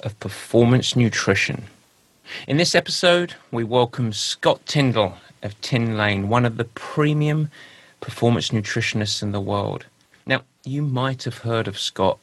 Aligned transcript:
of 0.00 0.18
performance 0.20 0.94
nutrition. 0.94 1.64
In 2.46 2.56
this 2.56 2.74
episode, 2.74 3.34
we 3.50 3.64
welcome 3.64 4.12
Scott 4.12 4.64
Tyndall 4.66 5.14
of 5.42 5.60
Tin 5.60 5.96
Lane, 5.96 6.28
one 6.28 6.44
of 6.44 6.56
the 6.56 6.64
premium 6.64 7.50
performance 8.00 8.50
nutritionists 8.50 9.22
in 9.22 9.32
the 9.32 9.40
world. 9.40 9.86
Now, 10.26 10.42
you 10.64 10.82
might 10.82 11.24
have 11.24 11.38
heard 11.38 11.66
of 11.66 11.78
Scott 11.78 12.18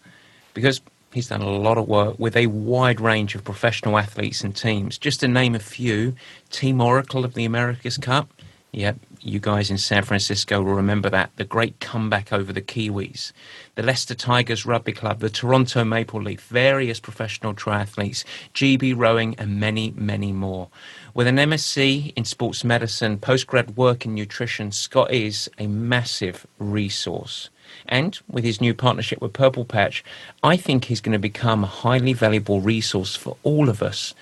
because 0.53 0.79
he's 1.13 1.27
done 1.27 1.41
a 1.41 1.49
lot 1.49 1.77
of 1.77 1.87
work 1.87 2.17
with 2.19 2.37
a 2.37 2.47
wide 2.47 3.01
range 3.01 3.35
of 3.35 3.43
professional 3.43 3.97
athletes 3.97 4.41
and 4.41 4.55
teams. 4.55 4.97
Just 4.97 5.19
to 5.21 5.27
name 5.27 5.55
a 5.55 5.59
few, 5.59 6.15
Team 6.51 6.79
Oracle 6.79 7.25
of 7.25 7.33
the 7.33 7.45
America's 7.45 7.97
Cup. 7.97 8.29
Yep, 8.71 8.97
you 9.21 9.39
guys 9.39 9.71
in 9.71 9.77
San 9.77 10.03
Francisco 10.03 10.61
will 10.61 10.73
remember 10.73 11.09
that. 11.09 11.31
The 11.37 11.45
great 11.45 11.79
comeback 11.79 12.31
over 12.31 12.53
the 12.53 12.61
Kiwis. 12.61 13.31
The 13.75 13.83
Leicester 13.83 14.15
Tigers 14.15 14.65
Rugby 14.65 14.93
Club, 14.93 15.19
the 15.19 15.29
Toronto 15.29 15.83
Maple 15.83 16.21
Leaf, 16.21 16.39
various 16.43 17.01
professional 17.01 17.53
triathletes, 17.53 18.23
GB 18.53 18.93
rowing, 18.95 19.35
and 19.37 19.59
many, 19.59 19.93
many 19.97 20.31
more. 20.31 20.69
With 21.13 21.27
an 21.27 21.35
MSc 21.35 22.13
in 22.15 22.23
sports 22.23 22.63
medicine, 22.63 23.17
postgrad 23.17 23.75
work 23.75 24.05
in 24.05 24.15
nutrition, 24.15 24.71
Scott 24.71 25.11
is 25.11 25.49
a 25.59 25.67
massive 25.67 26.47
resource. 26.57 27.49
And 27.85 28.17
with 28.29 28.45
his 28.45 28.61
new 28.61 28.73
partnership 28.73 29.21
with 29.21 29.33
Purple 29.33 29.65
Patch, 29.65 30.05
I 30.41 30.55
think 30.55 30.85
he's 30.85 31.01
going 31.01 31.11
to 31.11 31.19
become 31.19 31.65
a 31.65 31.67
highly 31.67 32.13
valuable 32.13 32.61
resource 32.61 33.17
for 33.17 33.35
all 33.43 33.67
of 33.67 33.83
us 33.83 34.13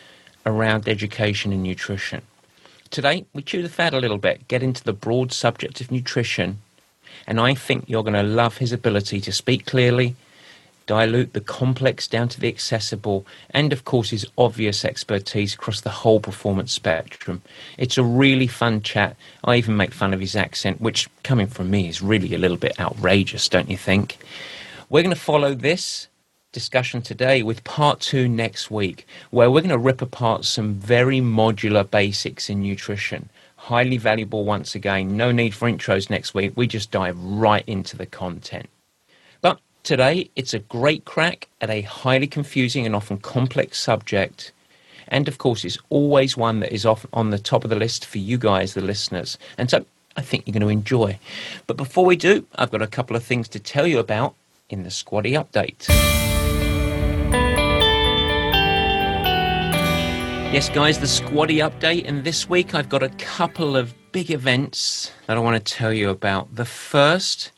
around 0.48 0.90
education 0.90 1.54
and 1.54 1.62
nutrition. 1.62 2.24
Today, 2.90 3.26
we 3.34 3.44
chew 3.44 3.62
the 3.62 3.70
fat 3.70 3.94
a 3.94 4.00
little 4.00 4.18
bit, 4.18 4.48
get 4.48 4.64
into 4.64 4.84
the 4.84 4.94
broad 4.94 5.32
subject 5.32 5.80
of 5.80 5.92
nutrition, 5.92 6.58
and 7.28 7.40
I 7.40 7.54
think 7.54 7.86
you're 7.88 8.04
going 8.04 8.14
to 8.14 8.24
love 8.24 8.58
his 8.58 8.72
ability 8.72 9.22
to 9.22 9.32
speak 9.32 9.66
clearly, 9.66 10.16
dilute 10.86 11.34
the 11.34 11.42
complex 11.42 12.08
down 12.08 12.28
to 12.30 12.40
the 12.40 12.48
accessible, 12.48 13.26
and 13.52 13.72
of 13.72 13.86
course 13.86 14.10
his 14.10 14.28
obvious 14.38 14.84
expertise 14.84 15.54
across 15.54 15.82
the 15.82 15.90
whole 15.90 16.20
performance 16.20 16.74
spectrum. 16.74 17.42
It's 17.78 17.98
a 17.98 18.04
really 18.04 18.48
fun 18.48 18.82
chat. 18.82 19.16
I 19.44 19.56
even 19.56 19.78
make 19.78 19.94
fun 19.94 20.14
of 20.14 20.20
his 20.20 20.36
accent, 20.36 20.82
which, 20.82 21.10
coming 21.24 21.48
from 21.48 21.72
me, 21.72 21.88
is 21.88 22.02
really 22.02 22.34
a 22.34 22.38
little 22.38 22.58
bit 22.58 22.80
outrageous, 22.80 23.48
don't 23.48 23.70
you 23.70 23.78
think? 23.78 24.18
We're 24.90 25.04
going 25.04 25.16
to 25.16 25.22
follow 25.22 25.56
this 25.56 26.08
discussion 26.52 27.02
today 27.02 27.42
with 27.42 27.64
part 27.64 28.00
two 28.00 28.28
next 28.28 28.70
week, 28.70 29.08
where 29.32 29.50
we're 29.50 29.62
going 29.62 29.70
to 29.70 29.78
rip 29.78 30.02
apart 30.02 30.46
some 30.46 30.76
very 30.76 31.20
modular 31.20 31.90
basics 31.90 32.50
in 32.50 32.62
nutrition. 32.62 33.30
Highly 33.64 33.96
valuable 33.96 34.44
once 34.44 34.76
again. 34.76 35.16
No 35.16 35.32
need 35.32 35.56
for 35.56 35.72
intros 35.72 36.10
next 36.10 36.34
week. 36.34 36.52
We 36.58 36.68
just 36.68 36.92
dive 36.92 37.18
right 37.18 37.64
into 37.66 37.96
the 37.96 38.06
content. 38.06 38.68
But 39.40 39.62
today, 39.84 40.30
it's 40.36 40.54
a 40.54 40.60
great 40.60 41.06
crack 41.06 41.48
at 41.62 41.70
a 41.70 41.84
highly 41.84 42.28
confusing 42.28 42.86
and 42.86 42.94
often 42.94 43.20
complex 43.20 43.80
subject. 43.80 44.52
And 45.08 45.30
of 45.30 45.38
course, 45.38 45.64
it's 45.64 45.78
always 45.90 46.36
one 46.36 46.60
that 46.60 46.74
is 46.74 46.86
off 46.86 47.06
on 47.14 47.30
the 47.30 47.40
top 47.40 47.64
of 47.64 47.70
the 47.70 47.78
list 47.78 48.06
for 48.06 48.18
you 48.18 48.38
guys, 48.38 48.74
the 48.74 48.82
listeners. 48.82 49.38
And 49.58 49.70
so 49.70 49.86
I 50.18 50.22
think 50.24 50.46
you're 50.46 50.52
going 50.52 50.62
to 50.64 50.68
enjoy. 50.68 51.18
But 51.66 51.78
before 51.78 52.04
we 52.04 52.18
do, 52.18 52.46
I've 52.56 52.70
got 52.70 52.82
a 52.82 52.88
couple 52.88 53.16
of 53.16 53.24
things 53.24 53.48
to 53.48 53.60
tell 53.62 53.88
you 53.88 53.98
about 53.98 54.36
in 54.70 54.84
the 54.84 54.92
Squatty 54.92 55.32
Update. 55.32 55.88
Yes, 60.54 60.70
guys, 60.70 61.00
the 61.00 61.08
Squatty 61.08 61.58
update, 61.58 62.08
and 62.08 62.24
this 62.24 62.48
week 62.48 62.76
I've 62.76 62.88
got 62.88 63.02
a 63.02 63.10
couple 63.10 63.76
of 63.76 63.96
big 64.12 64.30
events 64.30 65.12
that 65.26 65.36
I 65.36 65.40
want 65.40 65.58
to 65.66 65.74
tell 65.74 65.92
you 65.92 66.12
about. 66.12 66.54
The 66.54 66.64
first, 66.64 67.52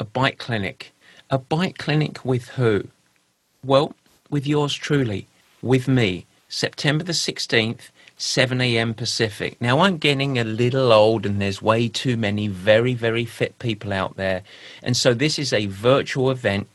a 0.00 0.04
bike 0.04 0.36
clinic. 0.36 0.92
A 1.30 1.38
bike 1.38 1.78
clinic 1.78 2.24
with 2.24 2.48
who? 2.48 2.88
Well, 3.62 3.94
with 4.28 4.44
yours 4.44 4.74
truly, 4.74 5.28
with 5.62 5.86
me, 5.86 6.26
September 6.48 7.04
the 7.04 7.12
16th, 7.12 7.90
7 8.16 8.60
a.m. 8.60 8.92
Pacific. 8.92 9.56
Now, 9.60 9.78
I'm 9.78 9.96
getting 9.96 10.36
a 10.36 10.42
little 10.42 10.92
old, 10.92 11.26
and 11.26 11.40
there's 11.40 11.62
way 11.62 11.86
too 11.88 12.16
many 12.16 12.48
very, 12.48 12.94
very 12.94 13.24
fit 13.24 13.56
people 13.60 13.92
out 13.92 14.16
there. 14.16 14.42
And 14.82 14.96
so, 14.96 15.14
this 15.14 15.38
is 15.38 15.52
a 15.52 15.66
virtual 15.66 16.32
event 16.32 16.66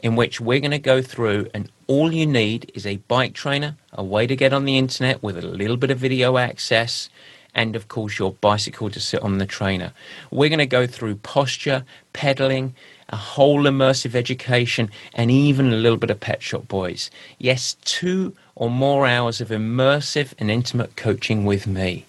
in 0.00 0.16
which 0.16 0.40
we're 0.40 0.58
going 0.58 0.72
to 0.72 0.80
go 0.80 1.00
through 1.00 1.48
and 1.54 1.70
all 1.86 2.12
you 2.12 2.26
need 2.26 2.70
is 2.74 2.86
a 2.86 2.96
bike 3.08 3.32
trainer, 3.32 3.76
a 3.92 4.02
way 4.02 4.26
to 4.26 4.36
get 4.36 4.52
on 4.52 4.64
the 4.64 4.78
internet 4.78 5.22
with 5.22 5.38
a 5.38 5.46
little 5.46 5.76
bit 5.76 5.90
of 5.90 5.98
video 5.98 6.36
access, 6.36 7.08
and 7.54 7.76
of 7.76 7.88
course 7.88 8.18
your 8.18 8.32
bicycle 8.32 8.90
to 8.90 9.00
sit 9.00 9.22
on 9.22 9.38
the 9.38 9.46
trainer. 9.46 9.92
We're 10.30 10.48
going 10.48 10.58
to 10.58 10.66
go 10.66 10.86
through 10.86 11.16
posture, 11.16 11.84
pedaling, 12.12 12.74
a 13.08 13.16
whole 13.16 13.62
immersive 13.62 14.14
education, 14.14 14.90
and 15.14 15.30
even 15.30 15.72
a 15.72 15.76
little 15.76 15.98
bit 15.98 16.10
of 16.10 16.20
Pet 16.20 16.42
Shop 16.42 16.66
Boys. 16.68 17.10
Yes, 17.38 17.76
two 17.84 18.34
or 18.56 18.68
more 18.68 19.06
hours 19.06 19.40
of 19.40 19.48
immersive 19.48 20.34
and 20.38 20.50
intimate 20.50 20.96
coaching 20.96 21.44
with 21.44 21.66
me. 21.66 22.04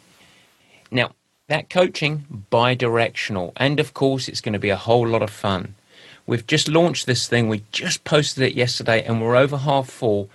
Now, 0.89 1.11
that 1.49 1.69
coaching 1.69 2.45
bi-directional, 2.49 3.53
and 3.57 3.79
of 3.79 3.93
course 3.93 4.27
it's 4.27 4.41
going 4.41 4.53
to 4.53 4.59
be 4.59 4.69
a 4.69 4.75
whole 4.75 5.07
lot 5.07 5.21
of 5.21 5.29
fun. 5.29 5.75
We've 6.27 6.45
just 6.45 6.67
launched 6.67 7.07
this 7.07 7.27
thing. 7.27 7.47
We 7.47 7.63
just 7.71 8.03
posted 8.03 8.43
it 8.43 8.53
yesterday 8.53 9.03
and 9.03 9.21
we're 9.21 9.35
over 9.35 9.57
half 9.57 9.89
full. 9.89 10.29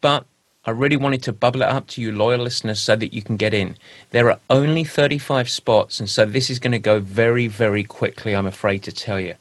But 0.00 0.26
I 0.64 0.72
really 0.72 0.96
wanted 0.96 1.22
to 1.22 1.32
bubble 1.32 1.62
it 1.62 1.68
up 1.68 1.86
to 1.88 2.02
you, 2.02 2.10
loyal 2.10 2.42
listeners, 2.42 2.80
so 2.80 2.96
that 2.96 3.14
you 3.14 3.22
can 3.22 3.36
get 3.36 3.54
in. 3.54 3.76
There 4.10 4.28
are 4.28 4.40
only 4.50 4.82
35 4.82 5.48
spots, 5.48 6.00
and 6.00 6.10
so 6.10 6.26
this 6.26 6.50
is 6.50 6.58
going 6.58 6.72
to 6.72 6.80
go 6.80 6.98
very, 6.98 7.46
very 7.46 7.84
quickly, 7.84 8.34
I'm 8.34 8.46
afraid 8.46 8.82
to 8.82 8.92
tell 8.92 9.20
you. 9.20 9.36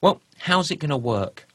Well, 0.00 0.22
how's 0.38 0.70
it 0.70 0.78
going 0.78 0.88
to 0.88 0.96
work? 0.96 1.46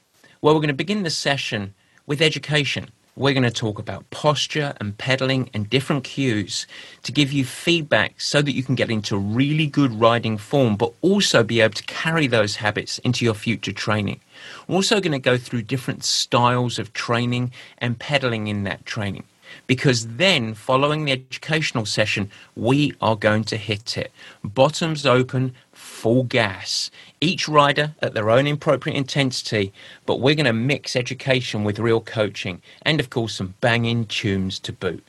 Well, 0.41 0.53
we're 0.53 0.61
going 0.61 0.67
to 0.67 0.75
begin 0.75 1.01
the 1.01 1.09
session 1.09 1.73
with 2.05 2.21
education. 2.21 2.91
We're 3.19 3.33
going 3.33 3.43
to 3.43 3.51
talk 3.51 3.79
about 3.79 4.09
posture 4.11 4.73
and 4.79 4.97
pedaling 4.97 5.49
and 5.53 5.69
different 5.69 6.05
cues 6.05 6.65
to 7.03 7.11
give 7.11 7.33
you 7.33 7.43
feedback 7.43 8.21
so 8.21 8.41
that 8.41 8.53
you 8.53 8.63
can 8.63 8.75
get 8.75 8.89
into 8.89 9.17
really 9.17 9.67
good 9.67 9.91
riding 9.99 10.37
form, 10.37 10.77
but 10.77 10.93
also 11.01 11.43
be 11.43 11.59
able 11.59 11.73
to 11.73 11.83
carry 11.83 12.27
those 12.27 12.55
habits 12.55 12.97
into 12.99 13.25
your 13.25 13.33
future 13.33 13.73
training. 13.73 14.21
We're 14.69 14.77
also 14.77 15.01
going 15.01 15.11
to 15.11 15.19
go 15.19 15.37
through 15.37 15.63
different 15.63 16.05
styles 16.05 16.79
of 16.79 16.93
training 16.93 17.51
and 17.79 17.99
pedaling 17.99 18.47
in 18.47 18.63
that 18.63 18.85
training. 18.85 19.25
Because 19.67 20.07
then, 20.15 20.53
following 20.53 21.03
the 21.03 21.11
educational 21.11 21.85
session, 21.85 22.31
we 22.55 22.93
are 23.01 23.17
going 23.17 23.43
to 23.45 23.57
hit 23.57 23.97
it. 23.97 24.13
Bottoms 24.45 25.05
open, 25.05 25.55
full 25.99 26.23
gas. 26.23 26.89
Each 27.19 27.49
rider 27.49 27.93
at 28.01 28.13
their 28.13 28.29
own 28.29 28.47
appropriate 28.47 28.95
intensity, 28.95 29.73
but 30.05 30.21
we're 30.21 30.35
going 30.35 30.45
to 30.45 30.53
mix 30.53 30.95
education 30.95 31.65
with 31.65 31.77
real 31.77 31.99
coaching 31.99 32.61
and, 32.83 33.01
of 33.01 33.09
course, 33.09 33.35
some 33.35 33.55
banging 33.59 34.05
tunes 34.05 34.59
to 34.59 34.71
boot. 34.71 35.05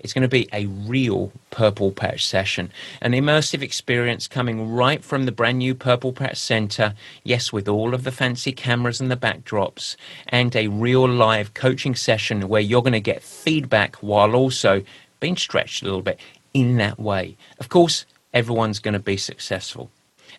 It's 0.00 0.12
going 0.12 0.20
to 0.20 0.28
be 0.28 0.46
a 0.52 0.66
real 0.66 1.32
Purple 1.50 1.92
Patch 1.92 2.26
session, 2.26 2.70
an 3.00 3.12
immersive 3.12 3.62
experience 3.62 4.28
coming 4.28 4.70
right 4.70 5.02
from 5.02 5.24
the 5.24 5.32
brand 5.32 5.60
new 5.60 5.74
Purple 5.74 6.12
Patch 6.12 6.36
Center. 6.36 6.92
Yes, 7.22 7.50
with 7.50 7.66
all 7.66 7.94
of 7.94 8.04
the 8.04 8.12
fancy 8.12 8.52
cameras 8.52 9.00
and 9.00 9.10
the 9.10 9.16
backdrops, 9.16 9.96
and 10.28 10.54
a 10.54 10.68
real 10.68 11.08
live 11.08 11.54
coaching 11.54 11.94
session 11.94 12.48
where 12.48 12.60
you're 12.60 12.82
going 12.82 12.92
to 12.92 13.00
get 13.00 13.22
feedback 13.22 13.96
while 13.96 14.36
also 14.36 14.82
being 15.20 15.38
stretched 15.38 15.80
a 15.80 15.86
little 15.86 16.02
bit 16.02 16.20
in 16.52 16.76
that 16.76 17.00
way. 17.00 17.38
Of 17.58 17.70
course, 17.70 18.04
everyone's 18.34 18.78
going 18.78 18.92
to 18.92 18.98
be 19.00 19.16
successful. 19.16 19.90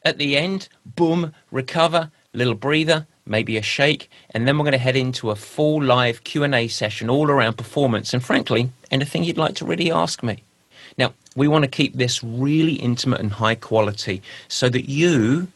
At 0.06 0.20
the 0.20 0.38
end, 0.38 0.70
boom, 0.86 1.34
recover, 1.50 2.12
little 2.32 2.54
breather, 2.54 3.08
maybe 3.26 3.58
a 3.58 3.64
shake, 3.64 4.08
and 4.30 4.48
then 4.48 4.56
we're 4.56 4.66
going 4.66 4.74
to 4.74 4.78
head 4.78 4.96
into 4.96 5.32
a 5.32 5.36
full 5.36 5.84
live 5.84 6.24
Q&A 6.24 6.68
session 6.68 7.10
all 7.10 7.32
around 7.32 7.58
performance 7.58 8.14
and 8.14 8.24
frankly, 8.24 8.70
anything 8.92 9.24
you'd 9.24 9.40
like 9.40 9.56
to 9.56 9.66
really 9.66 9.92
ask 9.92 10.22
me. 10.22 10.44
Now, 10.96 11.16
we 11.36 11.48
want 11.48 11.64
to 11.64 11.70
keep 11.70 11.96
this 11.96 12.24
really 12.24 12.74
intimate 12.74 13.20
and 13.20 13.32
high 13.32 13.56
quality 13.56 14.22
so 14.48 14.70
that 14.70 14.88
you, 14.88 15.48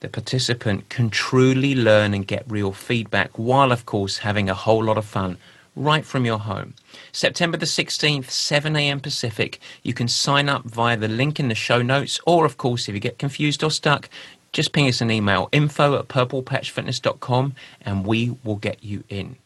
the 0.00 0.10
participant, 0.10 0.90
can 0.90 1.08
truly 1.08 1.74
learn 1.74 2.12
and 2.12 2.26
get 2.26 2.44
real 2.46 2.72
feedback 2.72 3.30
while, 3.38 3.72
of 3.72 3.86
course, 3.86 4.18
having 4.18 4.50
a 4.50 4.54
whole 4.54 4.84
lot 4.84 4.98
of 4.98 5.06
fun 5.06 5.38
right 5.76 6.04
from 6.04 6.24
your 6.24 6.38
home. 6.38 6.74
September 7.12 7.56
the 7.56 7.66
16th, 7.66 8.30
7 8.30 8.74
a.m. 8.74 9.00
Pacific. 9.00 9.60
You 9.82 9.94
can 9.94 10.08
sign 10.08 10.48
up 10.48 10.64
via 10.64 10.96
the 10.96 11.08
link 11.08 11.38
in 11.38 11.48
the 11.48 11.54
show 11.54 11.82
notes, 11.82 12.18
or 12.26 12.44
of 12.44 12.56
course, 12.56 12.88
if 12.88 12.94
you 12.94 13.00
get 13.00 13.18
confused 13.18 13.62
or 13.62 13.70
stuck, 13.70 14.08
just 14.52 14.72
ping 14.72 14.88
us 14.88 15.00
an 15.00 15.10
email 15.10 15.48
info 15.52 15.98
at 15.98 16.08
purplepatchfitness.com 16.08 17.54
and 17.82 18.06
we 18.06 18.36
will 18.42 18.56
get 18.56 18.82
you 18.82 19.04
in. 19.08 19.36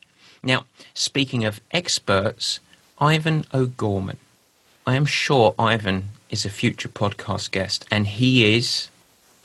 Now, 0.42 0.64
speaking 0.94 1.44
of 1.44 1.60
experts, 1.72 2.60
Ivan 3.00 3.44
O'Gorman. 3.52 4.18
I 4.86 4.94
am 4.94 5.06
sure 5.06 5.54
Ivan 5.58 6.10
is 6.30 6.44
a 6.44 6.50
future 6.50 6.88
podcast 6.88 7.50
guest, 7.50 7.86
and 7.90 8.06
he 8.06 8.54
is 8.56 8.88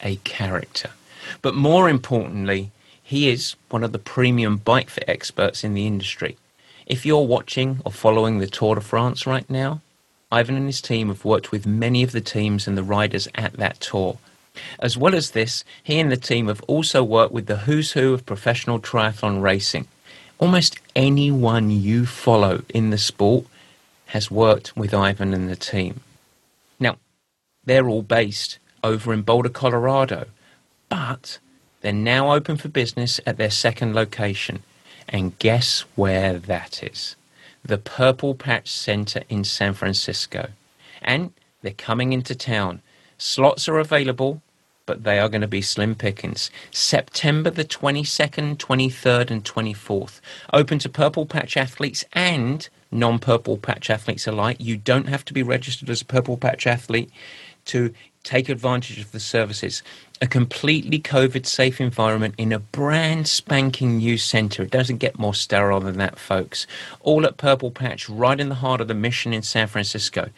a 0.02 0.18
character. 0.18 0.92
But 1.42 1.56
more 1.56 1.90
importantly, 1.90 2.72
he 3.02 3.30
is 3.30 3.56
one 3.70 3.84
of 3.84 3.92
the 3.92 4.00
premium 4.00 4.58
bike 4.58 4.90
fit 4.90 5.06
experts 5.08 5.64
in 5.64 5.74
the 5.74 5.88
industry. 5.88 6.38
If 6.86 7.04
you're 7.04 7.26
watching 7.26 7.82
or 7.84 7.92
following 7.92 8.38
the 8.38 8.48
Tour 8.48 8.76
de 8.76 8.82
France 8.82 9.26
right 9.26 9.50
now, 9.50 9.82
Ivan 10.32 10.56
and 10.56 10.68
his 10.68 10.82
team 10.82 11.08
have 11.08 11.26
worked 11.26 11.52
with 11.52 11.66
many 11.66 12.04
of 12.04 12.12
the 12.12 12.22
teams 12.22 12.68
and 12.68 12.78
the 12.78 12.84
riders 12.84 13.28
at 13.34 13.54
that 13.54 13.80
tour. 13.80 14.20
As 14.80 14.96
well 14.96 15.16
as 15.16 15.32
this, 15.32 15.64
he 15.84 16.00
and 16.00 16.12
the 16.12 16.18
team 16.18 16.48
have 16.48 16.62
also 16.68 17.04
worked 17.04 17.34
with 17.34 17.48
the 17.48 17.58
who's 17.58 17.94
who 17.94 18.14
of 18.14 18.26
professional 18.26 18.80
triathlon 18.80 19.42
racing. 19.42 19.88
Almost 20.38 20.80
anyone 20.96 21.72
you 21.72 22.06
follow 22.06 22.62
in 22.70 22.92
the 22.92 23.00
sport 23.00 23.46
has 24.08 24.30
worked 24.30 24.78
with 24.78 24.94
Ivan 24.94 25.34
and 25.34 25.50
the 25.50 25.56
team. 25.56 26.02
Now, 26.80 26.98
they're 27.64 27.88
all 27.88 28.04
based 28.04 28.60
over 28.84 29.12
in 29.12 29.24
Boulder, 29.24 29.50
Colorado, 29.50 30.28
but 30.90 31.40
they're 31.82 31.94
now 31.94 32.32
open 32.32 32.58
for 32.58 32.68
business 32.68 33.20
at 33.26 33.38
their 33.38 33.50
second 33.50 33.96
location. 33.96 34.62
And 35.10 35.38
guess 35.40 35.82
where 35.96 36.38
that 36.40 36.84
is? 36.84 37.16
The 37.64 37.78
Purple 37.78 38.36
Patch 38.36 38.70
Center 38.70 39.24
in 39.30 39.44
San 39.44 39.74
Francisco. 39.74 40.50
And 41.02 41.34
they're 41.62 41.74
coming 41.74 42.14
into 42.14 42.36
town. 42.36 42.82
Slots 43.18 43.68
are 43.68 43.80
available 43.80 44.42
but 44.86 45.04
they 45.04 45.20
are 45.20 45.30
going 45.30 45.42
to 45.42 45.48
be 45.48 45.62
slim 45.62 45.96
pickings. 45.96 46.52
September 46.72 47.50
the 47.50 47.66
22nd, 47.66 48.58
23rd, 48.58 49.32
and 49.32 49.44
24th. 49.44 50.20
Open 50.54 50.80
to 50.80 50.90
Purple 50.90 51.26
Patch 51.26 51.58
athletes 51.58 52.06
and 52.14 52.70
non 52.92 53.20
Purple 53.20 53.58
Patch 53.58 53.90
athletes 53.90 54.28
alike. 54.28 54.58
You 54.60 54.78
don't 54.78 55.10
have 55.10 55.26
to 55.26 55.34
be 55.34 55.44
registered 55.44 55.90
as 55.90 56.02
a 56.02 56.06
Purple 56.06 56.38
Patch 56.38 56.68
athlete 56.68 57.10
to 57.66 57.94
take 58.24 58.50
advantage 58.50 59.00
of 59.00 59.12
the 59.12 59.20
services. 59.20 59.84
A 60.22 60.28
completely 60.28 61.00
COVID 61.00 61.46
safe 61.46 61.80
environment 61.80 62.36
in 62.38 62.52
a 62.52 62.60
brand 62.60 63.28
spanking 63.28 63.98
new 63.98 64.18
centre. 64.18 64.64
It 64.64 64.72
doesn't 64.72 64.98
get 64.98 65.20
more 65.20 65.34
sterile 65.34 65.82
than 65.82 65.98
that, 65.98 66.18
folks. 66.18 66.66
All 67.02 67.26
at 67.26 67.38
Purple 67.38 67.72
Patch, 67.72 68.10
right 68.10 68.40
in 68.40 68.50
the 68.50 68.56
heart 68.56 68.82
of 68.82 68.88
the 68.88 68.94
mission 68.94 69.34
in 69.34 69.42
San 69.42 69.68
Francisco. 69.68 70.30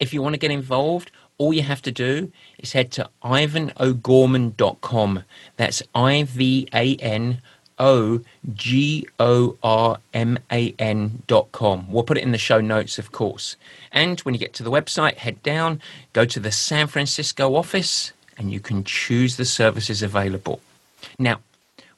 If 0.00 0.12
you 0.12 0.22
want 0.22 0.34
to 0.34 0.40
get 0.40 0.50
involved, 0.50 1.10
all 1.38 1.52
you 1.52 1.62
have 1.62 1.82
to 1.82 1.92
do 1.92 2.32
is 2.58 2.72
head 2.72 2.90
to 2.92 3.08
ivanogorman.com. 3.22 5.24
That's 5.56 5.82
I 5.94 6.22
V 6.24 6.68
A 6.72 6.96
N 6.96 7.42
O 7.78 8.20
G 8.54 9.06
O 9.18 9.56
R 9.62 9.98
M 10.14 10.38
A 10.50 10.74
N 10.78 11.22
dot 11.26 11.52
com. 11.52 11.90
We'll 11.90 12.02
put 12.04 12.18
it 12.18 12.22
in 12.22 12.32
the 12.32 12.38
show 12.38 12.60
notes, 12.60 12.98
of 12.98 13.12
course. 13.12 13.56
And 13.92 14.20
when 14.20 14.34
you 14.34 14.40
get 14.40 14.54
to 14.54 14.62
the 14.62 14.70
website, 14.70 15.16
head 15.16 15.42
down, 15.42 15.80
go 16.12 16.24
to 16.24 16.40
the 16.40 16.52
San 16.52 16.86
Francisco 16.86 17.54
office, 17.54 18.12
and 18.38 18.52
you 18.52 18.60
can 18.60 18.84
choose 18.84 19.36
the 19.36 19.44
services 19.44 20.02
available. 20.02 20.60
Now, 21.18 21.40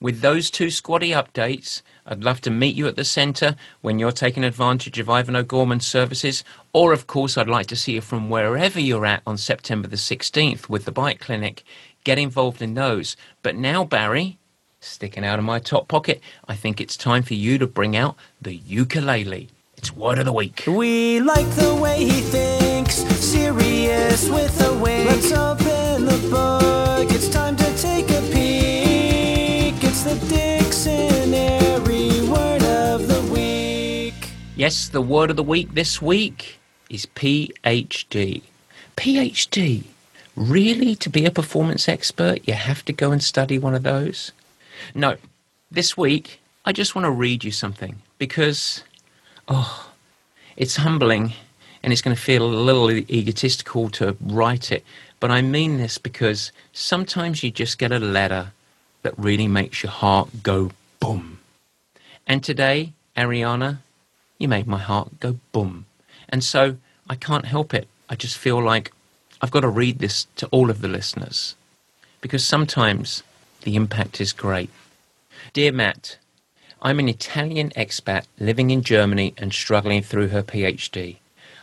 with 0.00 0.20
those 0.20 0.50
two 0.50 0.70
squatty 0.70 1.10
updates, 1.10 1.82
I'd 2.06 2.22
love 2.22 2.40
to 2.42 2.50
meet 2.50 2.76
you 2.76 2.86
at 2.86 2.96
the 2.96 3.04
centre 3.04 3.56
when 3.80 3.98
you're 3.98 4.12
taking 4.12 4.44
advantage 4.44 4.98
of 4.98 5.10
Ivan 5.10 5.34
O'Gorman's 5.34 5.86
services, 5.86 6.44
or 6.72 6.92
of 6.92 7.06
course, 7.06 7.36
I'd 7.36 7.48
like 7.48 7.66
to 7.66 7.76
see 7.76 7.94
you 7.94 8.00
from 8.00 8.30
wherever 8.30 8.80
you're 8.80 9.06
at 9.06 9.22
on 9.26 9.36
September 9.36 9.88
the 9.88 9.96
16th 9.96 10.68
with 10.68 10.84
the 10.84 10.92
bike 10.92 11.20
clinic. 11.20 11.64
Get 12.04 12.18
involved 12.18 12.62
in 12.62 12.74
those. 12.74 13.16
But 13.42 13.56
now, 13.56 13.84
Barry, 13.84 14.38
sticking 14.80 15.24
out 15.24 15.38
of 15.38 15.44
my 15.44 15.58
top 15.58 15.88
pocket, 15.88 16.20
I 16.46 16.54
think 16.54 16.80
it's 16.80 16.96
time 16.96 17.22
for 17.22 17.34
you 17.34 17.58
to 17.58 17.66
bring 17.66 17.96
out 17.96 18.16
the 18.40 18.54
ukulele. 18.54 19.48
It's 19.76 19.94
word 19.94 20.18
of 20.18 20.24
the 20.24 20.32
week. 20.32 20.64
We 20.66 21.20
like 21.20 21.48
the 21.50 21.74
way 21.74 22.04
he 22.04 22.20
thinks, 22.20 22.96
serious 22.96 24.28
with 24.28 24.60
a 24.60 24.74
wink. 24.74 25.08
Let's 25.08 25.32
open 25.32 26.06
the 26.06 26.18
book. 26.30 27.10
It's 27.12 27.28
time 27.28 27.56
to 27.56 27.76
take 27.76 28.10
a 28.10 28.20
peek. 28.32 29.84
It's 29.84 30.02
the 30.02 30.16
dictionary 30.28 32.20
word 32.28 32.62
of 32.64 33.06
the 33.06 33.20
week. 33.32 34.14
Yes, 34.56 34.88
the 34.88 35.00
word 35.00 35.30
of 35.30 35.36
the 35.36 35.44
week 35.44 35.74
this 35.74 36.02
week 36.02 36.58
is 36.90 37.06
PhD. 37.06 38.42
PhD. 38.96 39.84
Really? 40.34 40.94
To 40.96 41.08
be 41.08 41.24
a 41.24 41.30
performance 41.30 41.88
expert, 41.88 42.46
you 42.46 42.54
have 42.54 42.84
to 42.86 42.92
go 42.92 43.12
and 43.12 43.22
study 43.22 43.58
one 43.58 43.74
of 43.74 43.84
those? 43.84 44.32
No. 44.94 45.16
This 45.70 45.96
week, 45.96 46.40
I 46.64 46.72
just 46.72 46.94
want 46.94 47.04
to 47.04 47.10
read 47.10 47.44
you 47.44 47.50
something 47.50 47.96
because, 48.18 48.82
oh, 49.48 49.90
it's 50.56 50.76
humbling 50.76 51.32
and 51.82 51.92
it's 51.92 52.02
going 52.02 52.16
to 52.16 52.20
feel 52.20 52.44
a 52.44 52.46
little 52.46 52.90
egotistical 52.90 53.88
to 53.90 54.16
write 54.20 54.72
it. 54.72 54.84
But 55.20 55.30
I 55.30 55.42
mean 55.42 55.78
this 55.78 55.98
because 55.98 56.52
sometimes 56.72 57.42
you 57.42 57.50
just 57.50 57.78
get 57.78 57.92
a 57.92 57.98
letter 57.98 58.52
that 59.02 59.18
really 59.18 59.48
makes 59.48 59.82
your 59.82 59.92
heart 59.92 60.42
go 60.42 60.70
boom. 61.00 61.38
And 62.26 62.42
today, 62.42 62.92
Ariana, 63.16 63.78
you 64.38 64.48
made 64.48 64.66
my 64.66 64.78
heart 64.78 65.20
go 65.20 65.38
boom. 65.52 65.86
And 66.28 66.44
so 66.44 66.76
I 67.08 67.14
can't 67.14 67.46
help 67.46 67.74
it. 67.74 67.88
I 68.08 68.14
just 68.16 68.36
feel 68.36 68.62
like 68.62 68.92
I've 69.40 69.50
got 69.50 69.60
to 69.60 69.68
read 69.68 69.98
this 69.98 70.26
to 70.36 70.46
all 70.48 70.70
of 70.70 70.80
the 70.80 70.88
listeners 70.88 71.54
because 72.20 72.44
sometimes 72.44 73.22
the 73.62 73.76
impact 73.76 74.20
is 74.20 74.32
great. 74.32 74.70
Dear 75.52 75.72
Matt, 75.72 76.18
I'm 76.80 76.98
an 76.98 77.08
Italian 77.08 77.70
expat 77.70 78.24
living 78.38 78.70
in 78.70 78.82
Germany 78.82 79.34
and 79.36 79.52
struggling 79.52 80.02
through 80.02 80.28
her 80.28 80.42
PhD. 80.42 81.16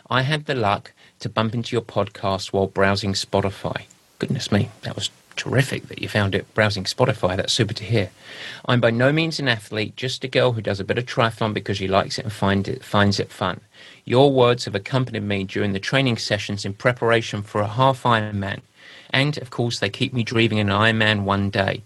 I 0.10 0.22
had 0.24 0.46
the 0.46 0.56
luck 0.56 0.92
to 1.20 1.30
bump 1.30 1.54
into 1.54 1.76
your 1.76 1.82
podcast 1.82 2.54
while 2.54 2.68
browsing 2.68 3.14
Spotify. 3.14 3.86
Goodness 4.20 4.52
me, 4.52 4.70
that 4.82 4.96
was 4.96 5.10
terrific 5.36 5.88
that 5.88 6.02
you 6.02 6.08
found 6.08 6.36
it 6.36 6.54
browsing 6.54 6.84
Spotify. 6.84 7.36
That's 7.36 7.54
super 7.54 7.74
to 7.74 7.84
hear. 7.84 8.10
I'm 8.66 8.82
by 8.82 8.92
no 8.92 9.12
means 9.12 9.40
an 9.40 9.48
athlete, 9.48 9.96
just 9.96 10.24
a 10.24 10.28
girl 10.28 10.54
who 10.54 10.62
does 10.62 10.80
a 10.80 10.86
bit 10.86 10.98
of 10.98 11.06
triathlon 11.06 11.54
because 11.54 11.78
she 11.78 11.88
likes 11.88 12.18
it 12.18 12.26
and 12.26 12.34
find 12.34 12.68
it, 12.68 12.84
finds 12.84 13.20
it 13.20 13.32
fun. 13.32 13.62
Your 14.04 14.32
words 14.32 14.66
have 14.66 14.76
accompanied 14.76 15.24
me 15.24 15.44
during 15.44 15.74
the 15.74 15.80
training 15.80 16.18
sessions 16.18 16.66
in 16.66 16.74
preparation 16.74 17.42
for 17.42 17.62
a 17.62 17.68
half 17.68 18.04
Ironman. 18.04 18.62
And, 19.10 19.38
of 19.38 19.50
course, 19.50 19.80
they 19.80 19.90
keep 19.90 20.14
me 20.14 20.24
dreaming 20.24 20.60
an 20.60 20.68
Ironman 20.68 21.24
one 21.24 21.50
day. 21.50 21.84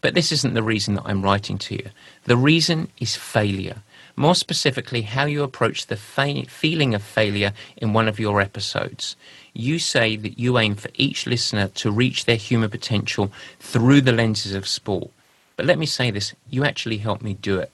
But 0.00 0.14
this 0.14 0.30
isn't 0.32 0.54
the 0.54 0.62
reason 0.62 0.94
that 0.94 1.06
I'm 1.06 1.22
writing 1.22 1.58
to 1.58 1.74
you. 1.74 1.90
The 2.24 2.36
reason 2.36 2.88
is 3.00 3.16
failure. 3.16 3.82
More 4.14 4.34
specifically, 4.34 5.02
how 5.02 5.24
you 5.24 5.42
approach 5.42 5.86
the 5.86 5.96
fa- 5.96 6.44
feeling 6.48 6.94
of 6.94 7.02
failure 7.02 7.52
in 7.76 7.92
one 7.92 8.08
of 8.08 8.18
your 8.18 8.40
episodes. 8.40 9.16
You 9.52 9.78
say 9.78 10.16
that 10.16 10.38
you 10.38 10.58
aim 10.58 10.74
for 10.74 10.90
each 10.94 11.26
listener 11.26 11.68
to 11.68 11.90
reach 11.90 12.24
their 12.24 12.36
human 12.36 12.70
potential 12.70 13.32
through 13.58 14.02
the 14.02 14.12
lenses 14.12 14.54
of 14.54 14.68
sport. 14.68 15.10
But 15.56 15.66
let 15.66 15.78
me 15.78 15.86
say 15.86 16.10
this 16.10 16.34
you 16.50 16.64
actually 16.64 16.98
helped 16.98 17.22
me 17.22 17.34
do 17.34 17.58
it. 17.58 17.72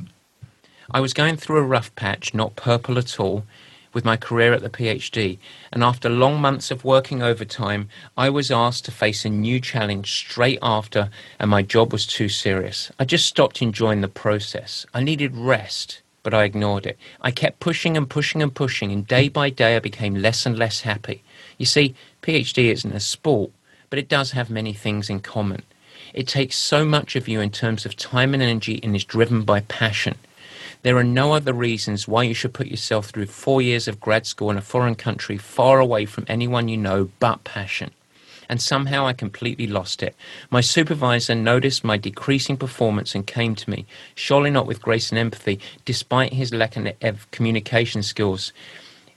I 0.90 1.00
was 1.00 1.14
going 1.14 1.36
through 1.36 1.58
a 1.58 1.62
rough 1.62 1.94
patch, 1.96 2.34
not 2.34 2.56
purple 2.56 2.98
at 2.98 3.18
all, 3.18 3.44
with 3.92 4.04
my 4.04 4.16
career 4.16 4.52
at 4.52 4.62
the 4.62 4.70
PhD, 4.70 5.38
and 5.72 5.82
after 5.82 6.08
long 6.08 6.40
months 6.40 6.70
of 6.70 6.84
working 6.84 7.22
overtime, 7.22 7.88
I 8.16 8.30
was 8.30 8.50
asked 8.50 8.84
to 8.86 8.90
face 8.90 9.24
a 9.24 9.28
new 9.28 9.60
challenge 9.60 10.12
straight 10.12 10.58
after, 10.62 11.10
and 11.38 11.50
my 11.50 11.62
job 11.62 11.92
was 11.92 12.06
too 12.06 12.28
serious. 12.28 12.90
I 12.98 13.04
just 13.04 13.26
stopped 13.26 13.62
enjoying 13.62 14.00
the 14.00 14.08
process. 14.08 14.86
I 14.94 15.02
needed 15.02 15.36
rest, 15.36 16.02
but 16.22 16.34
I 16.34 16.44
ignored 16.44 16.86
it. 16.86 16.98
I 17.20 17.30
kept 17.30 17.60
pushing 17.60 17.96
and 17.96 18.08
pushing 18.08 18.42
and 18.42 18.54
pushing, 18.54 18.92
and 18.92 19.06
day 19.06 19.28
by 19.28 19.50
day 19.50 19.76
I 19.76 19.80
became 19.80 20.14
less 20.14 20.46
and 20.46 20.58
less 20.58 20.80
happy. 20.82 21.22
You 21.58 21.66
see, 21.66 21.94
PhD 22.22 22.72
isn't 22.72 22.94
a 22.94 23.00
sport, 23.00 23.50
but 23.90 23.98
it 23.98 24.08
does 24.08 24.30
have 24.32 24.48
many 24.50 24.72
things 24.72 25.10
in 25.10 25.20
common. 25.20 25.62
It 26.14 26.26
takes 26.26 26.56
so 26.56 26.84
much 26.84 27.16
of 27.16 27.28
you 27.28 27.40
in 27.40 27.50
terms 27.50 27.86
of 27.86 27.96
time 27.96 28.34
and 28.34 28.42
energy 28.42 28.80
and 28.82 28.94
is 28.94 29.04
driven 29.04 29.42
by 29.42 29.60
passion. 29.60 30.16
There 30.82 30.96
are 30.96 31.04
no 31.04 31.32
other 31.32 31.52
reasons 31.52 32.08
why 32.08 32.24
you 32.24 32.34
should 32.34 32.52
put 32.52 32.66
yourself 32.66 33.06
through 33.10 33.26
four 33.26 33.62
years 33.62 33.86
of 33.86 34.00
grad 34.00 34.26
school 34.26 34.50
in 34.50 34.56
a 34.56 34.60
foreign 34.60 34.96
country 34.96 35.38
far 35.38 35.78
away 35.78 36.06
from 36.06 36.24
anyone 36.26 36.66
you 36.66 36.76
know 36.76 37.08
but 37.20 37.44
passion. 37.44 37.92
And 38.48 38.60
somehow 38.60 39.06
I 39.06 39.12
completely 39.12 39.68
lost 39.68 40.02
it. 40.02 40.16
My 40.50 40.60
supervisor 40.60 41.36
noticed 41.36 41.84
my 41.84 41.96
decreasing 41.98 42.56
performance 42.56 43.14
and 43.14 43.24
came 43.24 43.54
to 43.54 43.70
me, 43.70 43.86
surely 44.16 44.50
not 44.50 44.66
with 44.66 44.82
grace 44.82 45.10
and 45.10 45.20
empathy, 45.20 45.60
despite 45.84 46.32
his 46.32 46.52
lack 46.52 46.76
of 46.76 47.30
communication 47.30 48.02
skills, 48.02 48.52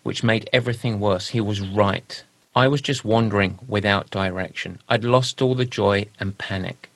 which 0.04 0.24
made 0.24 0.48
everything 0.54 1.00
worse. 1.00 1.30
He 1.30 1.42
was 1.42 1.62
right. 1.62 2.24
I 2.56 2.68
was 2.68 2.80
just 2.80 3.04
wandering 3.04 3.58
without 3.68 4.12
direction. 4.12 4.78
I'd 4.88 5.04
lost 5.04 5.42
all 5.42 5.56
the 5.56 5.66
joy 5.66 6.06
and 6.20 6.38
panic. 6.38 6.92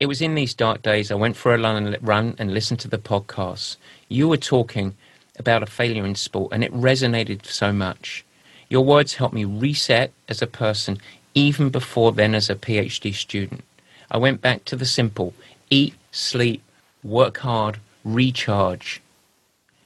It 0.00 0.06
was 0.06 0.22
in 0.22 0.34
these 0.34 0.54
dark 0.54 0.80
days 0.80 1.10
I 1.10 1.14
went 1.14 1.36
for 1.36 1.54
a 1.54 1.98
run 2.00 2.34
and 2.38 2.54
listened 2.54 2.80
to 2.80 2.88
the 2.88 2.96
podcasts. 2.96 3.76
You 4.08 4.28
were 4.28 4.38
talking 4.38 4.96
about 5.38 5.62
a 5.62 5.66
failure 5.66 6.06
in 6.06 6.14
sport, 6.14 6.54
and 6.54 6.64
it 6.64 6.72
resonated 6.72 7.44
so 7.44 7.70
much. 7.70 8.24
Your 8.70 8.82
words 8.82 9.16
helped 9.16 9.34
me 9.34 9.44
reset 9.44 10.10
as 10.26 10.40
a 10.40 10.46
person, 10.46 10.98
even 11.34 11.68
before 11.68 12.12
then 12.12 12.34
as 12.34 12.48
a 12.48 12.54
PhD 12.54 13.12
student. 13.12 13.62
I 14.10 14.16
went 14.16 14.40
back 14.40 14.64
to 14.66 14.76
the 14.76 14.86
simple 14.86 15.34
eat, 15.68 15.94
sleep, 16.12 16.62
work 17.04 17.36
hard, 17.38 17.78
recharge. 18.02 19.02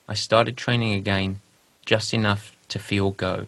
I 0.09 0.15
started 0.15 0.57
training 0.57 0.93
again, 0.93 1.41
just 1.87 2.15
enough 2.15 2.55
to 2.69 2.79
feel 2.79 3.11
go. 3.11 3.47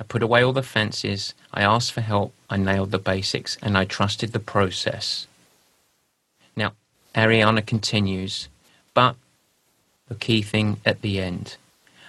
I 0.00 0.02
put 0.02 0.24
away 0.24 0.42
all 0.42 0.52
the 0.52 0.64
fences, 0.64 1.34
I 1.54 1.62
asked 1.62 1.92
for 1.92 2.00
help, 2.00 2.34
I 2.48 2.56
nailed 2.56 2.90
the 2.90 2.98
basics, 2.98 3.58
and 3.62 3.78
I 3.78 3.84
trusted 3.84 4.32
the 4.32 4.40
process. 4.40 5.28
Ariana 7.14 7.64
continues, 7.64 8.48
but 8.94 9.16
the 10.08 10.14
key 10.14 10.42
thing 10.42 10.78
at 10.84 11.02
the 11.02 11.20
end. 11.20 11.56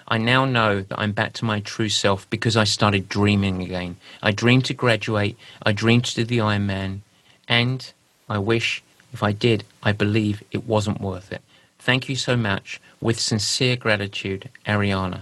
I 0.07 0.17
now 0.17 0.45
know 0.45 0.81
that 0.81 0.99
I'm 0.99 1.13
back 1.13 1.33
to 1.33 1.45
my 1.45 1.61
true 1.61 1.89
self 1.89 2.29
because 2.29 2.57
I 2.57 2.65
started 2.65 3.07
dreaming 3.07 3.61
again. 3.61 3.95
I 4.21 4.31
dreamed 4.31 4.65
to 4.65 4.73
graduate, 4.73 5.37
I 5.63 5.71
dreamed 5.71 6.05
to 6.05 6.15
do 6.15 6.23
the 6.25 6.39
Ironman, 6.39 6.99
and 7.47 7.91
I 8.29 8.37
wish 8.37 8.83
if 9.13 9.23
I 9.23 9.31
did, 9.31 9.63
I 9.83 9.91
believe 9.91 10.43
it 10.51 10.65
wasn't 10.65 11.01
worth 11.01 11.31
it. 11.31 11.41
Thank 11.79 12.07
you 12.09 12.15
so 12.15 12.35
much. 12.35 12.79
With 13.01 13.19
sincere 13.19 13.75
gratitude, 13.75 14.49
Ariana. 14.65 15.21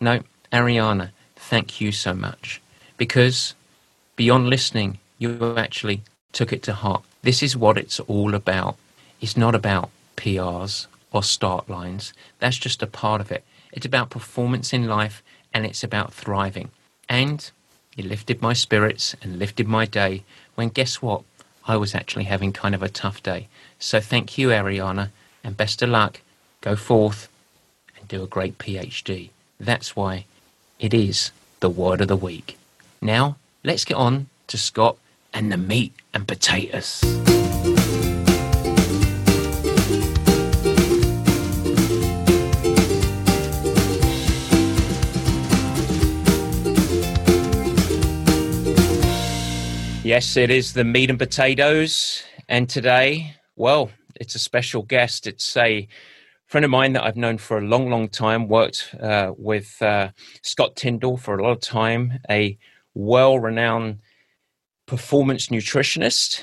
No, 0.00 0.22
Ariana, 0.52 1.10
thank 1.36 1.80
you 1.80 1.92
so 1.92 2.12
much. 2.14 2.60
Because 2.96 3.54
beyond 4.16 4.48
listening, 4.48 4.98
you 5.18 5.56
actually 5.56 6.02
took 6.32 6.52
it 6.52 6.62
to 6.64 6.72
heart. 6.74 7.02
This 7.22 7.42
is 7.42 7.56
what 7.56 7.78
it's 7.78 8.00
all 8.00 8.34
about. 8.34 8.76
It's 9.20 9.36
not 9.36 9.54
about 9.54 9.90
PRs 10.16 10.86
or 11.12 11.22
start 11.22 11.70
lines. 11.70 12.12
That's 12.38 12.58
just 12.58 12.82
a 12.82 12.86
part 12.86 13.20
of 13.20 13.30
it. 13.32 13.44
It's 13.72 13.86
about 13.86 14.10
performance 14.10 14.72
in 14.72 14.86
life 14.86 15.22
and 15.52 15.64
it's 15.64 15.84
about 15.84 16.12
thriving. 16.12 16.70
And 17.08 17.50
you 17.96 18.04
lifted 18.04 18.42
my 18.42 18.52
spirits 18.52 19.14
and 19.22 19.38
lifted 19.38 19.68
my 19.68 19.86
day 19.86 20.24
when 20.54 20.68
guess 20.68 21.00
what? 21.00 21.22
I 21.66 21.76
was 21.76 21.94
actually 21.94 22.24
having 22.24 22.52
kind 22.52 22.74
of 22.74 22.82
a 22.82 22.88
tough 22.88 23.22
day. 23.22 23.48
So 23.78 23.98
thank 24.00 24.36
you, 24.36 24.48
Ariana, 24.48 25.10
and 25.42 25.56
best 25.56 25.80
of 25.80 25.88
luck. 25.88 26.20
Go 26.60 26.76
forth 26.76 27.28
and 27.98 28.06
do 28.06 28.22
a 28.22 28.26
great 28.26 28.58
PhD. 28.58 29.30
That's 29.58 29.96
why 29.96 30.26
it 30.78 30.92
is 30.92 31.30
the 31.60 31.70
word 31.70 32.00
of 32.00 32.08
the 32.08 32.16
week. 32.16 32.58
Now, 33.00 33.36
let's 33.62 33.84
get 33.84 33.96
on 33.96 34.28
to 34.48 34.58
Scott 34.58 34.98
and 35.32 35.50
the 35.50 35.56
meat 35.56 35.94
and 36.12 36.28
potatoes. 36.28 37.02
Yes, 50.04 50.36
it 50.36 50.50
is 50.50 50.74
the 50.74 50.84
meat 50.84 51.08
and 51.08 51.18
potatoes. 51.18 52.24
And 52.46 52.68
today, 52.68 53.36
well, 53.56 53.90
it's 54.16 54.34
a 54.34 54.38
special 54.38 54.82
guest. 54.82 55.26
It's 55.26 55.56
a 55.56 55.88
friend 56.44 56.62
of 56.62 56.70
mine 56.70 56.92
that 56.92 57.04
I've 57.04 57.16
known 57.16 57.38
for 57.38 57.56
a 57.56 57.62
long, 57.62 57.88
long 57.88 58.10
time, 58.10 58.46
worked 58.46 58.94
uh, 59.00 59.32
with 59.38 59.80
uh, 59.80 60.10
Scott 60.42 60.76
Tyndall 60.76 61.16
for 61.16 61.38
a 61.38 61.42
lot 61.42 61.52
of 61.52 61.60
time, 61.60 62.20
a 62.28 62.58
well 62.92 63.38
renowned 63.38 64.00
performance 64.84 65.46
nutritionist. 65.46 66.42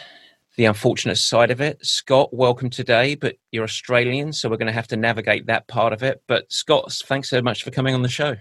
The 0.58 0.66
unfortunate 0.66 1.18
side 1.18 1.52
of 1.52 1.62
it. 1.62 1.86
Scott, 1.86 2.34
welcome 2.34 2.72
today, 2.72 3.14
but 3.14 3.36
you're 3.52 3.64
Australian, 3.64 4.34
so 4.34 4.50
we're 4.50 4.58
going 4.58 4.66
to 4.66 4.74
have 4.74 4.88
to 4.88 4.98
navigate 4.98 5.46
that 5.46 5.68
part 5.68 5.94
of 5.94 6.02
it. 6.02 6.24
But 6.26 6.52
Scott, 6.52 6.92
thanks 7.06 7.30
so 7.30 7.44
much 7.44 7.64
for 7.64 7.70
coming 7.70 7.94
on 7.94 8.02
the 8.02 8.10
show. 8.10 8.38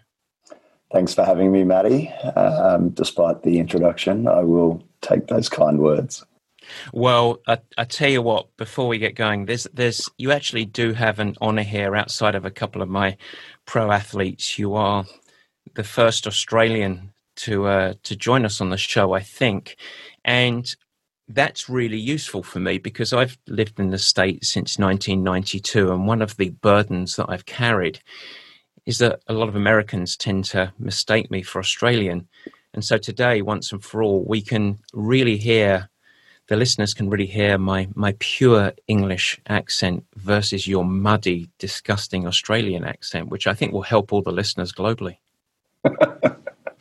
Thanks 0.91 1.13
for 1.13 1.27
having 1.27 1.53
me, 1.53 1.63
Maddie. 1.63 2.09
Um, 2.37 2.89
despite 2.89 3.43
the 3.43 3.59
introduction, 3.59 4.27
I 4.27 4.41
will 4.41 4.83
take 5.03 5.27
those 5.27 5.49
kind 5.49 5.79
words. 5.79 6.25
Well, 6.93 7.41
I, 7.47 7.59
I, 7.79 7.85
tell 7.85 8.11
you 8.11 8.23
what. 8.23 8.55
Before 8.57 8.87
we 8.87 8.99
get 8.99 9.15
going, 9.15 9.47
there's 9.47 9.67
there's 9.73 10.09
you 10.19 10.31
actually 10.31 10.65
do 10.65 10.93
have 10.93 11.19
an 11.19 11.37
honour 11.41 11.63
here 11.63 11.97
outside 11.97 12.35
of 12.35 12.45
a 12.45 12.51
couple 12.51 12.83
of 12.83 12.89
my 12.89 13.17
pro 13.67 13.91
athletes. 13.91 14.59
You 14.59 14.75
are 14.75 15.05
the 15.75 15.85
first 15.85 16.27
Australian 16.27 17.13
to 17.37 17.67
uh, 17.67 17.95
to 18.05 18.17
join 18.17 18.45
us 18.45 18.61
on 18.61 18.71
the 18.71 18.77
show, 18.77 19.13
I 19.13 19.21
think, 19.21 19.77
and 20.25 20.75
that's 21.29 21.69
really 21.69 21.99
useful 21.99 22.43
for 22.43 22.59
me 22.59 22.79
because 22.79 23.13
I've 23.13 23.39
lived 23.47 23.79
in 23.79 23.91
the 23.91 23.99
states 23.99 24.53
since 24.53 24.79
1992, 24.79 25.93
and 25.93 26.07
one 26.07 26.23
of 26.23 26.37
the 26.37 26.51
burdens 26.51 27.17
that 27.17 27.27
I've 27.29 27.47
carried 27.47 28.01
is 28.87 28.99
that 28.99 29.21
a 29.29 29.33
lot 29.33 29.49
of 29.49 29.57
Americans 29.57 30.17
tend 30.17 30.45
to 30.47 30.73
mistake 30.79 31.31
me 31.31 31.43
for 31.43 31.59
Australian. 31.61 32.29
And 32.73 32.85
so 32.85 32.99
today, 32.99 33.43
once 33.43 33.73
and 33.73 33.83
for 33.83 34.03
all, 34.03 34.25
we 34.25 34.43
can 34.43 34.79
really 34.93 35.37
hear 35.37 35.91
the 36.51 36.57
listeners 36.57 36.93
can 36.93 37.09
really 37.09 37.27
hear 37.27 37.57
my 37.59 37.89
my 37.95 38.15
pure 38.19 38.73
English 38.89 39.41
accent 39.49 40.05
versus 40.17 40.67
your 40.67 40.85
muddy, 40.85 41.49
disgusting 41.59 42.27
Australian 42.27 42.85
accent, 42.85 43.29
which 43.29 43.47
I 43.47 43.55
think 43.55 43.73
will 43.73 43.83
help 43.83 44.13
all 44.13 44.21
the 44.21 44.33
listeners 44.33 44.73
globally. 44.73 45.19
yeah, 45.85 45.93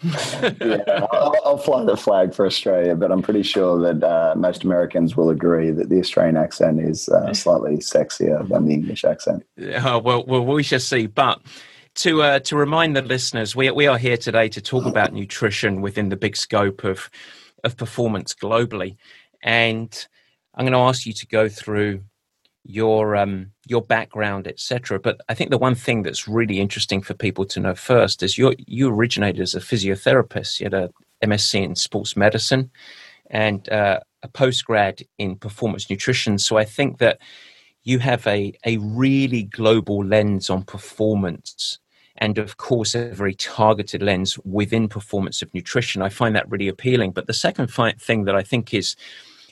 I'll, 1.11 1.35
I'll, 1.45 1.57
fly 1.57 1.85
the 1.85 1.95
flag 1.95 2.33
for 2.33 2.47
Australia, 2.47 2.95
but 2.95 3.11
I'm 3.11 3.21
pretty 3.21 3.43
sure 3.43 3.79
that 3.81 4.03
uh, 4.03 4.33
most 4.35 4.63
Americans 4.63 5.15
will 5.15 5.29
agree 5.29 5.69
that 5.69 5.89
the 5.89 5.99
Australian 5.99 6.35
accent 6.35 6.79
is 6.79 7.07
uh, 7.07 7.31
slightly 7.33 7.77
sexier 7.77 8.47
than 8.49 8.65
the 8.65 8.73
English 8.73 9.03
accent. 9.05 9.45
Uh, 9.61 10.01
well, 10.03 10.25
well, 10.25 10.45
we 10.45 10.63
shall 10.63 10.79
see. 10.79 11.05
But 11.05 11.41
to 11.99 12.21
uh, 12.21 12.39
to 12.39 12.55
remind 12.55 12.95
the 12.95 13.01
listeners, 13.01 13.55
we 13.55 13.69
we 13.71 13.85
are 13.85 13.97
here 13.97 14.15
today 14.15 14.47
to 14.49 14.61
talk 14.61 14.85
about 14.85 15.13
nutrition 15.13 15.81
within 15.81 16.07
the 16.07 16.15
big 16.15 16.37
scope 16.37 16.85
of 16.85 17.09
of 17.65 17.75
performance 17.75 18.33
globally, 18.33 18.95
and 19.43 20.07
I'm 20.55 20.63
going 20.65 20.73
to 20.73 20.79
ask 20.79 21.05
you 21.05 21.11
to 21.11 21.27
go 21.27 21.49
through 21.49 22.01
your 22.63 23.17
um, 23.17 23.51
your 23.67 23.81
background, 23.81 24.47
etc. 24.47 24.97
But 24.97 25.19
I 25.27 25.33
think 25.33 25.49
the 25.49 25.57
one 25.57 25.75
thing 25.75 26.03
that's 26.03 26.25
really 26.25 26.61
interesting 26.61 27.01
for 27.01 27.13
people 27.13 27.43
to 27.45 27.59
know 27.59 27.75
first 27.75 28.23
is 28.23 28.37
you 28.37 28.55
you 28.59 28.89
originated 28.89 29.41
as 29.41 29.53
a 29.53 29.59
physiotherapist. 29.59 30.61
You 30.61 30.67
had 30.67 30.73
a 30.73 30.89
MSc 31.21 31.61
in 31.61 31.75
sports 31.75 32.15
medicine 32.15 32.71
and 33.29 33.67
uh, 33.67 33.99
a 34.23 34.29
postgrad 34.29 35.05
in 35.17 35.35
performance 35.35 35.89
nutrition. 35.89 36.37
So 36.37 36.55
I 36.55 36.63
think 36.63 36.99
that 36.99 37.19
you 37.83 37.99
have 37.99 38.25
a, 38.25 38.53
a 38.65 38.77
really 38.77 39.43
global 39.43 40.05
lens 40.05 40.49
on 40.49 40.63
performance 40.63 41.77
and 42.19 42.37
of 42.37 42.57
course 42.57 42.95
a 42.95 43.09
very 43.09 43.33
targeted 43.33 44.01
lens 44.01 44.37
within 44.39 44.87
performance 44.87 45.41
of 45.41 45.53
nutrition. 45.53 46.01
I 46.01 46.09
find 46.09 46.35
that 46.35 46.49
really 46.49 46.67
appealing. 46.67 47.11
But 47.11 47.27
the 47.27 47.33
second 47.33 47.67
thing 47.67 48.25
that 48.25 48.35
I 48.35 48.43
think 48.43 48.73
is 48.73 48.95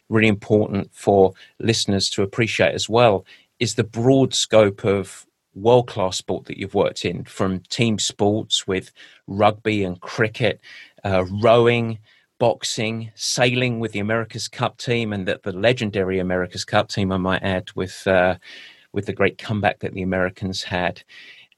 really 0.09 0.27
important 0.27 0.93
for 0.93 1.33
listeners 1.59 2.09
to 2.11 2.23
appreciate 2.23 2.73
as 2.73 2.87
well 2.87 3.25
is 3.59 3.75
the 3.75 3.83
broad 3.83 4.33
scope 4.33 4.85
of 4.85 5.25
world 5.55 5.87
class 5.87 6.17
sport 6.17 6.45
that 6.45 6.57
you've 6.57 6.75
worked 6.75 7.03
in, 7.03 7.23
from 7.23 7.59
team 7.69 7.97
sports 7.97 8.67
with 8.67 8.91
rugby 9.25 9.83
and 9.83 9.99
cricket, 10.01 10.61
uh, 11.03 11.25
rowing, 11.41 11.97
boxing, 12.39 13.11
sailing 13.15 13.79
with 13.79 13.91
the 13.91 13.99
America's 13.99 14.47
Cup 14.47 14.77
team, 14.77 15.11
and 15.11 15.27
the, 15.27 15.39
the 15.43 15.51
legendary 15.51 16.19
America's 16.19 16.63
Cup 16.63 16.89
team, 16.89 17.11
I 17.11 17.17
might 17.17 17.41
add, 17.41 17.69
with 17.75 18.05
uh, 18.05 18.35
with 18.93 19.05
the 19.05 19.13
great 19.13 19.37
comeback 19.37 19.79
that 19.79 19.93
the 19.93 20.01
Americans 20.01 20.63
had 20.63 21.03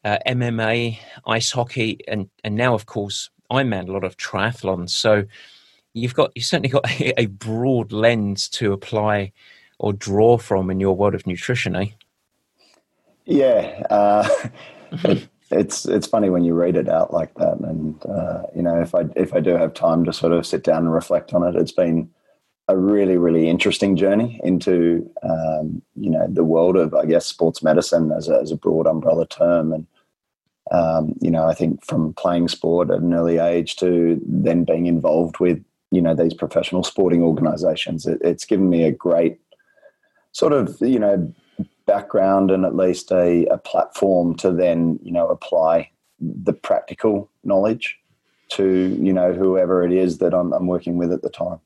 uh, 0.03 0.17
MMA, 0.27 0.99
ice 1.25 1.51
hockey, 1.51 1.99
and 2.07 2.29
and 2.43 2.55
now 2.55 2.73
of 2.73 2.85
course 2.85 3.29
Ironman, 3.51 3.89
a 3.89 3.91
lot 3.91 4.03
of 4.03 4.17
triathlons. 4.17 4.91
So 4.91 5.25
you've 5.93 6.13
got 6.13 6.31
you 6.35 6.41
certainly 6.41 6.69
got 6.69 6.89
a, 7.01 7.25
broad 7.27 7.91
lens 7.91 8.47
to 8.49 8.73
apply 8.73 9.31
or 9.79 9.93
draw 9.93 10.37
from 10.37 10.69
in 10.69 10.79
your 10.79 10.95
world 10.95 11.15
of 11.15 11.25
nutrition, 11.25 11.75
eh? 11.75 11.87
Yeah, 13.25 13.83
uh, 13.89 14.27
it, 15.03 15.27
it's 15.51 15.85
it's 15.85 16.07
funny 16.07 16.29
when 16.29 16.43
you 16.43 16.53
read 16.53 16.75
it 16.75 16.89
out 16.89 17.13
like 17.13 17.33
that, 17.35 17.59
and 17.59 18.03
uh, 18.05 18.43
you 18.55 18.61
know 18.61 18.79
if 18.81 18.95
I 18.95 19.05
if 19.15 19.33
I 19.33 19.39
do 19.39 19.51
have 19.51 19.73
time 19.73 20.05
to 20.05 20.13
sort 20.13 20.33
of 20.33 20.45
sit 20.45 20.63
down 20.63 20.83
and 20.83 20.93
reflect 20.93 21.33
on 21.33 21.43
it, 21.43 21.55
it's 21.55 21.71
been 21.71 22.09
a 22.69 22.77
really 22.77 23.17
really 23.17 23.49
interesting 23.49 23.95
journey 23.95 24.39
into 24.43 25.09
um, 25.23 25.81
you 25.95 26.09
know 26.09 26.27
the 26.29 26.43
world 26.43 26.77
of 26.77 26.93
I 26.93 27.05
guess 27.05 27.25
sports 27.25 27.63
medicine 27.63 28.11
as 28.11 28.29
a, 28.29 28.39
as 28.39 28.51
a 28.51 28.55
broad 28.55 28.85
umbrella 28.85 29.27
term. 29.27 29.73
And 29.73 29.87
um, 30.71 31.15
you 31.19 31.31
know 31.31 31.45
I 31.45 31.55
think 31.55 31.83
from 31.83 32.13
playing 32.13 32.47
sport 32.47 32.91
at 32.91 32.99
an 32.99 33.13
early 33.13 33.39
age 33.39 33.75
to 33.77 34.21
then 34.23 34.63
being 34.65 34.85
involved 34.85 35.39
with 35.39 35.63
you 35.91 36.01
know 36.01 36.13
these 36.13 36.35
professional 36.35 36.83
sporting 36.83 37.23
organizations 37.23 38.05
it, 38.05 38.19
it's 38.23 38.45
given 38.45 38.69
me 38.69 38.83
a 38.83 38.91
great 38.91 39.39
sort 40.31 40.53
of 40.53 40.77
you 40.79 40.99
know 40.99 41.33
background 41.87 42.51
and 42.51 42.65
at 42.65 42.75
least 42.75 43.11
a, 43.11 43.47
a 43.47 43.57
platform 43.57 44.35
to 44.35 44.51
then 44.51 44.99
you 45.01 45.11
know 45.11 45.27
apply 45.27 45.89
the 46.19 46.53
practical 46.53 47.31
knowledge 47.43 47.97
to 48.49 48.95
you 49.01 49.11
know 49.11 49.33
whoever 49.33 49.83
it 49.83 49.91
is 49.91 50.19
that 50.19 50.35
I'm, 50.35 50.53
I'm 50.53 50.67
working 50.67 50.97
with 50.97 51.11
at 51.11 51.23
the 51.23 51.31
time 51.31 51.59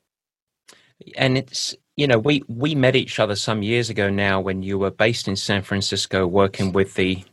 and 1.18 1.38
it's 1.38 1.76
you 1.96 2.08
know 2.08 2.18
we 2.18 2.44
we 2.48 2.76
met 2.76 2.96
each 2.96 3.20
other 3.20 3.36
some 3.36 3.64
years 3.64 3.90
ago 3.90 4.10
now 4.10 4.40
when 4.40 4.64
you 4.64 4.78
were 4.78 4.92
based 4.92 5.28
in 5.28 5.36
San 5.36 5.62
Francisco 5.62 6.28
working 6.28 6.72
with 6.72 6.96
the 6.96 7.24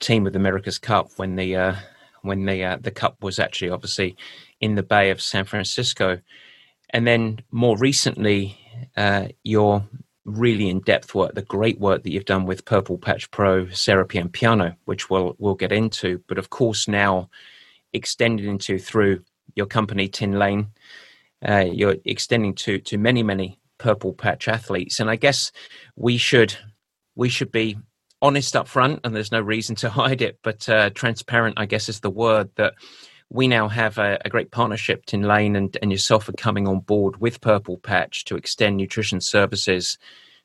team 0.00 0.24
with 0.24 0.36
America's 0.36 0.78
Cup 0.78 1.10
when 1.16 1.36
the 1.36 1.56
uh, 1.56 1.74
when 2.22 2.44
the 2.44 2.64
uh, 2.64 2.76
the 2.80 2.90
cup 2.90 3.22
was 3.22 3.38
actually 3.38 3.70
obviously 3.70 4.16
in 4.60 4.74
the 4.74 4.82
Bay 4.82 5.10
of 5.10 5.22
San 5.22 5.44
Francisco, 5.44 6.20
and 6.90 7.06
then 7.06 7.40
more 7.50 7.76
recently 7.76 8.58
uh, 8.96 9.28
your 9.44 9.86
really 10.24 10.68
in 10.68 10.80
depth 10.80 11.14
work, 11.14 11.34
the 11.34 11.42
great 11.42 11.78
work 11.78 12.02
that 12.02 12.10
you've 12.10 12.24
done 12.24 12.46
with 12.46 12.64
Purple 12.64 12.98
Patch 12.98 13.30
Pro 13.30 13.68
Sarah 13.70 14.06
Piampiano, 14.06 14.76
which 14.84 15.08
we'll 15.08 15.36
we'll 15.38 15.54
get 15.54 15.72
into, 15.72 16.22
but 16.26 16.38
of 16.38 16.50
course 16.50 16.88
now 16.88 17.30
extended 17.92 18.46
into 18.46 18.78
through 18.78 19.22
your 19.54 19.66
company 19.66 20.08
Tin 20.08 20.38
Lane. 20.38 20.68
Uh, 21.46 21.66
you're 21.70 21.96
extending 22.04 22.54
to 22.54 22.78
to 22.78 22.98
many 22.98 23.22
many 23.22 23.60
purple 23.78 24.12
patch 24.12 24.48
athletes, 24.48 25.00
and 25.00 25.10
I 25.10 25.16
guess 25.16 25.52
we 25.96 26.16
should 26.16 26.56
we 27.14 27.28
should 27.28 27.52
be 27.52 27.76
honest 28.22 28.56
up 28.56 28.68
front, 28.68 29.00
and 29.04 29.14
there's 29.14 29.32
no 29.32 29.40
reason 29.40 29.76
to 29.76 29.90
hide 30.00 30.22
it, 30.22 30.38
but 30.42 30.68
uh, 30.68 30.90
transparent, 30.90 31.58
I 31.58 31.66
guess, 31.66 31.88
is 31.88 32.00
the 32.00 32.10
word 32.10 32.50
that 32.56 32.74
we 33.28 33.48
now 33.48 33.68
have 33.68 33.98
a, 33.98 34.18
a, 34.24 34.28
great 34.28 34.52
partnership. 34.52 35.04
Tin 35.06 35.22
Lane 35.22 35.56
and, 35.56 35.76
and 35.82 35.90
yourself 35.90 36.28
are 36.28 36.32
coming 36.32 36.68
on 36.68 36.78
board 36.78 37.20
with 37.20 37.40
Purple 37.40 37.78
Patch 37.78 38.24
to 38.26 38.36
extend 38.36 38.76
nutrition 38.76 39.20
services 39.20 39.98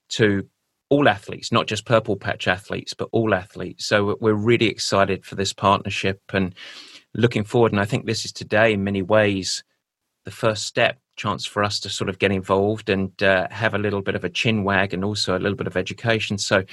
to 0.09 0.47
all 0.89 1.07
athletes, 1.07 1.51
not 1.51 1.67
just 1.67 1.85
Purple 1.85 2.17
Patch 2.17 2.47
athletes, 2.47 2.93
but 2.93 3.07
all 3.11 3.33
athletes. 3.33 3.85
So 3.85 4.17
we're 4.19 4.33
really 4.33 4.65
excited 4.65 5.25
for 5.25 5.35
this 5.35 5.53
partnership 5.53 6.21
and 6.33 6.55
looking 7.13 7.43
forward. 7.43 7.71
And 7.71 7.79
I 7.79 7.85
think 7.85 8.05
this 8.05 8.25
is 8.25 8.31
today, 8.31 8.73
in 8.73 8.83
many 8.83 9.01
ways, 9.01 9.63
the 10.23 10.31
first 10.31 10.65
step 10.65 10.97
chance 11.15 11.45
for 11.45 11.63
us 11.63 11.79
to 11.79 11.89
sort 11.89 12.09
of 12.09 12.19
get 12.19 12.31
involved 12.31 12.89
and 12.89 13.21
uh, 13.21 13.47
have 13.51 13.73
a 13.73 13.77
little 13.77 14.01
bit 14.01 14.15
of 14.15 14.23
a 14.23 14.29
chin 14.29 14.63
wag 14.63 14.93
and 14.93 15.03
also 15.03 15.37
a 15.37 15.39
little 15.39 15.55
bit 15.55 15.67
of 15.67 15.77
education. 15.77 16.37
So 16.37 16.63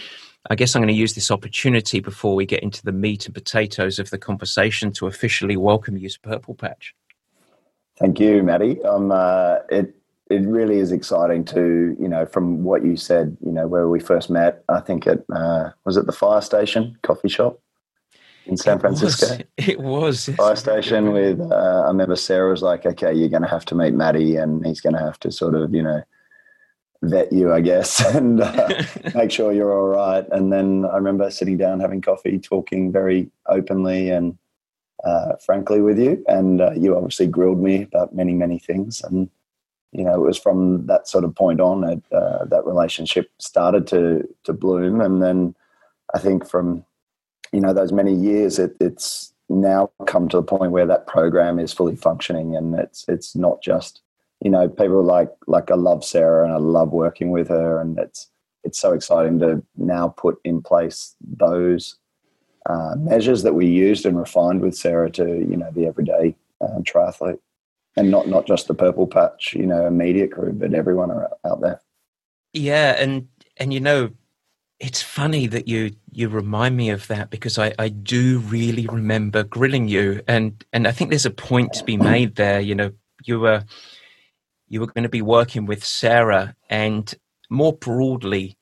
I 0.49 0.55
guess 0.55 0.75
I'm 0.75 0.81
going 0.81 0.89
to 0.89 0.99
use 0.99 1.15
this 1.15 1.31
opportunity 1.31 2.01
before 2.01 2.35
we 2.35 2.47
get 2.47 2.63
into 2.63 2.83
the 2.83 2.93
meat 2.93 3.27
and 3.27 3.35
potatoes 3.35 3.99
of 3.99 4.11
the 4.11 4.19
conversation 4.19 4.93
to 4.93 5.07
officially 5.07 5.57
welcome 5.57 5.97
you 5.97 6.09
to 6.09 6.21
Purple 6.21 6.55
Patch. 6.55 6.95
Thank 7.99 8.21
you, 8.21 8.43
Maddie. 8.43 8.83
Um, 8.85 9.11
uh, 9.11 9.59
it 9.71 9.95
it 10.31 10.43
really 10.47 10.79
is 10.79 10.93
exciting 10.93 11.45
to 11.47 11.97
you 11.99 12.09
know 12.09 12.25
from 12.25 12.63
what 12.63 12.85
you 12.85 12.97
said. 12.97 13.37
You 13.45 13.51
know 13.51 13.67
where 13.67 13.89
we 13.89 13.99
first 13.99 14.31
met. 14.31 14.63
I 14.69 14.81
think 14.81 15.07
it 15.07 15.25
uh, 15.35 15.71
was 15.85 15.97
at 15.97 16.07
the 16.07 16.13
fire 16.13 16.41
station 16.41 16.97
coffee 17.03 17.29
shop 17.29 17.61
in 18.49 18.57
San 18.57 18.79
it 18.79 18.81
Francisco. 18.81 19.27
Was. 19.27 19.45
It 19.69 19.81
was 19.81 20.29
fire 20.37 20.57
station 20.57 21.13
with. 21.13 21.41
Uh, 21.41 21.83
I 21.85 21.89
remember 21.89 22.17
Sarah 22.17 22.51
was 22.51 22.63
like, 22.63 22.87
"Okay, 22.87 23.13
you're 23.13 23.29
going 23.29 23.43
to 23.43 23.49
have 23.49 23.65
to 23.67 23.75
meet 23.75 23.95
Maddie, 23.95 24.37
and 24.37 24.67
he's 24.67 24.81
going 24.81 24.95
to 24.95 25.01
have 25.01 25.19
to 25.21 25.31
sort 25.33 25.55
of 25.55 25.75
you 25.75 25.83
know." 25.83 26.03
vet 27.03 27.33
you, 27.33 27.53
I 27.53 27.61
guess, 27.61 28.05
and 28.15 28.41
uh, 28.41 28.83
make 29.15 29.31
sure 29.31 29.53
you're 29.53 29.73
all 29.73 29.89
right. 29.89 30.27
And 30.33 30.53
then 30.53 30.85
I 30.85 30.97
remember 30.97 31.31
sitting 31.31 31.57
down, 31.57 31.81
having 31.81 32.01
coffee, 32.01 32.39
talking 32.39 32.91
very 32.91 33.31
openly 33.47 34.11
and 34.11 34.37
uh, 35.05 35.37
frankly 35.37 35.81
with 35.81 35.99
you. 35.99 36.25
And 36.27 36.61
uh, 36.61 36.73
you 36.73 36.97
obviously 36.97 37.27
grilled 37.27 37.63
me 37.63 37.83
about 37.83 38.15
many, 38.15 38.35
many 38.35 38.59
things. 38.59 39.03
And, 39.03 39.31
you 39.93 40.05
know, 40.05 40.15
it 40.15 40.27
was 40.27 40.39
from 40.39 40.87
that 40.87 41.09
sort 41.09 41.25
of 41.25 41.35
point 41.35 41.61
on 41.61 41.81
that 41.83 42.03
uh, 42.13 42.45
that 42.47 42.67
relationship 42.67 43.31
started 43.39 43.87
to, 43.89 44.29
to 44.45 44.53
bloom. 44.53 45.01
And 45.01 45.23
then 45.23 45.55
I 46.15 46.19
think 46.19 46.49
from, 46.49 46.85
you 47.53 47.61
know, 47.61 47.73
those 47.73 47.93
many 47.93 48.15
years, 48.15 48.59
it, 48.59 48.77
it's 48.81 49.33
now 49.49 49.91
come 50.07 50.29
to 50.29 50.37
the 50.37 50.43
point 50.43 50.73
where 50.73 50.87
that 50.87 51.07
program 51.07 51.59
is 51.59 51.73
fully 51.73 51.97
functioning 51.97 52.55
and 52.55 52.75
it's, 52.75 53.05
it's 53.09 53.35
not 53.35 53.63
just 53.63 54.03
you 54.41 54.51
know, 54.51 54.69
people 54.69 55.03
like 55.03 55.31
like 55.47 55.71
I 55.71 55.75
love 55.75 56.05
Sarah 56.05 56.45
and 56.45 56.53
I 56.53 56.59
love 56.59 56.93
working 56.93 57.31
with 57.31 57.49
her, 57.49 57.81
and 57.81 57.99
it's 57.99 58.29
it's 58.65 58.79
so 58.79 58.93
exciting 58.93 59.39
to 59.41 59.63
now 59.77 60.09
put 60.09 60.39
in 60.45 60.63
place 60.63 61.17
those 61.21 61.97
uh, 62.67 62.95
measures 62.97 63.43
that 63.43 63.55
we 63.55 63.67
used 63.67 64.07
and 64.07 64.19
refined 64.19 64.61
with 64.61 64.77
Sarah 64.77 65.11
to 65.13 65.25
you 65.25 65.57
know 65.57 65.71
the 65.73 65.87
everyday 65.87 66.37
um, 66.61 66.85
triathlete, 66.85 67.41
and 67.97 68.11
not 68.11 68.29
not 68.29 68.47
just 68.47 68.69
the 68.69 68.75
purple 68.75 69.07
patch, 69.07 69.55
you 69.55 69.67
know, 69.67 69.87
immediate 69.87 70.33
crew, 70.33 70.53
but 70.53 70.73
everyone 70.73 71.11
out 71.45 71.61
there. 71.61 71.81
Yeah, 72.53 72.95
and 72.97 73.27
and 73.57 73.75
you 73.75 73.81
know, 73.81 74.11
it's 74.81 75.03
funny 75.03 75.47
that 75.49 75.67
you 75.67 75.93
you 76.13 76.29
remind 76.29 76.77
me 76.77 76.91
of 76.91 77.07
that 77.09 77.31
because 77.31 77.59
I, 77.59 77.75
I 77.79 77.89
do 77.89 78.39
really 78.39 78.87
remember 78.87 79.43
grilling 79.43 79.89
you 79.89 80.23
and 80.29 80.65
and 80.73 80.87
I 80.87 80.93
think 80.93 81.11
there's 81.11 81.27
a 81.27 81.31
point 81.31 81.73
to 81.75 81.85
be 81.85 81.97
made 81.97 82.37
there. 82.37 82.61
You 82.61 82.75
know, 82.75 82.93
you 83.25 83.41
were 83.41 83.65
you 84.69 84.81
were 84.81 84.87
going 84.87 85.03
to 85.03 85.09
be 85.09 85.23
working 85.23 85.67
with 85.67 85.85
Sarah, 85.85 86.55
and 86.69 87.13
more 87.51 87.73
broadly, 87.73 88.57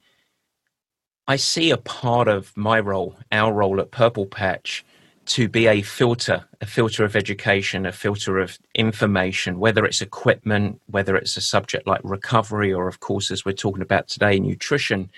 I 1.27 1.37
see 1.37 1.71
a 1.71 1.77
part 1.77 2.29
of 2.29 2.57
my 2.57 2.79
role, 2.79 3.17
our 3.33 3.53
role 3.53 3.81
at 3.81 3.91
Purple 3.91 4.27
Patch, 4.27 4.85
to 5.27 5.49
be 5.49 5.67
a 5.67 5.83
filter, 5.83 6.45
a 6.61 6.67
filter 6.67 7.05
of 7.05 7.17
education, 7.17 7.85
a 7.85 7.93
filter 7.93 8.38
of 8.38 8.59
information, 8.77 9.59
whether 9.59 9.85
it's 9.85 10.01
equipment, 10.01 10.81
whether 10.87 11.17
it's 11.17 11.37
a 11.37 11.41
subject 11.41 11.87
like 11.87 12.01
recovery, 12.05 12.73
or 12.73 12.87
of 12.87 13.01
course, 13.01 13.31
as 13.33 13.45
we're 13.45 13.53
talking 13.53 13.83
about 13.83 14.07
today, 14.07 14.38
nutrition. 14.38 15.11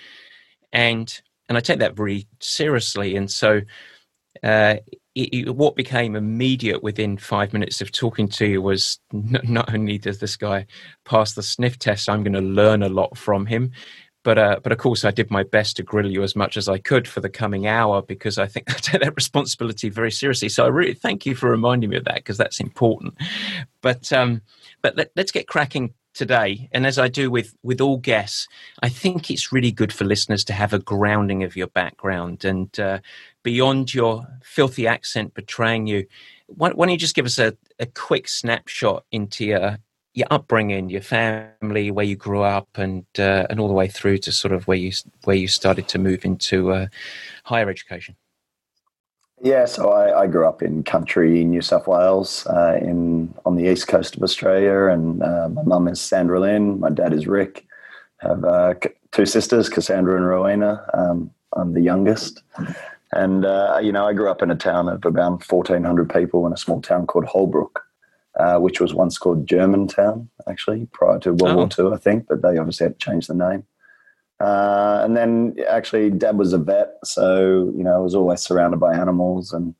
And 0.71 1.21
and 1.47 1.57
I 1.57 1.61
take 1.61 1.79
that 1.79 1.95
very 1.95 2.27
seriously. 2.39 3.15
And 3.15 3.29
so 3.29 3.61
uh, 4.43 4.75
it, 5.15 5.55
what 5.55 5.75
became 5.75 6.15
immediate 6.15 6.83
within 6.83 7.17
five 7.17 7.51
minutes 7.53 7.81
of 7.81 7.91
talking 7.91 8.29
to 8.29 8.45
you 8.45 8.61
was 8.61 8.99
n- 9.13 9.41
not 9.43 9.73
only 9.73 9.97
does 9.97 10.19
this 10.19 10.37
guy 10.37 10.67
pass 11.05 11.33
the 11.33 11.43
sniff 11.43 11.79
test, 11.79 12.07
I'm 12.07 12.23
going 12.23 12.33
to 12.33 12.41
learn 12.41 12.83
a 12.83 12.89
lot 12.89 13.17
from 13.17 13.47
him. 13.47 13.71
But, 14.23 14.37
uh, 14.37 14.59
but 14.61 14.71
of 14.71 14.77
course, 14.77 15.05
I 15.05 15.11
did 15.11 15.31
my 15.31 15.43
best 15.43 15.77
to 15.77 15.83
grill 15.83 16.11
you 16.11 16.23
as 16.23 16.35
much 16.35 16.57
as 16.57 16.67
I 16.67 16.77
could 16.77 17.07
for 17.07 17.21
the 17.21 17.29
coming 17.29 17.67
hour 17.67 18.01
because 18.01 18.37
I 18.37 18.47
think 18.47 18.69
I 18.73 18.73
take 18.73 19.01
that 19.01 19.15
responsibility 19.15 19.89
very 19.89 20.11
seriously. 20.11 20.49
So 20.49 20.65
I 20.65 20.67
really 20.67 20.93
thank 20.93 21.25
you 21.25 21.35
for 21.35 21.49
reminding 21.49 21.89
me 21.89 21.97
of 21.97 22.05
that 22.05 22.15
because 22.15 22.37
that's 22.37 22.59
important. 22.59 23.15
But 23.81 24.11
um, 24.13 24.41
but 24.81 24.95
let, 24.97 25.11
let's 25.15 25.31
get 25.31 25.47
cracking 25.47 25.93
today 26.19 26.67
and 26.73 26.85
as 26.85 26.99
i 26.99 27.07
do 27.07 27.31
with 27.31 27.55
with 27.63 27.79
all 27.79 27.95
guests 27.95 28.45
i 28.83 28.89
think 28.89 29.31
it's 29.31 29.53
really 29.53 29.71
good 29.71 29.93
for 29.93 30.03
listeners 30.03 30.43
to 30.43 30.51
have 30.51 30.73
a 30.73 30.79
grounding 30.79 31.43
of 31.43 31.55
your 31.55 31.67
background 31.67 32.43
and 32.43 32.77
uh, 32.77 32.99
beyond 33.41 33.93
your 33.93 34.27
filthy 34.43 34.85
accent 34.85 35.33
betraying 35.33 35.87
you 35.87 36.05
why, 36.47 36.71
why, 36.71 36.85
don't 36.85 36.91
you 36.91 36.97
just 36.97 37.15
give 37.15 37.25
us 37.25 37.39
a, 37.39 37.55
a 37.79 37.85
quick 37.85 38.27
snapshot 38.27 39.05
into 39.13 39.45
your 39.45 39.77
your 40.13 40.27
upbringing 40.29 40.89
your 40.89 40.99
family 40.99 41.89
where 41.89 42.03
you 42.03 42.17
grew 42.17 42.41
up 42.41 42.67
and 42.75 43.05
uh, 43.17 43.47
and 43.49 43.61
all 43.61 43.69
the 43.69 43.73
way 43.73 43.87
through 43.87 44.17
to 44.17 44.33
sort 44.33 44.51
of 44.51 44.67
where 44.67 44.75
you 44.77 44.91
where 45.23 45.37
you 45.37 45.47
started 45.47 45.87
to 45.87 45.97
move 45.97 46.25
into 46.25 46.73
uh, 46.73 46.87
higher 47.45 47.69
education 47.69 48.13
yeah, 49.41 49.65
so 49.65 49.91
I, 49.91 50.21
I, 50.21 50.27
grew 50.27 50.47
up 50.47 50.61
in 50.61 50.83
country 50.83 51.43
New 51.45 51.61
South 51.61 51.87
Wales, 51.87 52.45
uh, 52.47 52.77
in 52.81 53.33
on 53.45 53.55
the 53.55 53.71
east 53.71 53.87
coast 53.87 54.17
of 54.17 54.23
Australia, 54.23 54.85
and 54.85 55.23
uh, 55.23 55.49
my 55.49 55.63
mum 55.63 55.87
is 55.87 56.01
Sandra 56.01 56.39
Lynn, 56.39 56.79
my 56.79 56.89
dad 56.89 57.13
is 57.13 57.27
Rick. 57.27 57.65
I 58.21 58.29
have 58.29 58.43
uh, 58.43 58.73
two 59.11 59.25
sisters, 59.25 59.69
Cassandra 59.69 60.17
and 60.17 60.27
Rowena. 60.27 60.85
Um, 60.93 61.31
I'm 61.53 61.73
the 61.73 61.81
youngest, 61.81 62.43
and 63.13 63.45
uh, 63.45 63.79
you 63.81 63.91
know 63.91 64.05
I 64.05 64.13
grew 64.13 64.29
up 64.29 64.41
in 64.41 64.51
a 64.51 64.55
town 64.55 64.89
of 64.89 65.05
about 65.05 65.49
1,400 65.49 66.09
people 66.09 66.45
in 66.45 66.53
a 66.53 66.57
small 66.57 66.81
town 66.81 67.07
called 67.07 67.25
Holbrook, 67.25 67.81
uh, 68.37 68.57
which 68.59 68.81
was 68.81 68.93
once 68.93 69.17
called 69.17 69.47
Germantown, 69.47 70.29
actually 70.47 70.87
prior 70.91 71.19
to 71.19 71.33
World 71.33 71.73
oh. 71.79 71.83
War 71.85 71.91
II, 71.91 71.95
I 71.95 71.97
think, 71.97 72.27
but 72.27 72.41
they 72.41 72.57
obviously 72.57 72.85
had 72.85 72.99
to 72.99 73.05
change 73.05 73.27
the 73.27 73.35
name. 73.35 73.65
Uh, 74.39 75.01
and 75.03 75.17
then 75.17 75.55
actually, 75.69 76.09
dad 76.09 76.37
was 76.37 76.53
a 76.53 76.57
vet, 76.57 76.93
so 77.03 77.73
you 77.75 77.83
know, 77.83 77.95
I 77.95 77.99
was 77.99 78.15
always 78.15 78.41
surrounded 78.41 78.79
by 78.79 78.95
animals 78.95 79.51
and 79.51 79.75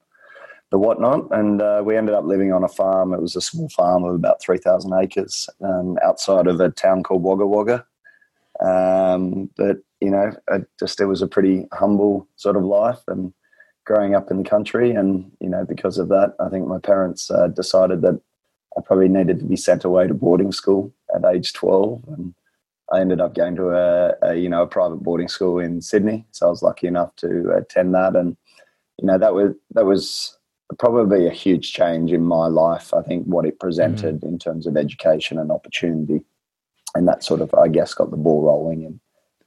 the 0.70 0.78
whatnot. 0.78 1.28
And 1.32 1.62
uh, 1.62 1.82
we 1.86 1.96
ended 1.96 2.14
up 2.14 2.26
living 2.26 2.52
on 2.52 2.64
a 2.64 2.68
farm. 2.68 3.14
It 3.14 3.22
was 3.22 3.36
a 3.36 3.42
small 3.42 3.70
farm 3.70 4.04
of 4.04 4.16
about 4.16 4.42
three 4.42 4.58
thousand 4.58 4.94
acres 4.94 5.50
um, 5.62 5.98
outside 6.04 6.48
of 6.48 6.60
a 6.60 6.70
town 6.70 7.04
called 7.04 7.24
Wagga 7.24 7.48
Wagga. 7.48 7.86
Um, 8.60 9.50
but 9.56 9.78
you 10.02 10.10
know, 10.10 10.32
it 10.52 10.68
just 10.80 11.00
it 11.00 11.06
was 11.06 11.22
a 11.22 11.28
pretty 11.28 11.66
humble 11.72 12.28
sort 12.36 12.58
of 12.58 12.64
life 12.64 13.00
and 13.08 13.34
growing 13.86 14.14
up 14.14 14.30
in 14.30 14.38
the 14.38 14.50
country. 14.50 14.92
And 14.92 15.32
you 15.40 15.50
know, 15.50 15.66
because 15.66 15.98
of 15.98 16.10
that, 16.10 16.36
I 16.40 16.50
think 16.50 16.68
my 16.68 16.80
parents 16.80 17.32
uh, 17.32 17.48
decided 17.48 18.02
that 18.02 18.20
I 18.78 18.82
probably 18.82 19.10
needed 19.10 19.40
to 19.40 19.46
be 19.46 19.56
sent 19.56 19.84
away 19.84 20.08
to 20.08 20.14
boarding 20.14 20.52
school 20.52 20.94
at 21.16 21.26
age 21.26 21.54
twelve 21.54 22.04
and 22.10 22.34
I 22.92 23.02
ended 23.02 23.22
up 23.22 23.36
going 23.36 23.56
to 23.56 23.70
a, 23.70 24.16
a, 24.22 24.36
you 24.36 24.50
know 24.50 24.64
a 24.64 24.68
private 24.68 24.98
boarding 25.04 25.28
school 25.28 25.60
in 25.60 25.82
Sydney, 25.82 26.26
so 26.32 26.48
I 26.48 26.50
was 26.50 26.64
lucky 26.64 26.88
enough 26.88 27.16
to 27.18 27.52
attend 27.52 27.94
that, 27.96 28.16
and 28.16 28.36
you 28.98 29.06
know 29.08 29.18
that 29.18 29.34
was 29.34 29.56
that 29.72 29.86
was 29.86 30.38
probably 30.78 31.28
a 31.28 31.32
huge 31.32 31.74
change 31.74 32.12
in 32.12 32.24
my 32.24 32.48
life. 32.48 32.94
I 32.94 33.02
think 33.02 33.26
what 33.26 33.46
it 33.46 33.60
presented 33.60 34.18
mm-hmm. 34.18 34.28
in 34.28 34.40
terms 34.40 34.68
of 34.68 34.78
education 34.78 35.40
and 35.40 35.52
opportunity, 35.52 36.22
and 36.96 37.08
that 37.08 37.24
sort 37.24 37.42
of 37.42 37.54
I 37.54 37.68
guess 37.68 37.94
got 37.94 38.12
the 38.12 38.18
ball 38.18 38.44
rolling 38.44 38.84
in 38.84 39.00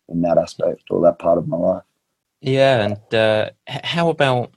in 0.09 0.22
that 0.22 0.38
aspect 0.38 0.85
or 0.90 1.00
that 1.02 1.18
part 1.18 1.38
of 1.38 1.48
my 1.48 1.57
life. 1.57 1.83
Yeah, 2.40 2.83
and 2.83 3.14
uh, 3.14 3.50
how 3.66 4.09
about 4.09 4.52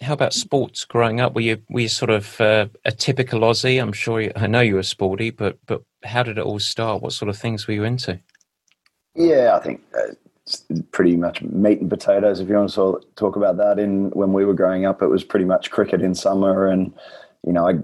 how 0.00 0.12
about 0.12 0.32
sports 0.32 0.84
growing 0.84 1.20
up? 1.20 1.34
Were 1.34 1.40
you 1.40 1.62
were 1.68 1.80
you 1.80 1.88
sort 1.88 2.10
of 2.10 2.40
uh, 2.40 2.68
a 2.84 2.92
typical 2.92 3.40
Aussie? 3.40 3.80
I'm 3.80 3.92
sure 3.92 4.20
you, 4.20 4.32
I 4.36 4.46
know 4.46 4.60
you 4.60 4.76
were 4.76 4.82
sporty, 4.82 5.30
but 5.30 5.58
but 5.66 5.82
how 6.04 6.22
did 6.22 6.38
it 6.38 6.44
all 6.44 6.58
start? 6.58 7.02
What 7.02 7.12
sort 7.12 7.28
of 7.28 7.36
things 7.36 7.66
were 7.66 7.74
you 7.74 7.84
into? 7.84 8.20
Yeah, 9.14 9.56
I 9.56 9.60
think 9.60 9.82
uh, 9.96 10.14
pretty 10.92 11.16
much 11.16 11.42
meat 11.42 11.80
and 11.80 11.90
potatoes. 11.90 12.40
If 12.40 12.48
you 12.48 12.54
want 12.54 12.72
to 12.72 13.00
talk 13.16 13.36
about 13.36 13.56
that, 13.56 13.78
in 13.78 14.10
when 14.10 14.32
we 14.32 14.44
were 14.44 14.54
growing 14.54 14.86
up, 14.86 15.02
it 15.02 15.08
was 15.08 15.24
pretty 15.24 15.44
much 15.44 15.70
cricket 15.70 16.02
in 16.02 16.14
summer, 16.14 16.66
and 16.66 16.92
you 17.46 17.52
know, 17.52 17.68
I 17.68 17.74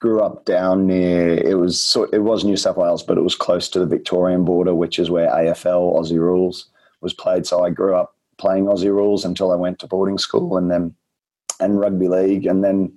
grew 0.00 0.20
up 0.20 0.44
down 0.44 0.86
near. 0.86 1.34
It 1.34 1.58
was 1.58 1.96
it 2.12 2.22
was 2.22 2.44
New 2.44 2.56
South 2.56 2.76
Wales, 2.76 3.02
but 3.02 3.18
it 3.18 3.22
was 3.22 3.34
close 3.34 3.68
to 3.70 3.78
the 3.78 3.86
Victorian 3.86 4.44
border, 4.44 4.74
which 4.74 4.98
is 4.98 5.10
where 5.10 5.28
AFL 5.28 5.98
Aussie 5.98 6.18
Rules 6.18 6.66
was 7.00 7.12
played. 7.12 7.46
So 7.46 7.64
I 7.64 7.70
grew 7.70 7.94
up 7.94 8.16
playing 8.38 8.64
Aussie 8.64 8.92
Rules 8.92 9.24
until 9.24 9.52
I 9.52 9.56
went 9.56 9.78
to 9.80 9.86
boarding 9.86 10.18
school, 10.18 10.56
and 10.56 10.70
then 10.70 10.94
and 11.60 11.78
rugby 11.78 12.08
league, 12.08 12.46
and 12.46 12.64
then 12.64 12.92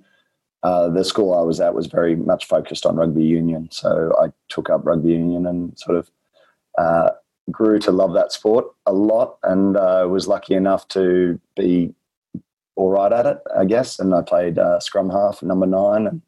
uh, 0.64 0.88
the 0.88 1.04
school 1.04 1.34
I 1.34 1.42
was 1.42 1.60
at 1.60 1.74
was 1.74 1.86
very 1.86 2.16
much 2.16 2.46
focused 2.46 2.86
on 2.86 2.96
rugby 2.96 3.22
union. 3.22 3.68
So 3.70 4.14
I 4.18 4.32
took 4.48 4.70
up 4.70 4.86
rugby 4.86 5.12
union 5.12 5.46
and 5.46 5.78
sort 5.78 5.98
of 5.98 6.10
uh, 6.78 7.10
grew 7.50 7.78
to 7.80 7.92
love 7.92 8.14
that 8.14 8.32
sport 8.32 8.66
a 8.86 8.92
lot 8.92 9.36
and 9.42 9.76
uh, 9.76 10.06
was 10.10 10.26
lucky 10.26 10.54
enough 10.54 10.88
to 10.88 11.38
be 11.54 11.94
all 12.76 12.90
right 12.90 13.12
at 13.12 13.26
it, 13.26 13.38
I 13.54 13.66
guess. 13.66 13.98
And 13.98 14.14
I 14.14 14.22
played 14.22 14.58
uh, 14.58 14.80
scrum 14.80 15.10
half, 15.10 15.42
number 15.42 15.66
nine, 15.66 16.06
and 16.06 16.22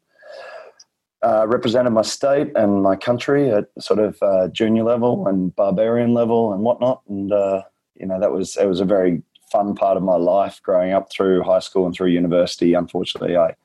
uh, 1.23 1.47
represented 1.47 1.93
my 1.93 2.03
state 2.03 2.51
and 2.55 2.83
my 2.83 2.95
country 2.95 3.49
at 3.49 3.69
sort 3.79 3.97
of 3.97 4.21
uh, 4.21 4.49
junior 4.49 4.83
level 4.83 5.27
and 5.27 5.55
barbarian 5.55 6.13
level 6.13 6.53
and 6.53 6.61
whatnot. 6.61 7.01
And 7.09 7.33
uh, 7.33 7.63
you 7.95 8.05
know 8.05 8.19
that 8.19 8.31
was 8.31 8.55
it 8.55 8.67
was 8.67 8.81
a 8.81 8.85
very 8.85 9.23
fun 9.51 9.73
part 9.73 9.97
of 9.97 10.03
my 10.03 10.15
life 10.15 10.61
growing 10.61 10.93
up 10.93 11.11
through 11.11 11.41
high 11.41 11.59
school 11.59 11.87
and 11.87 11.95
through 11.95 12.09
university. 12.09 12.75
Unfortunately, 12.75 13.35
I 13.35 13.55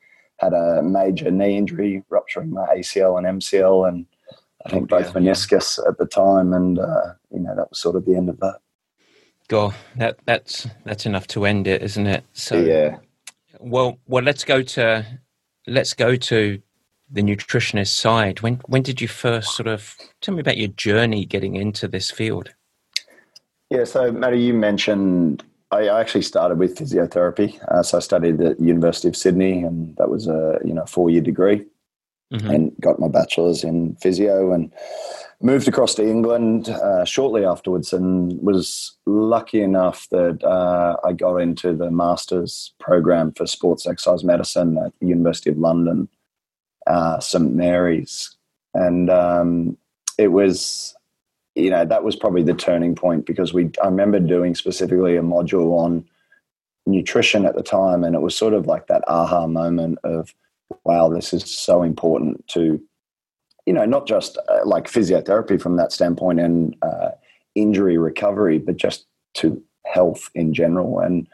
had 0.42 0.52
a 0.52 0.82
major 0.82 1.30
knee 1.30 1.56
injury, 1.56 2.02
rupturing 2.10 2.50
my 2.50 2.66
ACL 2.74 3.16
and 3.16 3.40
MCL, 3.40 3.88
and 3.88 4.06
I 4.66 4.70
think 4.70 4.92
oh, 4.92 4.98
both 4.98 5.14
meniscus 5.14 5.78
at 5.88 5.98
the 5.98 6.06
time. 6.06 6.52
And 6.52 6.78
uh, 6.78 7.14
you 7.30 7.40
know 7.40 7.54
that 7.54 7.70
was 7.70 7.78
sort 7.78 7.96
of 7.96 8.04
the 8.04 8.16
end 8.16 8.28
of 8.28 8.40
that. 8.40 8.58
Go. 9.48 9.74
that 9.96 10.18
that's 10.24 10.66
that's 10.84 11.06
enough 11.06 11.26
to 11.28 11.44
end 11.44 11.66
it, 11.66 11.82
isn't 11.82 12.06
it? 12.06 12.24
So 12.32 12.60
yeah. 12.60 12.98
Well, 13.60 13.98
well, 14.06 14.24
let's 14.24 14.44
go 14.44 14.62
to 14.62 15.06
let's 15.66 15.94
go 15.94 16.16
to 16.16 16.60
the 17.10 17.22
nutritionist 17.22 17.94
side. 17.94 18.40
When 18.40 18.56
when 18.66 18.82
did 18.82 19.00
you 19.00 19.08
first 19.08 19.54
sort 19.54 19.68
of 19.68 19.96
tell 20.20 20.34
me 20.34 20.40
about 20.40 20.56
your 20.56 20.68
journey 20.68 21.24
getting 21.24 21.54
into 21.54 21.86
this 21.86 22.10
field? 22.10 22.52
Yeah, 23.70 23.84
so 23.84 24.12
Matty, 24.12 24.40
you 24.40 24.54
mentioned 24.54 25.44
I 25.72 25.88
actually 25.88 26.22
started 26.22 26.58
with 26.58 26.76
physiotherapy. 26.76 27.58
Uh, 27.68 27.82
so 27.82 27.96
I 27.96 28.00
studied 28.00 28.40
at 28.40 28.58
the 28.58 28.64
University 28.64 29.08
of 29.08 29.16
Sydney, 29.16 29.62
and 29.62 29.96
that 29.96 30.10
was 30.10 30.28
a 30.28 30.58
you 30.64 30.74
know 30.74 30.84
four 30.84 31.10
year 31.10 31.22
degree, 31.22 31.64
mm-hmm. 32.32 32.50
and 32.50 32.72
got 32.80 33.00
my 33.00 33.08
bachelor's 33.08 33.64
in 33.64 33.96
physio 33.96 34.52
and 34.52 34.70
moved 35.40 35.66
across 35.66 35.94
to 35.94 36.06
England 36.06 36.68
uh, 36.68 37.04
shortly 37.04 37.44
afterwards, 37.44 37.92
and 37.92 38.38
was 38.42 38.92
lucky 39.06 39.62
enough 39.62 40.06
that 40.10 40.44
uh, 40.44 40.96
I 41.04 41.14
got 41.14 41.36
into 41.36 41.74
the 41.74 41.90
master's 41.90 42.74
program 42.78 43.32
for 43.32 43.46
sports 43.46 43.86
exercise 43.86 44.22
medicine 44.22 44.78
at 44.78 44.92
the 45.00 45.06
University 45.06 45.50
of 45.50 45.58
London 45.58 46.08
uh, 46.86 47.18
St 47.18 47.54
Mary's, 47.54 48.36
and 48.74 49.08
um, 49.08 49.78
it 50.18 50.28
was, 50.28 50.94
you 51.54 51.70
know, 51.70 51.84
that 51.84 52.04
was 52.04 52.16
probably 52.16 52.42
the 52.42 52.54
turning 52.54 52.94
point 52.94 53.26
because 53.26 53.52
we. 53.52 53.70
I 53.82 53.86
remember 53.86 54.18
doing 54.20 54.54
specifically 54.54 55.16
a 55.16 55.22
module 55.22 55.78
on 55.78 56.04
nutrition 56.86 57.44
at 57.44 57.54
the 57.54 57.62
time, 57.62 58.04
and 58.04 58.14
it 58.14 58.22
was 58.22 58.36
sort 58.36 58.54
of 58.54 58.66
like 58.66 58.86
that 58.86 59.04
aha 59.06 59.46
moment 59.46 59.98
of, 60.04 60.34
wow, 60.84 61.08
this 61.08 61.32
is 61.32 61.44
so 61.44 61.82
important 61.82 62.46
to, 62.48 62.80
you 63.66 63.72
know, 63.72 63.84
not 63.84 64.06
just 64.06 64.38
uh, 64.48 64.60
like 64.64 64.90
physiotherapy 64.90 65.60
from 65.60 65.76
that 65.76 65.92
standpoint 65.92 66.40
and 66.40 66.74
uh, 66.82 67.10
injury 67.54 67.98
recovery, 67.98 68.58
but 68.58 68.76
just 68.76 69.06
to 69.34 69.62
health 69.84 70.30
in 70.34 70.54
general 70.54 71.00
and 71.00 71.26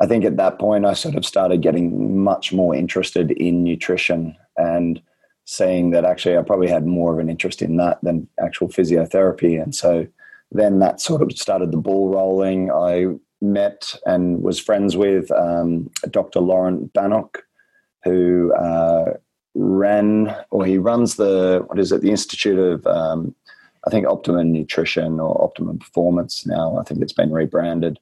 I 0.00 0.06
think 0.06 0.24
at 0.24 0.36
that 0.36 0.58
point 0.58 0.84
I 0.84 0.92
sort 0.92 1.14
of 1.14 1.24
started 1.24 1.62
getting 1.62 2.22
much 2.22 2.52
more 2.52 2.74
interested 2.74 3.30
in 3.30 3.64
nutrition 3.64 4.36
and 4.56 5.00
seeing 5.46 5.90
that 5.92 6.04
actually 6.04 6.36
I 6.36 6.42
probably 6.42 6.68
had 6.68 6.86
more 6.86 7.12
of 7.12 7.20
an 7.20 7.30
interest 7.30 7.62
in 7.62 7.76
that 7.76 7.98
than 8.02 8.28
actual 8.40 8.68
physiotherapy. 8.68 9.62
And 9.62 9.74
so 9.74 10.06
then 10.50 10.80
that 10.80 11.00
sort 11.00 11.22
of 11.22 11.32
started 11.32 11.72
the 11.72 11.78
ball 11.78 12.10
rolling. 12.10 12.70
I 12.70 13.06
met 13.40 13.94
and 14.06 14.42
was 14.42 14.58
friends 14.58 14.96
with 14.96 15.30
um, 15.30 15.88
Dr. 16.10 16.40
Laurent 16.40 16.92
Bannock, 16.92 17.44
who 18.02 18.52
uh, 18.54 19.14
ran 19.54 20.34
or 20.50 20.66
he 20.66 20.78
runs 20.78 21.14
the 21.14 21.64
what 21.66 21.78
is 21.78 21.92
it 21.92 22.02
the 22.02 22.10
Institute 22.10 22.58
of 22.58 22.86
um, 22.86 23.34
I 23.86 23.90
think 23.90 24.06
Optimum 24.06 24.52
Nutrition 24.52 25.20
or 25.20 25.42
Optimum 25.42 25.78
Performance 25.78 26.44
now. 26.44 26.76
I 26.76 26.82
think 26.82 27.00
it's 27.00 27.12
been 27.12 27.32
rebranded 27.32 28.00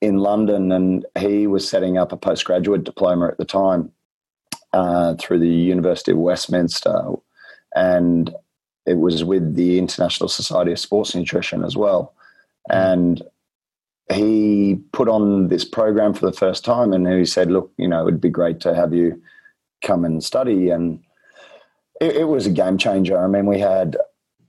in 0.00 0.18
London, 0.18 0.70
and 0.70 1.04
he 1.18 1.48
was 1.48 1.68
setting 1.68 1.98
up 1.98 2.12
a 2.12 2.16
postgraduate 2.16 2.84
diploma 2.84 3.26
at 3.28 3.38
the 3.38 3.44
time 3.44 3.90
uh, 4.74 5.14
through 5.14 5.38
the 5.38 5.48
University 5.48 6.10
of 6.10 6.18
Westminster, 6.18 7.12
and 7.76 8.34
it 8.86 8.98
was 8.98 9.24
with 9.24 9.54
the 9.54 9.78
International 9.78 10.28
Society 10.28 10.72
of 10.72 10.80
Sports 10.80 11.14
Nutrition 11.14 11.64
as 11.64 11.76
well. 11.76 12.12
And 12.68 13.22
he 14.12 14.80
put 14.92 15.08
on 15.08 15.48
this 15.48 15.64
program 15.64 16.12
for 16.12 16.26
the 16.26 16.36
first 16.36 16.64
time, 16.64 16.92
and 16.92 17.06
he 17.06 17.24
said, 17.24 17.52
"Look, 17.52 17.72
you 17.78 17.86
know, 17.86 18.06
it'd 18.06 18.20
be 18.20 18.28
great 18.28 18.60
to 18.60 18.74
have 18.74 18.92
you 18.92 19.22
come 19.82 20.04
and 20.04 20.22
study." 20.22 20.70
And 20.70 21.00
it, 22.00 22.16
it 22.16 22.24
was 22.24 22.46
a 22.46 22.50
game 22.50 22.76
changer. 22.76 23.16
I 23.16 23.28
mean, 23.28 23.46
we 23.46 23.60
had 23.60 23.96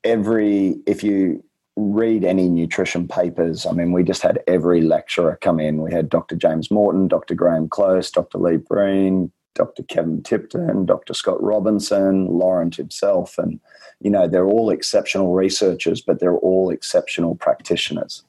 every 0.04 0.76
if 0.88 1.04
you 1.04 1.44
read 1.76 2.24
any 2.24 2.50
nutrition 2.50 3.08
papers. 3.08 3.68
I 3.68 3.74
mean, 3.74 3.92
we 3.92 4.04
just 4.04 4.24
had 4.24 4.40
every 4.48 4.82
lecturer 4.82 5.38
come 5.42 5.60
in. 5.60 5.84
We 5.84 5.94
had 5.94 6.10
Dr. 6.10 6.36
James 6.36 6.72
Morton, 6.72 7.08
Dr. 7.08 7.36
Graham 7.36 7.68
Close, 7.70 8.10
Dr. 8.10 8.38
Lee 8.38 8.58
Breen, 8.58 9.32
Dr. 9.56 9.84
Kevin 9.84 10.22
Tipton, 10.22 10.86
Dr. 10.86 11.14
Scott 11.14 11.42
Robinson, 11.42 12.28
Laurent 12.28 12.76
himself. 12.76 13.38
And, 13.38 13.60
you 14.02 14.12
know, 14.12 14.28
they're 14.28 14.48
all 14.48 14.70
exceptional 14.70 15.34
researchers, 15.34 16.02
but 16.02 16.20
they're 16.20 16.38
all 16.38 16.70
exceptional 16.70 17.36
practitioners. 17.36 18.24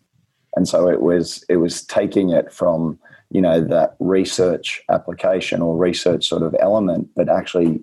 And 0.55 0.67
so 0.67 0.89
it 0.89 1.03
was 1.03 1.45
it 1.49 1.59
was 1.59 1.83
taking 1.83 2.31
it 2.31 2.51
from, 2.51 2.99
you 3.31 3.43
know, 3.43 3.61
that 3.61 3.97
research 3.99 4.83
application 4.89 5.61
or 5.61 5.77
research 5.77 6.27
sort 6.27 6.43
of 6.43 6.57
element, 6.59 7.11
but 7.15 7.29
actually, 7.29 7.81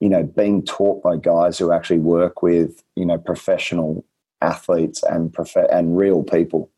you 0.00 0.08
know, 0.08 0.24
being 0.24 0.64
taught 0.64 1.02
by 1.02 1.16
guys 1.16 1.58
who 1.58 1.70
actually 1.70 2.00
work 2.00 2.42
with, 2.42 2.82
you 2.96 3.06
know, 3.06 3.18
professional 3.18 4.04
athletes 4.40 5.02
and 5.04 5.32
prof- 5.32 5.68
and 5.70 5.96
real 5.96 6.24
people. 6.24 6.70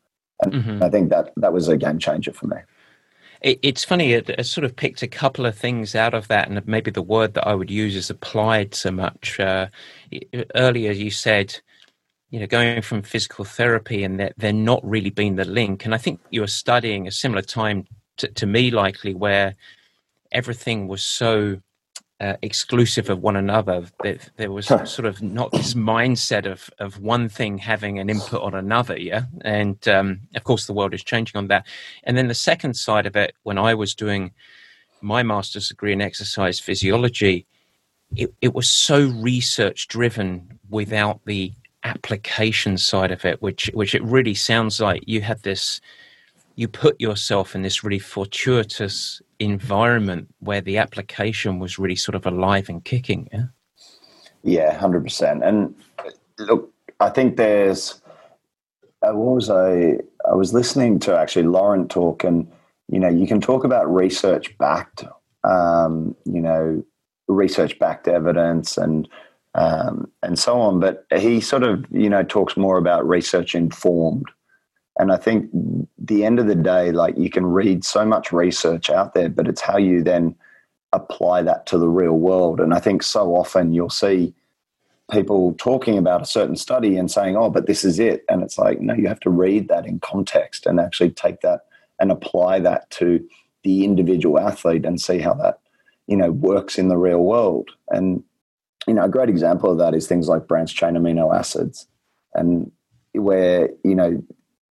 And 0.43 0.53
mm-hmm. 0.53 0.83
I 0.83 0.89
think 0.89 1.09
that 1.09 1.31
that 1.37 1.53
was 1.53 1.67
a 1.67 1.77
game 1.77 1.99
changer 1.99 2.33
for 2.33 2.47
me. 2.47 2.57
It's 3.41 3.83
funny, 3.83 4.13
it, 4.13 4.29
it, 4.29 4.45
sort 4.45 4.65
of 4.65 4.75
picked 4.75 5.01
a 5.01 5.07
couple 5.07 5.47
of 5.47 5.57
things 5.57 5.95
out 5.95 6.13
of 6.13 6.27
that, 6.27 6.47
and 6.47 6.67
maybe 6.67 6.91
the 6.91 7.01
word 7.01 7.33
that 7.33 7.47
I 7.47 7.55
would 7.55 7.71
use 7.71 7.95
is 7.95 8.11
applied 8.11 8.75
so 8.75 8.91
much. 8.91 9.39
Uh, 9.39 9.67
earlier, 10.53 10.91
you 10.91 11.09
said, 11.09 11.59
you 12.29 12.39
know, 12.39 12.45
going 12.45 12.83
from 12.83 13.01
physical 13.01 13.43
therapy 13.43 14.03
and 14.03 14.19
there, 14.19 14.33
there 14.37 14.53
not 14.53 14.79
really 14.87 15.09
being 15.09 15.37
the 15.37 15.45
link. 15.45 15.85
And 15.85 15.95
I 15.95 15.97
think 15.97 16.19
you 16.29 16.41
were 16.41 16.47
studying 16.47 17.07
a 17.07 17.11
similar 17.11 17.41
time 17.41 17.87
to, 18.17 18.27
to 18.27 18.45
me, 18.45 18.69
likely, 18.69 19.15
where 19.15 19.55
everything 20.31 20.87
was 20.87 21.03
so 21.03 21.59
uh, 22.21 22.37
exclusive 22.43 23.09
of 23.09 23.19
one 23.19 23.35
another. 23.35 23.83
There, 24.03 24.19
there 24.37 24.51
was 24.51 24.67
sort 24.67 25.05
of 25.05 25.23
not 25.23 25.51
this 25.51 25.73
mindset 25.73 26.45
of 26.49 26.69
of 26.77 26.99
one 27.01 27.27
thing 27.27 27.57
having 27.57 27.97
an 27.97 28.09
input 28.09 28.41
on 28.41 28.53
another. 28.53 28.97
Yeah, 28.97 29.23
and 29.41 29.85
um, 29.87 30.21
of 30.35 30.43
course 30.43 30.67
the 30.67 30.73
world 30.73 30.93
is 30.93 31.03
changing 31.03 31.37
on 31.37 31.47
that. 31.47 31.65
And 32.03 32.15
then 32.15 32.27
the 32.27 32.35
second 32.35 32.75
side 32.75 33.07
of 33.07 33.15
it, 33.15 33.33
when 33.41 33.57
I 33.57 33.73
was 33.73 33.95
doing 33.95 34.31
my 35.01 35.23
master's 35.23 35.69
degree 35.69 35.93
in 35.93 36.01
exercise 36.01 36.59
physiology, 36.59 37.47
it, 38.15 38.31
it 38.39 38.53
was 38.53 38.69
so 38.69 39.07
research 39.07 39.87
driven 39.87 40.59
without 40.69 41.21
the 41.25 41.51
application 41.83 42.77
side 42.77 43.09
of 43.11 43.25
it, 43.25 43.41
which 43.41 43.71
which 43.73 43.95
it 43.95 44.03
really 44.03 44.35
sounds 44.35 44.79
like 44.79 45.03
you 45.07 45.21
had 45.21 45.41
this 45.41 45.81
you 46.55 46.67
put 46.67 47.01
yourself 47.01 47.55
in 47.55 47.63
this 47.63 47.83
really 47.83 47.97
fortuitous 47.97 49.21
environment 49.41 50.27
where 50.39 50.61
the 50.61 50.77
application 50.77 51.59
was 51.59 51.79
really 51.79 51.95
sort 51.95 52.15
of 52.15 52.25
alive 52.25 52.69
and 52.69 52.83
kicking. 52.83 53.27
Yeah. 53.33 53.45
Yeah, 54.43 54.77
hundred 54.77 55.03
percent. 55.03 55.43
And 55.43 55.75
look, 56.39 56.71
I 56.99 57.09
think 57.09 57.37
there's. 57.37 58.01
Uh, 59.03 59.13
what 59.13 59.35
was 59.35 59.49
I? 59.49 59.97
I 60.29 60.35
was 60.35 60.53
listening 60.53 60.99
to 60.99 61.17
actually 61.17 61.43
Laurent 61.43 61.89
talk, 61.89 62.23
and 62.23 62.51
you 62.87 62.99
know, 62.99 63.09
you 63.09 63.27
can 63.27 63.41
talk 63.41 63.63
about 63.63 63.91
research 63.91 64.55
backed, 64.57 65.05
um, 65.43 66.15
you 66.25 66.41
know, 66.41 66.83
research 67.27 67.77
backed 67.79 68.07
evidence 68.07 68.77
and 68.77 69.07
um, 69.55 70.11
and 70.23 70.39
so 70.39 70.59
on. 70.59 70.79
But 70.79 71.05
he 71.15 71.39
sort 71.39 71.63
of, 71.63 71.85
you 71.91 72.09
know, 72.09 72.23
talks 72.23 72.57
more 72.57 72.77
about 72.77 73.07
research 73.07 73.53
informed 73.53 74.25
and 74.97 75.11
I 75.11 75.17
think 75.17 75.49
the 75.97 76.25
end 76.25 76.39
of 76.39 76.47
the 76.47 76.55
day, 76.55 76.91
like 76.91 77.17
you 77.17 77.29
can 77.29 77.45
read 77.45 77.83
so 77.83 78.05
much 78.05 78.31
research 78.31 78.89
out 78.89 79.13
there, 79.13 79.29
but 79.29 79.47
it's 79.47 79.61
how 79.61 79.77
you 79.77 80.03
then 80.03 80.35
apply 80.93 81.41
that 81.43 81.65
to 81.67 81.77
the 81.77 81.87
real 81.87 82.17
world. 82.17 82.59
And 82.59 82.73
I 82.73 82.79
think 82.79 83.01
so 83.01 83.35
often 83.35 83.73
you'll 83.73 83.89
see 83.89 84.33
people 85.09 85.53
talking 85.57 85.97
about 85.97 86.21
a 86.21 86.25
certain 86.25 86.55
study 86.55 86.97
and 86.97 87.09
saying, 87.09 87.35
oh, 87.35 87.49
but 87.49 87.67
this 87.67 87.83
is 87.83 87.99
it. 87.99 88.23
And 88.29 88.43
it's 88.43 88.57
like, 88.57 88.79
no, 88.81 88.93
you 88.93 89.07
have 89.07 89.19
to 89.21 89.29
read 89.29 89.67
that 89.69 89.85
in 89.85 89.99
context 89.99 90.65
and 90.65 90.79
actually 90.79 91.11
take 91.11 91.41
that 91.41 91.65
and 91.99 92.11
apply 92.11 92.59
that 92.59 92.89
to 92.91 93.25
the 93.63 93.85
individual 93.85 94.39
athlete 94.39 94.85
and 94.85 94.99
see 94.99 95.19
how 95.19 95.33
that, 95.35 95.59
you 96.07 96.17
know, 96.17 96.31
works 96.31 96.77
in 96.77 96.87
the 96.87 96.97
real 96.97 97.23
world. 97.23 97.69
And, 97.89 98.23
you 98.87 98.93
know, 98.93 99.03
a 99.03 99.09
great 99.09 99.29
example 99.29 99.71
of 99.71 99.77
that 99.77 99.93
is 99.93 100.07
things 100.07 100.27
like 100.27 100.47
branched 100.47 100.77
chain 100.77 100.95
amino 100.95 101.33
acids. 101.33 101.87
And 102.33 102.71
where, 103.13 103.69
you 103.83 103.95
know, 103.95 104.23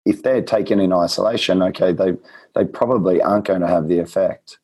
if 0.05 0.23
they're 0.23 0.41
taken 0.41 0.79
in 0.79 0.93
isolation, 0.93 1.61
okay, 1.63 1.91
they 1.93 2.13
they 2.55 2.65
probably 2.65 3.21
aren't 3.21 3.45
going 3.45 3.61
to 3.61 3.67
have 3.67 3.87
the 3.87 3.99
effect. 3.99 4.59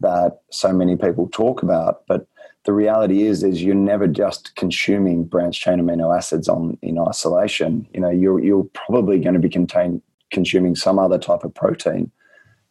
that 0.00 0.40
so 0.50 0.72
many 0.72 0.96
people 0.96 1.28
talk 1.28 1.62
about. 1.62 2.02
But 2.08 2.26
the 2.64 2.72
reality 2.72 3.22
is, 3.22 3.42
is 3.42 3.62
you're 3.62 3.74
never 3.74 4.06
just 4.06 4.54
consuming 4.56 5.24
branched 5.24 5.62
chain 5.62 5.78
amino 5.78 6.16
acids 6.16 6.48
on 6.48 6.78
in 6.82 6.98
isolation. 6.98 7.86
You 7.94 8.00
know, 8.00 8.10
you're 8.10 8.40
you're 8.40 8.68
probably 8.72 9.18
going 9.20 9.34
to 9.34 9.40
be 9.40 9.48
contain, 9.48 10.02
consuming 10.30 10.74
some 10.74 10.98
other 10.98 11.18
type 11.18 11.44
of 11.44 11.54
protein, 11.54 12.10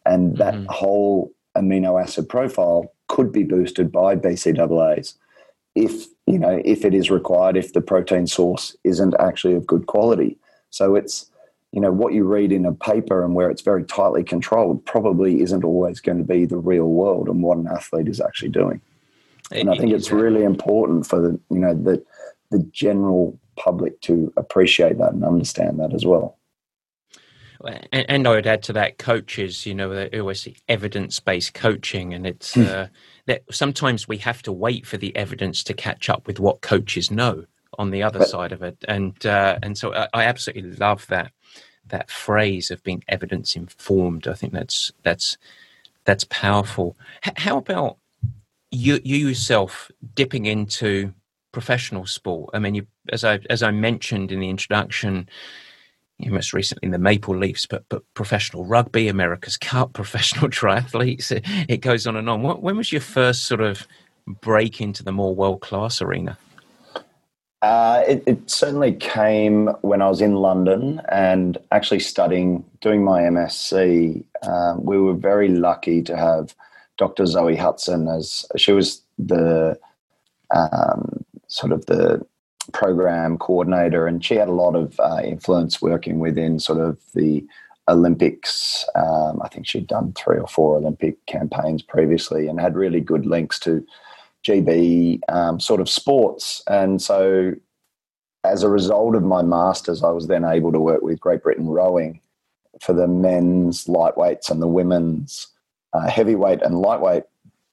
and 0.04 0.36
that 0.38 0.54
mm-hmm. 0.54 0.66
whole 0.68 1.32
amino 1.56 2.00
acid 2.02 2.28
profile 2.28 2.92
could 3.08 3.30
be 3.32 3.44
boosted 3.44 3.92
by 3.92 4.16
BCAAs 4.16 5.14
if 5.74 6.06
you 6.26 6.38
know 6.38 6.60
if 6.64 6.84
it 6.84 6.94
is 6.94 7.10
required 7.10 7.56
if 7.56 7.72
the 7.72 7.80
protein 7.80 8.26
source 8.26 8.76
isn't 8.84 9.14
actually 9.18 9.54
of 9.54 9.66
good 9.66 9.86
quality. 9.86 10.36
So 10.70 10.94
it's 10.96 11.30
you 11.74 11.80
know 11.80 11.90
what 11.90 12.14
you 12.14 12.22
read 12.22 12.52
in 12.52 12.64
a 12.64 12.72
paper 12.72 13.24
and 13.24 13.34
where 13.34 13.50
it's 13.50 13.62
very 13.62 13.82
tightly 13.82 14.22
controlled 14.22 14.86
probably 14.86 15.42
isn't 15.42 15.64
always 15.64 16.00
going 16.00 16.18
to 16.18 16.24
be 16.24 16.46
the 16.46 16.56
real 16.56 16.86
world 16.86 17.28
and 17.28 17.42
what 17.42 17.58
an 17.58 17.66
athlete 17.66 18.06
is 18.06 18.20
actually 18.20 18.50
doing. 18.50 18.80
And 19.50 19.68
i 19.68 19.76
think 19.76 19.92
it's 19.92 20.10
really 20.10 20.44
important 20.44 21.06
for 21.06 21.20
the 21.20 21.38
you 21.50 21.58
know 21.58 21.74
the 21.74 22.02
the 22.50 22.60
general 22.70 23.38
public 23.56 24.00
to 24.02 24.32
appreciate 24.36 24.98
that 24.98 25.12
and 25.12 25.24
understand 25.24 25.80
that 25.80 25.92
as 25.92 26.06
well. 26.06 26.38
And, 27.92 28.10
and, 28.10 28.28
I 28.28 28.30
would 28.30 28.46
add 28.46 28.62
to 28.64 28.74
that 28.74 28.98
coaches, 28.98 29.64
you 29.64 29.74
know, 29.74 29.88
they 29.88 30.20
always 30.20 30.46
evidence 30.68 31.18
based 31.18 31.54
coaching, 31.54 32.12
and 32.12 32.26
it's 32.26 32.54
hmm. 32.54 32.62
uh, 32.62 32.86
that 33.26 33.42
sometimes 33.50 34.06
we 34.06 34.18
have 34.18 34.42
to 34.42 34.52
wait 34.52 34.86
for 34.86 34.98
the 34.98 35.16
evidence 35.16 35.64
to 35.64 35.74
catch 35.74 36.10
up 36.10 36.26
with 36.26 36.38
what 36.38 36.60
coaches 36.60 37.10
know 37.10 37.44
on 37.78 37.90
the 37.90 38.02
other 38.02 38.18
but, 38.18 38.28
side 38.28 38.52
of 38.52 38.62
it, 38.62 38.76
and 38.86 39.24
uh, 39.24 39.58
and 39.62 39.78
so 39.78 39.94
I, 39.94 40.08
I, 40.12 40.24
absolutely 40.24 40.72
love 40.72 41.06
that 41.06 41.32
that 41.88 42.10
phrase 42.10 42.70
of 42.70 42.82
being 42.82 43.04
evidence 43.08 43.56
informed. 43.56 44.26
I 44.26 44.34
think 44.34 44.52
that's 44.52 44.92
that's 45.02 45.36
that's 46.04 46.24
powerful. 46.24 46.96
H- 47.26 47.34
how 47.38 47.58
about 47.58 47.98
you 48.70 49.00
you 49.04 49.28
yourself 49.28 49.90
dipping 50.14 50.46
into 50.46 51.12
professional 51.52 52.06
sport? 52.06 52.50
I 52.54 52.58
mean, 52.58 52.74
you, 52.74 52.86
as 53.12 53.24
I 53.24 53.40
as 53.50 53.62
I 53.62 53.70
mentioned 53.70 54.32
in 54.32 54.40
the 54.40 54.50
introduction, 54.50 55.28
you 56.18 56.28
know, 56.28 56.34
most 56.34 56.52
recently 56.52 56.86
in 56.86 56.92
the 56.92 56.98
Maple 56.98 57.36
Leafs, 57.36 57.66
but 57.66 57.84
but 57.88 58.02
professional 58.14 58.64
rugby, 58.64 59.08
America's 59.08 59.56
Cup, 59.56 59.92
professional 59.94 60.50
triathletes. 60.50 61.30
It, 61.30 61.44
it 61.68 61.76
goes 61.78 62.06
on 62.06 62.16
and 62.16 62.28
on. 62.28 62.42
When 62.42 62.76
was 62.76 62.92
your 62.92 63.00
first 63.00 63.44
sort 63.44 63.60
of 63.60 63.86
break 64.26 64.80
into 64.80 65.02
the 65.02 65.12
more 65.12 65.34
world 65.34 65.60
class 65.60 66.00
arena? 66.00 66.38
Uh, 67.62 68.02
it, 68.06 68.22
it, 68.26 68.50
certainly 68.50 68.92
came 68.92 69.68
when 69.80 70.02
I 70.02 70.08
was 70.08 70.20
in 70.20 70.34
London 70.34 71.00
and 71.10 71.56
actually 71.72 72.00
studying, 72.00 72.62
doing 72.82 73.02
my 73.02 73.22
MSc. 73.22 74.22
Um, 74.42 74.84
we 74.84 74.98
were 74.98 75.14
very 75.14 75.48
lucky 75.48 76.02
to 76.02 76.14
have 76.14 76.54
Dr. 76.98 77.24
Zoe 77.24 77.56
Hudson 77.56 78.06
as 78.06 78.44
she 78.56 78.72
was 78.72 79.00
the 79.18 79.78
um, 80.54 81.24
sort 81.48 81.72
of 81.72 81.86
the 81.86 82.24
program 82.72 83.38
coordinator, 83.38 84.06
and 84.06 84.24
she 84.24 84.34
had 84.34 84.48
a 84.48 84.52
lot 84.52 84.76
of 84.76 84.98
uh, 85.00 85.20
influence 85.24 85.80
working 85.80 86.18
within 86.18 86.58
sort 86.58 86.80
of 86.80 86.98
the 87.14 87.44
Olympics. 87.88 88.84
Um, 88.94 89.40
I 89.42 89.48
think 89.48 89.66
she'd 89.66 89.86
done 89.86 90.12
three 90.12 90.38
or 90.38 90.46
four 90.46 90.76
Olympic 90.76 91.24
campaigns 91.26 91.82
previously 91.82 92.46
and 92.46 92.60
had 92.60 92.76
really 92.76 93.00
good 93.00 93.26
links 93.26 93.58
to 93.60 93.84
GB 94.44 95.20
um, 95.28 95.58
sort 95.58 95.80
of 95.80 95.88
sports. 95.88 96.62
And 96.68 97.00
so, 97.00 97.52
as 98.44 98.62
a 98.62 98.68
result 98.68 99.14
of 99.14 99.22
my 99.22 99.42
masters, 99.42 100.02
I 100.02 100.10
was 100.10 100.26
then 100.26 100.44
able 100.44 100.72
to 100.72 100.80
work 100.80 101.02
with 101.02 101.20
Great 101.20 101.42
Britain 101.42 101.66
Rowing 101.66 102.20
for 102.80 102.92
the 102.92 103.08
men's 103.08 103.84
lightweights 103.86 104.50
and 104.50 104.60
the 104.60 104.68
women's 104.68 105.46
uh, 105.92 106.08
heavyweight 106.08 106.60
and 106.62 106.78
lightweight 106.78 107.24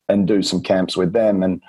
and 0.07 0.27
do 0.27 0.41
some 0.41 0.61
camps 0.61 0.95
with 0.95 1.13
them. 1.13 1.43
And 1.43 1.61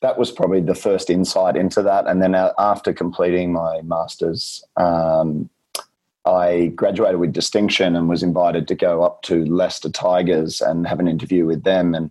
that 0.00 0.18
was 0.18 0.30
probably 0.30 0.60
the 0.60 0.74
first 0.74 1.10
insight 1.10 1.56
into 1.56 1.82
that. 1.82 2.06
And 2.06 2.22
then 2.22 2.34
uh, 2.34 2.52
after 2.58 2.92
completing 2.92 3.52
my 3.52 3.82
masters, 3.82 4.64
um, 4.76 5.50
I 6.24 6.72
graduated 6.74 7.20
with 7.20 7.32
distinction 7.32 7.96
and 7.96 8.08
was 8.08 8.22
invited 8.22 8.68
to 8.68 8.74
go 8.74 9.02
up 9.02 9.22
to 9.22 9.44
Leicester 9.46 9.90
Tigers 9.90 10.60
and 10.60 10.86
have 10.86 11.00
an 11.00 11.08
interview 11.08 11.46
with 11.46 11.64
them. 11.64 11.94
And 11.94 12.10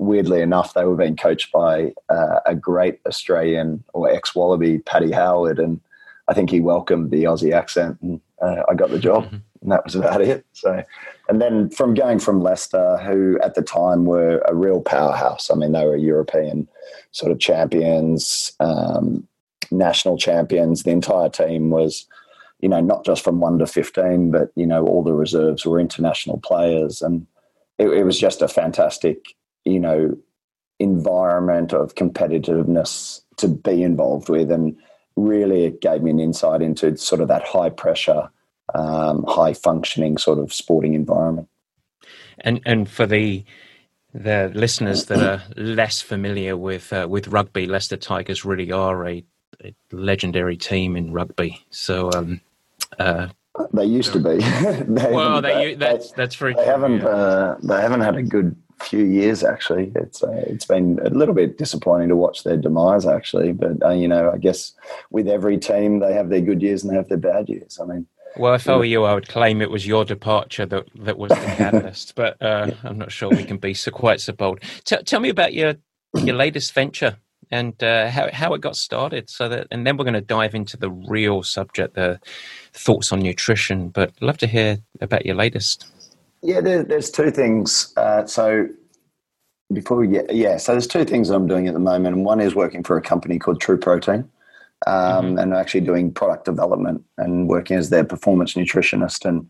weirdly 0.00 0.40
enough, 0.40 0.72
they 0.72 0.86
were 0.86 0.96
being 0.96 1.14
coached 1.14 1.52
by 1.52 1.92
uh, 2.08 2.40
a 2.46 2.54
great 2.54 3.00
Australian 3.06 3.84
or 3.92 4.10
ex 4.10 4.34
Wallaby, 4.34 4.78
Paddy 4.78 5.12
Howard, 5.12 5.58
and 5.58 5.78
I 6.26 6.32
think 6.32 6.50
he 6.50 6.60
welcomed 6.60 7.10
the 7.10 7.24
Aussie 7.24 7.52
accent, 7.52 7.98
and 8.00 8.20
uh, 8.40 8.62
I 8.68 8.74
got 8.74 8.90
the 8.90 8.98
job, 8.98 9.26
mm-hmm. 9.26 9.36
and 9.60 9.72
that 9.72 9.84
was 9.84 9.94
about 9.94 10.22
it. 10.22 10.46
So, 10.54 10.82
and 11.28 11.40
then 11.40 11.68
from 11.68 11.92
going 11.92 12.18
from 12.18 12.42
Leicester, 12.42 12.96
who 12.98 13.38
at 13.42 13.54
the 13.54 13.62
time 13.62 14.06
were 14.06 14.42
a 14.48 14.54
real 14.54 14.80
powerhouse. 14.80 15.50
I 15.50 15.54
mean, 15.54 15.72
they 15.72 15.84
were 15.84 15.96
European 15.96 16.66
sort 17.12 17.30
of 17.30 17.38
champions, 17.38 18.52
um, 18.58 19.28
national 19.70 20.16
champions. 20.16 20.82
The 20.82 20.90
entire 20.90 21.28
team 21.28 21.70
was. 21.70 22.06
You 22.62 22.68
know, 22.68 22.80
not 22.82 23.06
just 23.06 23.24
from 23.24 23.40
one 23.40 23.58
to 23.60 23.66
fifteen, 23.66 24.30
but 24.30 24.50
you 24.54 24.66
know, 24.66 24.84
all 24.86 25.02
the 25.02 25.14
reserves 25.14 25.64
were 25.64 25.80
international 25.80 26.38
players, 26.40 27.00
and 27.00 27.26
it, 27.78 27.88
it 27.88 28.04
was 28.04 28.18
just 28.20 28.42
a 28.42 28.48
fantastic 28.48 29.34
you 29.64 29.80
know 29.80 30.16
environment 30.78 31.72
of 31.72 31.94
competitiveness 31.94 33.20
to 33.36 33.48
be 33.48 33.82
involved 33.82 34.28
with 34.28 34.50
and 34.50 34.76
really 35.16 35.64
it 35.64 35.80
gave 35.80 36.02
me 36.02 36.10
an 36.10 36.20
insight 36.20 36.62
into 36.62 36.96
sort 36.96 37.20
of 37.20 37.28
that 37.28 37.42
high 37.42 37.68
pressure 37.68 38.30
um, 38.74 39.24
high 39.28 39.52
functioning 39.52 40.16
sort 40.16 40.38
of 40.38 40.52
sporting 40.52 40.94
environment 40.94 41.48
and 42.40 42.60
and 42.64 42.88
for 42.88 43.06
the 43.06 43.44
the 44.12 44.50
listeners 44.54 45.06
that 45.06 45.22
are 45.22 45.42
less 45.56 46.00
familiar 46.00 46.56
with 46.56 46.92
uh, 46.92 47.06
with 47.08 47.28
rugby 47.28 47.66
Leicester 47.66 47.96
Tigers 47.96 48.44
really 48.44 48.72
are 48.72 49.06
a, 49.06 49.24
a 49.62 49.74
legendary 49.92 50.56
team 50.56 50.96
in 50.96 51.12
rugby 51.12 51.62
so 51.70 52.10
um, 52.12 52.40
uh, 52.98 53.28
they 53.72 53.84
used 53.84 54.12
to 54.12 54.18
be. 54.18 54.38
they 54.84 55.12
well, 55.12 55.42
they, 55.42 55.74
that's 55.74 56.12
that's 56.12 56.34
very. 56.36 56.54
They 56.54 56.64
haven't. 56.64 57.02
Uh, 57.02 57.56
they 57.62 57.80
haven't 57.80 58.00
had 58.00 58.16
a 58.16 58.22
good 58.22 58.56
few 58.80 59.04
years 59.04 59.44
actually. 59.44 59.92
It's 59.94 60.22
uh, 60.22 60.44
it's 60.46 60.64
been 60.64 60.98
a 61.04 61.10
little 61.10 61.34
bit 61.34 61.58
disappointing 61.58 62.08
to 62.08 62.16
watch 62.16 62.44
their 62.44 62.56
demise 62.56 63.06
actually, 63.06 63.52
but 63.52 63.82
uh, 63.82 63.90
you 63.90 64.08
know 64.08 64.30
I 64.30 64.38
guess 64.38 64.72
with 65.10 65.28
every 65.28 65.58
team 65.58 66.00
they 66.00 66.12
have 66.12 66.28
their 66.28 66.40
good 66.40 66.62
years 66.62 66.82
and 66.82 66.90
they 66.90 66.96
have 66.96 67.08
their 67.08 67.18
bad 67.18 67.48
years. 67.48 67.78
I 67.80 67.86
mean. 67.86 68.06
Well, 68.36 68.54
if 68.54 68.68
I 68.68 68.76
were 68.76 68.84
you, 68.84 69.02
I 69.04 69.14
would 69.14 69.28
claim 69.28 69.60
it 69.60 69.70
was 69.70 69.88
your 69.88 70.04
departure 70.04 70.64
that 70.66 70.84
that 71.00 71.18
was 71.18 71.30
the 71.30 71.36
catalyst, 71.56 72.14
but 72.14 72.40
uh. 72.40 72.70
I'm 72.84 72.98
not 72.98 73.10
sure 73.10 73.28
we 73.28 73.44
can 73.44 73.58
be 73.58 73.74
so 73.74 73.90
quite 73.90 74.20
so 74.20 74.32
bold. 74.32 74.60
T- 74.84 75.02
tell 75.04 75.20
me 75.20 75.30
about 75.30 75.52
your 75.52 75.74
your 76.14 76.36
latest 76.36 76.72
venture 76.72 77.16
and 77.50 77.82
uh, 77.82 78.08
how 78.08 78.28
how 78.32 78.54
it 78.54 78.60
got 78.60 78.76
started. 78.76 79.28
So 79.28 79.48
that, 79.48 79.66
and 79.70 79.86
then 79.86 79.96
we're 79.96 80.04
going 80.04 80.14
to 80.14 80.20
dive 80.20 80.54
into 80.54 80.76
the 80.76 80.90
real 80.90 81.42
subject, 81.42 81.94
the 81.94 82.20
thoughts 82.72 83.12
on 83.12 83.20
nutrition. 83.20 83.88
But 83.88 84.12
love 84.20 84.38
to 84.38 84.46
hear 84.46 84.78
about 85.00 85.26
your 85.26 85.34
latest. 85.34 85.90
Yeah, 86.42 86.60
there, 86.60 86.82
there's 86.82 87.10
two 87.10 87.30
things. 87.30 87.92
Uh, 87.96 88.26
so 88.26 88.68
before 89.72 89.98
we 89.98 90.08
get, 90.08 90.34
yeah, 90.34 90.56
so 90.56 90.72
there's 90.72 90.86
two 90.86 91.04
things 91.04 91.30
I'm 91.30 91.46
doing 91.46 91.68
at 91.68 91.74
the 91.74 91.80
moment. 91.80 92.16
And 92.16 92.24
one 92.24 92.40
is 92.40 92.54
working 92.54 92.82
for 92.82 92.96
a 92.96 93.02
company 93.02 93.38
called 93.38 93.60
True 93.60 93.78
Protein. 93.78 94.28
Um, 94.86 94.94
mm-hmm. 94.96 95.38
and 95.38 95.52
actually 95.52 95.82
doing 95.82 96.10
product 96.10 96.46
development 96.46 97.04
and 97.18 97.48
working 97.48 97.76
as 97.76 97.90
their 97.90 98.02
performance 98.02 98.54
nutritionist. 98.54 99.26
And 99.26 99.46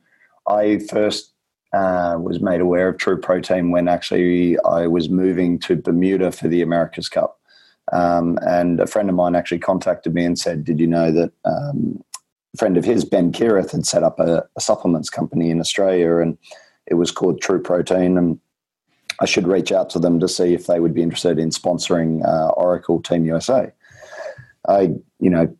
I 0.48 0.80
first 0.90 1.32
uh, 1.72 2.16
was 2.18 2.40
made 2.40 2.60
aware 2.60 2.88
of 2.88 2.98
True 2.98 3.16
Protein 3.16 3.70
when 3.70 3.86
actually 3.86 4.58
I 4.64 4.88
was 4.88 5.08
moving 5.08 5.58
to 5.60 5.76
Bermuda 5.76 6.32
for 6.32 6.48
the 6.48 6.62
America's 6.62 7.08
Cup. 7.08 7.38
Um, 7.92 8.40
and 8.42 8.80
a 8.80 8.88
friend 8.88 9.08
of 9.08 9.14
mine 9.14 9.36
actually 9.36 9.60
contacted 9.60 10.14
me 10.14 10.24
and 10.24 10.38
said, 10.38 10.64
Did 10.64 10.80
you 10.80 10.86
know 10.86 11.12
that 11.12 11.32
um, 11.44 12.02
a 12.54 12.58
friend 12.58 12.76
of 12.76 12.84
his, 12.84 13.04
Ben 13.04 13.30
Kirith, 13.30 13.70
had 13.70 13.86
set 13.86 14.02
up 14.02 14.18
a, 14.18 14.44
a 14.56 14.60
supplements 14.60 15.10
company 15.10 15.50
in 15.50 15.60
Australia? 15.60 16.16
And 16.16 16.38
it 16.86 16.94
was 16.94 17.10
called 17.10 17.40
True 17.40 17.60
Protein, 17.60 18.16
and 18.16 18.38
I 19.20 19.26
should 19.26 19.46
reach 19.46 19.72
out 19.72 19.90
to 19.90 19.98
them 19.98 20.20
to 20.20 20.28
see 20.28 20.54
if 20.54 20.66
they 20.66 20.80
would 20.80 20.94
be 20.94 21.02
interested 21.02 21.38
in 21.38 21.50
sponsoring 21.50 22.24
uh, 22.26 22.50
Oracle 22.50 23.02
Team 23.02 23.24
USA. 23.26 23.70
I, 24.68 24.94
you 25.18 25.30
know, 25.30 25.54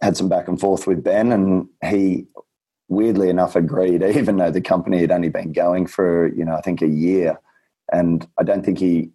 had 0.00 0.16
some 0.16 0.28
back 0.28 0.48
and 0.48 0.60
forth 0.60 0.86
with 0.86 1.02
Ben, 1.02 1.32
and 1.32 1.68
he 1.84 2.26
weirdly 2.88 3.28
enough 3.28 3.56
agreed, 3.56 4.02
even 4.16 4.36
though 4.36 4.50
the 4.50 4.60
company 4.60 5.00
had 5.00 5.10
only 5.10 5.28
been 5.28 5.52
going 5.52 5.86
for, 5.86 6.28
you 6.34 6.44
know, 6.44 6.54
I 6.54 6.60
think 6.60 6.82
a 6.82 6.88
year. 6.88 7.40
And 7.92 8.26
I 8.38 8.42
don't 8.42 8.64
think 8.64 8.78
he 8.78 9.10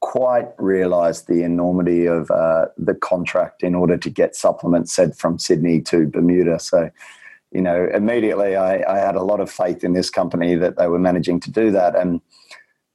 quite 0.00 0.48
realized 0.58 1.28
the 1.28 1.42
enormity 1.42 2.06
of 2.06 2.30
uh, 2.30 2.66
the 2.76 2.94
contract 2.94 3.62
in 3.62 3.74
order 3.74 3.96
to 3.98 4.10
get 4.10 4.34
supplements 4.34 4.92
sent 4.92 5.16
from 5.16 5.38
Sydney 5.38 5.80
to 5.82 6.06
Bermuda. 6.06 6.58
So 6.58 6.90
you 7.52 7.60
know, 7.60 7.88
immediately 7.92 8.56
I, 8.56 8.82
I, 8.82 8.98
had 8.98 9.16
a 9.16 9.22
lot 9.22 9.40
of 9.40 9.50
faith 9.50 9.82
in 9.82 9.92
this 9.92 10.08
company 10.08 10.54
that 10.54 10.76
they 10.76 10.86
were 10.86 10.98
managing 10.98 11.40
to 11.40 11.50
do 11.50 11.70
that. 11.72 11.96
And 11.96 12.20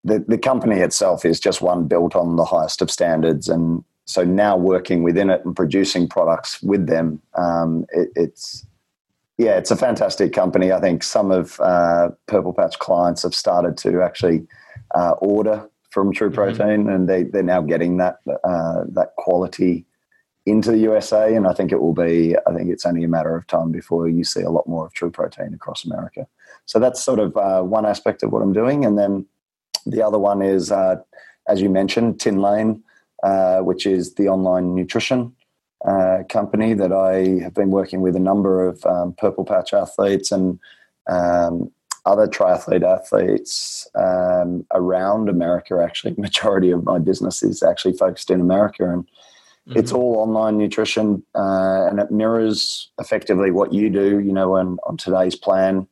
the, 0.04 0.20
the 0.20 0.38
company 0.38 0.80
itself 0.80 1.26
is 1.26 1.40
just 1.40 1.62
one 1.62 1.88
built 1.88 2.16
on 2.16 2.38
the 2.38 2.46
highest 2.46 2.82
of 2.82 2.90
standards. 2.90 3.50
And 3.50 3.84
so 4.06 4.24
now 4.24 4.56
working 4.56 5.04
within 5.04 5.30
it 5.30 5.44
and 5.44 5.56
producing 5.56 6.08
products 6.08 6.62
with 6.62 6.88
them, 6.88 7.22
um, 7.34 7.86
it, 7.90 8.10
it's, 8.16 8.66
yeah, 9.38 9.58
it's 9.58 9.72
a 9.72 9.76
fantastic 9.76 10.32
company. 10.32 10.72
I 10.72 10.80
think 10.80 11.04
some 11.04 11.32
of 11.32 11.60
uh, 11.60 12.12
Purple 12.28 12.54
Patch 12.54 12.80
clients 12.80 13.24
have 13.24 13.36
started 13.36 13.78
to 13.80 14.02
actually 14.02 14.48
uh, 14.94 15.12
order 15.20 15.70
from 15.92 16.14
True 16.14 16.30
Mm-hmm. 16.30 16.36
Protein, 16.36 16.90
and 16.90 17.10
they 17.10 17.24
they're 17.24 17.44
now 17.44 17.62
getting 17.62 17.98
that 17.98 18.20
uh, 18.44 18.84
that 18.90 19.16
quality 19.18 19.86
into 20.46 20.72
the 20.72 20.78
USA, 20.80 21.36
and 21.36 21.48
I 21.48 21.54
think 21.54 21.72
it 21.72 21.82
will 21.82 21.94
be. 21.94 22.36
I 22.48 22.54
think 22.54 22.70
it's 22.70 22.86
only 22.86 23.04
a 23.04 23.08
matter 23.08 23.36
of 23.36 23.48
time 23.48 23.72
before 23.72 24.08
you 24.08 24.24
see 24.24 24.42
a 24.42 24.52
lot 24.52 24.68
more 24.68 24.86
of 24.86 24.94
True 24.94 25.10
Protein 25.10 25.54
across 25.54 25.86
America. 25.86 26.28
So 26.66 26.80
that's 26.80 27.04
sort 27.04 27.20
of 27.20 27.36
uh, 27.36 27.62
one 27.62 27.86
aspect 27.86 28.24
of 28.24 28.32
what 28.32 28.42
I'm 28.42 28.54
doing, 28.54 28.86
and 28.86 28.98
then 28.98 29.26
the 29.86 30.02
other 30.02 30.20
one 30.20 30.42
is, 30.42 30.72
uh, 30.72 30.98
as 31.48 31.62
you 31.62 31.70
mentioned, 31.70 32.20
Tin 32.20 32.42
Lane, 32.42 32.84
uh, 33.24 33.60
which 33.60 33.86
is 33.86 34.16
the 34.16 34.28
online 34.28 34.76
nutrition 34.76 35.34
uh, 35.86 36.24
company 36.30 36.74
that 36.74 36.92
I 36.92 37.44
have 37.44 37.54
been 37.54 37.70
working 37.70 38.02
with 38.02 38.16
a 38.16 38.20
number 38.20 38.68
of 38.68 38.84
um, 38.86 39.14
purple 39.14 39.46
patch 39.46 39.74
athletes 39.74 40.32
and 40.32 40.60
um, 41.08 41.72
other 42.06 42.28
triathlete 42.28 42.84
athletes 42.84 43.88
um, 43.96 44.66
around 44.74 45.30
America. 45.30 45.82
Actually, 45.84 46.16
majority 46.18 46.72
of 46.72 46.84
my 46.84 47.00
business 47.00 47.44
is 47.44 47.64
actually 47.64 47.94
focused 47.94 48.32
in 48.32 48.42
America, 48.42 48.90
and 48.90 49.08
it's 49.68 49.92
all 49.92 50.18
online 50.18 50.58
nutrition, 50.58 51.24
uh, 51.34 51.88
and 51.90 52.00
it 52.00 52.12
mirrors 52.12 52.92
effectively 53.00 53.50
what 53.50 53.74
you 53.74 53.90
do. 53.90 54.20
You 54.20 54.32
know, 54.32 54.56
on, 54.56 54.78
on 54.86 54.98
today's 54.98 55.36
plan, 55.36 55.88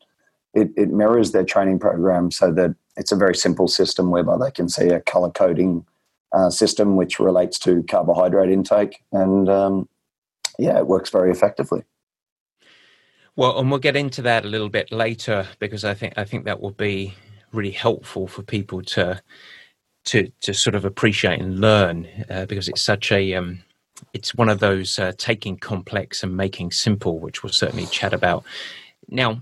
it, 0.53 0.69
it 0.77 0.89
mirrors 0.89 1.31
their 1.31 1.43
training 1.43 1.79
program 1.79 2.29
so 2.29 2.51
that 2.51 2.75
it's 2.97 3.11
a 3.11 3.15
very 3.15 3.35
simple 3.35 3.67
system 3.67 4.11
whereby 4.11 4.37
they 4.37 4.51
can 4.51 4.69
see 4.69 4.89
a 4.89 4.99
color 4.99 5.31
coding 5.31 5.85
uh, 6.33 6.49
system 6.49 6.95
which 6.95 7.19
relates 7.19 7.57
to 7.59 7.83
carbohydrate 7.83 8.51
intake, 8.51 9.03
and 9.11 9.49
um, 9.49 9.89
yeah, 10.59 10.77
it 10.77 10.87
works 10.87 11.09
very 11.09 11.31
effectively. 11.31 11.83
Well, 13.35 13.57
and 13.59 13.71
we'll 13.71 13.79
get 13.79 13.95
into 13.95 14.21
that 14.23 14.45
a 14.45 14.47
little 14.47 14.69
bit 14.69 14.91
later 14.91 15.47
because 15.57 15.83
I 15.83 15.95
think 15.95 16.13
I 16.17 16.23
think 16.23 16.45
that 16.45 16.61
will 16.61 16.71
be 16.71 17.15
really 17.51 17.71
helpful 17.71 18.27
for 18.27 18.43
people 18.43 18.81
to 18.81 19.21
to 20.05 20.31
to 20.41 20.53
sort 20.53 20.75
of 20.75 20.85
appreciate 20.85 21.39
and 21.39 21.59
learn 21.59 22.07
uh, 22.29 22.45
because 22.45 22.67
it's 22.67 22.81
such 22.81 23.11
a 23.11 23.33
um, 23.33 23.63
it's 24.13 24.35
one 24.35 24.49
of 24.49 24.59
those 24.59 24.99
uh, 24.99 25.13
taking 25.17 25.57
complex 25.57 26.23
and 26.23 26.35
making 26.35 26.71
simple, 26.71 27.19
which 27.19 27.43
we'll 27.43 27.53
certainly 27.53 27.87
chat 27.87 28.13
about. 28.13 28.43
Now, 29.09 29.41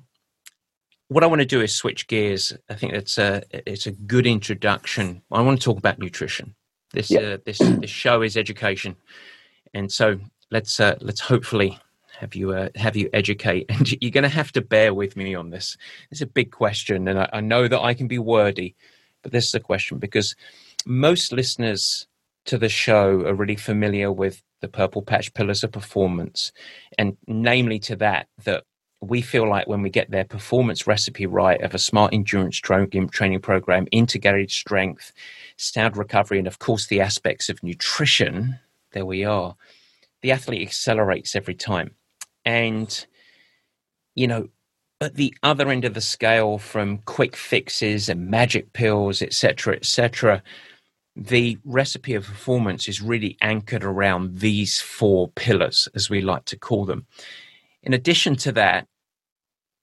what 1.07 1.23
I 1.23 1.27
want 1.27 1.39
to 1.41 1.45
do 1.45 1.61
is 1.61 1.73
switch 1.73 2.07
gears. 2.07 2.53
I 2.69 2.75
think 2.75 2.93
it's 2.93 3.17
a 3.17 3.43
it's 3.51 3.87
a 3.87 3.91
good 3.91 4.27
introduction. 4.27 5.21
I 5.31 5.41
want 5.41 5.59
to 5.59 5.63
talk 5.63 5.77
about 5.77 5.99
nutrition. 5.99 6.55
This 6.93 7.09
Yeah. 7.09 7.21
uh, 7.21 7.37
this 7.45 7.59
this 7.59 7.89
show 7.89 8.21
is 8.21 8.37
education, 8.37 8.95
and 9.73 9.91
so 9.91 10.19
let's 10.51 10.79
uh, 10.79 10.97
let's 11.01 11.21
hopefully 11.21 11.79
have 12.19 12.35
you 12.35 12.51
uh, 12.51 12.69
have 12.75 12.95
you 12.95 13.09
educate. 13.13 13.65
And 13.69 13.91
you're 14.01 14.11
going 14.11 14.23
to 14.23 14.29
have 14.29 14.51
to 14.53 14.61
bear 14.61 14.93
with 14.93 15.17
me 15.17 15.35
on 15.35 15.49
this. 15.49 15.77
It's 16.11 16.21
a 16.21 16.27
big 16.27 16.51
question, 16.51 17.07
and 17.07 17.19
I, 17.19 17.29
I 17.33 17.41
know 17.41 17.67
that 17.67 17.81
I 17.81 17.93
can 17.93 18.07
be 18.07 18.19
wordy, 18.19 18.75
but 19.21 19.31
this 19.31 19.47
is 19.47 19.53
a 19.53 19.59
question 19.59 19.97
because 19.97 20.35
most 20.85 21.31
listeners 21.31 22.07
to 22.45 22.57
the 22.57 22.69
show 22.69 23.25
are 23.25 23.35
really 23.35 23.55
familiar 23.55 24.11
with 24.11 24.41
the 24.61 24.67
purple 24.67 25.01
patch 25.01 25.33
pillars 25.33 25.63
of 25.63 25.71
performance, 25.71 26.51
and 26.97 27.17
namely 27.27 27.79
to 27.79 27.95
that 27.95 28.27
that 28.43 28.63
we 29.01 29.21
feel 29.21 29.49
like 29.49 29.67
when 29.67 29.81
we 29.81 29.89
get 29.89 30.11
their 30.11 30.23
performance 30.23 30.85
recipe 30.85 31.25
right 31.25 31.59
of 31.61 31.73
a 31.73 31.79
smart 31.79 32.13
endurance 32.13 32.57
training 32.57 33.39
program, 33.41 33.87
integrated 33.91 34.51
strength, 34.51 35.11
sound 35.57 35.97
recovery, 35.97 36.37
and 36.37 36.47
of 36.47 36.59
course 36.59 36.87
the 36.87 37.01
aspects 37.01 37.49
of 37.49 37.63
nutrition, 37.63 38.59
there 38.91 39.05
we 39.05 39.25
are. 39.25 39.55
The 40.21 40.31
athlete 40.31 40.61
accelerates 40.61 41.35
every 41.35 41.55
time. 41.55 41.95
And, 42.45 43.05
you 44.13 44.27
know, 44.27 44.49
at 45.01 45.15
the 45.15 45.33
other 45.41 45.69
end 45.69 45.83
of 45.83 45.95
the 45.95 46.01
scale 46.01 46.59
from 46.59 46.99
quick 46.99 47.35
fixes 47.35 48.07
and 48.07 48.29
magic 48.29 48.71
pills, 48.73 49.21
etc., 49.21 49.75
etc., 49.75 50.43
the 51.15 51.57
recipe 51.65 52.13
of 52.13 52.25
performance 52.25 52.87
is 52.87 53.01
really 53.01 53.37
anchored 53.41 53.83
around 53.83 54.37
these 54.37 54.79
four 54.79 55.27
pillars, 55.29 55.89
as 55.93 56.09
we 56.09 56.21
like 56.21 56.45
to 56.45 56.57
call 56.57 56.85
them. 56.85 57.05
In 57.83 57.93
addition 57.93 58.35
to 58.37 58.51
that, 58.53 58.87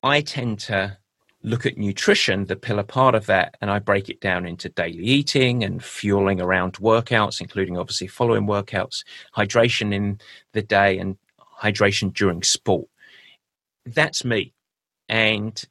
I 0.03 0.23
tend 0.23 0.61
to 0.61 0.97
look 1.43 1.67
at 1.67 1.77
nutrition, 1.77 2.47
the 2.47 2.57
pillar 2.57 2.83
part 2.83 3.15
of 3.15 3.27
that, 3.27 3.57
and 3.61 3.71
I 3.71 3.79
break 3.79 4.09
it 4.09 4.21
down 4.21 4.47
into 4.47 4.71
daily 4.71 5.05
eating 5.05 5.65
and 5.65 5.85
fueling 5.85 6.41
around 6.41 6.75
workouts, 6.75 7.41
including 7.41 7.77
obviously 7.77 8.07
following 8.07 8.47
workouts, 8.47 9.05
hydration 9.37 9.93
in 9.93 10.21
the 10.53 10.63
day, 10.63 10.99
and 10.99 11.17
hydration 11.61 12.13
during 12.15 12.43
sport. 12.43 12.89
That's 13.85 14.25
me. 14.25 14.55
And 15.09 15.62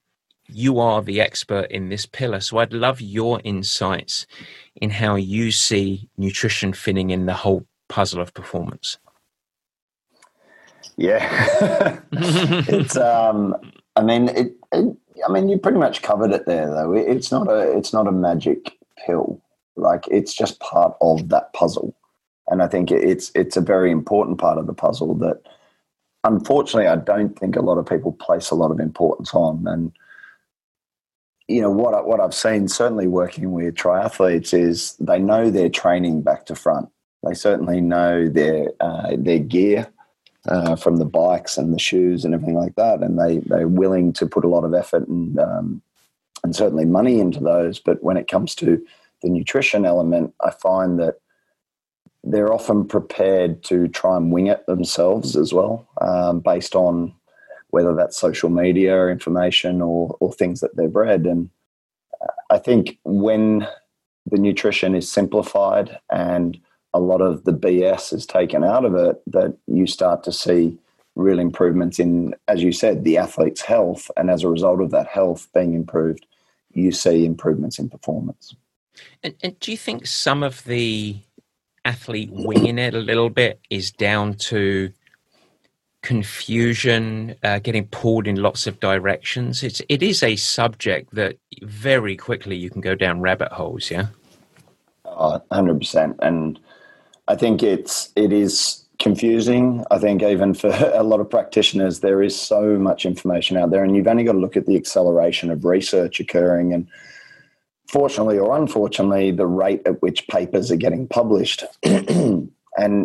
you 0.47 0.79
are 0.79 1.01
the 1.01 1.21
expert 1.21 1.69
in 1.71 1.89
this 1.89 2.05
pillar. 2.05 2.39
So 2.39 2.57
I'd 2.57 2.73
love 2.73 3.01
your 3.01 3.41
insights 3.43 4.25
in 4.75 4.89
how 4.89 5.15
you 5.15 5.51
see 5.51 6.09
nutrition 6.17 6.73
fitting 6.73 7.09
in 7.09 7.25
the 7.25 7.33
whole 7.33 7.65
puzzle 7.89 8.21
of 8.21 8.33
performance. 8.33 8.97
Yeah, 10.97 11.99
it's. 12.11 12.97
Um, 12.97 13.55
I 13.95 14.01
mean, 14.01 14.29
it, 14.29 14.55
it. 14.71 14.97
I 15.27 15.31
mean, 15.31 15.47
you 15.47 15.57
pretty 15.57 15.77
much 15.77 16.01
covered 16.01 16.31
it 16.31 16.47
there, 16.47 16.67
though. 16.67 16.93
It, 16.93 17.07
it's 17.07 17.31
not 17.31 17.47
a. 17.47 17.77
It's 17.77 17.93
not 17.93 18.07
a 18.07 18.11
magic 18.11 18.77
pill. 19.05 19.41
Like 19.75 20.05
it's 20.09 20.33
just 20.33 20.59
part 20.59 20.95
of 21.01 21.29
that 21.29 21.53
puzzle, 21.53 21.95
and 22.47 22.63
I 22.63 22.67
think 22.67 22.89
it's 22.91 23.31
it's 23.35 23.57
a 23.57 23.61
very 23.61 23.91
important 23.91 24.39
part 24.39 24.57
of 24.57 24.65
the 24.65 24.73
puzzle 24.73 25.13
that, 25.15 25.41
unfortunately, 26.27 26.87
I 26.87 26.97
don't 26.97 27.37
think 27.37 27.55
a 27.55 27.61
lot 27.61 27.77
of 27.77 27.85
people 27.85 28.11
place 28.13 28.49
a 28.49 28.55
lot 28.55 28.71
of 28.71 28.79
importance 28.79 29.33
on. 29.33 29.65
And 29.67 29.91
you 31.47 31.61
know 31.61 31.71
what 31.71 31.93
I, 31.93 32.01
what 32.01 32.19
I've 32.19 32.33
seen, 32.33 32.67
certainly 32.67 33.07
working 33.07 33.51
with 33.51 33.75
triathletes, 33.75 34.53
is 34.53 34.95
they 34.99 35.19
know 35.19 35.49
their 35.49 35.69
training 35.69 36.21
back 36.21 36.45
to 36.47 36.55
front. 36.55 36.89
They 37.23 37.33
certainly 37.33 37.81
know 37.81 38.27
their 38.27 38.71
uh, 38.79 39.15
their 39.17 39.39
gear 39.39 39.87
uh, 40.47 40.75
from 40.75 40.97
the 40.97 41.05
bikes 41.05 41.57
and 41.57 41.73
the 41.73 41.79
shoes 41.79 42.25
and 42.25 42.33
everything 42.33 42.55
like 42.55 42.75
that, 42.75 43.01
and 43.01 43.19
they 43.19 43.39
they're 43.39 43.67
willing 43.67 44.13
to 44.13 44.27
put 44.27 44.45
a 44.45 44.49
lot 44.49 44.65
of 44.65 44.73
effort 44.73 45.07
and 45.07 45.39
um, 45.39 45.81
and 46.43 46.55
certainly 46.55 46.85
money 46.85 47.19
into 47.19 47.39
those. 47.39 47.79
But 47.79 48.03
when 48.03 48.17
it 48.17 48.27
comes 48.27 48.53
to 48.55 48.85
the 49.23 49.29
nutrition 49.29 49.85
element, 49.85 50.33
I 50.45 50.51
find 50.51 50.99
that 50.99 51.15
they're 52.31 52.53
often 52.53 52.85
prepared 52.85 53.63
to 53.63 53.87
try 53.87 54.17
and 54.17 54.31
wing 54.31 54.47
it 54.47 54.65
themselves 54.65 55.35
as 55.35 55.53
well, 55.53 55.87
um, 56.01 56.39
based 56.39 56.75
on 56.75 57.13
whether 57.69 57.93
that's 57.93 58.17
social 58.17 58.49
media 58.49 59.07
information 59.07 59.81
or 59.81 60.15
or 60.19 60.31
things 60.33 60.59
that 60.61 60.75
they've 60.75 60.95
read. 60.95 61.25
And 61.25 61.49
I 62.49 62.57
think 62.57 62.97
when 63.03 63.67
the 64.25 64.37
nutrition 64.37 64.95
is 64.95 65.11
simplified 65.11 65.97
and 66.11 66.59
a 66.93 66.99
lot 66.99 67.21
of 67.21 67.43
the 67.43 67.53
BS 67.53 68.13
is 68.13 68.25
taken 68.25 68.63
out 68.63 68.85
of 68.85 68.95
it, 68.95 69.21
that 69.27 69.57
you 69.67 69.87
start 69.87 70.23
to 70.23 70.31
see 70.31 70.77
real 71.15 71.39
improvements 71.39 71.99
in, 71.99 72.33
as 72.47 72.63
you 72.63 72.71
said, 72.71 73.03
the 73.03 73.17
athlete's 73.17 73.61
health. 73.61 74.09
And 74.17 74.29
as 74.29 74.43
a 74.43 74.49
result 74.49 74.81
of 74.81 74.91
that 74.91 75.07
health 75.07 75.47
being 75.53 75.73
improved, 75.73 76.25
you 76.73 76.91
see 76.91 77.25
improvements 77.25 77.79
in 77.79 77.89
performance. 77.89 78.55
And, 79.23 79.35
and 79.43 79.59
do 79.59 79.71
you 79.71 79.77
think 79.77 80.07
some 80.07 80.43
of 80.43 80.63
the 80.63 81.17
athlete 81.87 82.29
winging 82.31 82.77
it 82.77 82.93
a 82.93 82.99
little 82.99 83.29
bit 83.29 83.59
is 83.69 83.91
down 83.91 84.33
to 84.33 84.91
confusion, 86.01 87.35
uh, 87.43 87.59
getting 87.59 87.87
pulled 87.87 88.27
in 88.27 88.35
lots 88.35 88.67
of 88.67 88.79
directions? 88.79 89.63
It's 89.63 89.81
it 89.89 90.03
is 90.03 90.21
a 90.21 90.35
subject 90.35 91.15
that 91.15 91.37
very 91.61 92.15
quickly 92.15 92.55
you 92.55 92.69
can 92.69 92.81
go 92.81 92.95
down 92.95 93.21
rabbit 93.21 93.51
holes. 93.51 93.89
Yeah. 93.89 94.07
Uh, 95.05 95.39
Hundred 95.51 95.79
percent, 95.79 96.17
and 96.21 96.59
I 97.27 97.35
think 97.35 97.63
it's 97.63 98.11
it 98.15 98.31
is 98.31 98.83
confusing. 98.99 99.83
I 99.91 99.97
think 99.97 100.23
even 100.23 100.53
for 100.53 100.69
a 100.93 101.03
lot 101.03 101.19
of 101.19 101.29
practitioners, 101.29 102.01
there 102.01 102.21
is 102.21 102.39
so 102.39 102.77
much 102.77 103.05
information 103.05 103.57
out 103.57 103.71
there, 103.71 103.83
and 103.83 103.95
you've 103.95 104.07
only 104.07 104.23
got 104.23 104.33
to 104.33 104.39
look 104.39 104.57
at 104.57 104.65
the 104.65 104.75
acceleration 104.75 105.49
of 105.51 105.65
research 105.65 106.19
occurring, 106.19 106.73
and 106.73 106.87
fortunately 107.87 108.37
or 108.37 108.57
unfortunately, 108.57 109.31
the 109.31 109.47
rate 109.47 109.81
at 109.85 110.01
which 110.01 110.27
papers 110.27 110.71
are 110.71 110.77
getting 110.77 111.07
published, 111.07 111.63
and 111.83 112.51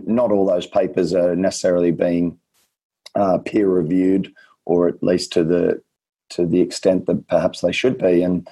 not 0.07 0.33
all 0.33 0.47
those 0.47 0.67
papers 0.67 1.15
are 1.15 1.37
necessarily 1.37 1.91
being 1.91 2.39
uh, 3.15 3.39
peer 3.39 3.69
reviewed, 3.69 4.33
or 4.65 4.89
at 4.89 5.03
least 5.03 5.33
to 5.33 5.45
the 5.45 5.83
to 6.31 6.47
the 6.47 6.61
extent 6.61 7.07
that 7.07 7.27
perhaps 7.29 7.61
they 7.61 7.73
should 7.73 7.99
be, 7.99 8.23
and 8.23 8.49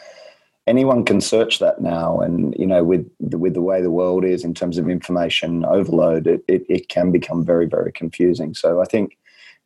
anyone 0.66 1.04
can 1.04 1.20
search 1.20 1.58
that 1.58 1.80
now. 1.80 2.20
And 2.20 2.54
you 2.58 2.66
know 2.66 2.84
with 2.84 3.10
the, 3.20 3.38
with 3.38 3.54
the 3.54 3.62
way 3.62 3.80
the 3.82 3.90
world 3.90 4.24
is 4.24 4.44
in 4.44 4.54
terms 4.54 4.78
of 4.78 4.88
information 4.88 5.64
overload 5.64 6.26
it, 6.26 6.44
it, 6.48 6.64
it 6.68 6.88
can 6.88 7.10
become 7.10 7.44
very 7.44 7.66
very 7.66 7.92
confusing. 7.92 8.54
So 8.54 8.80
i 8.80 8.84
think 8.84 9.16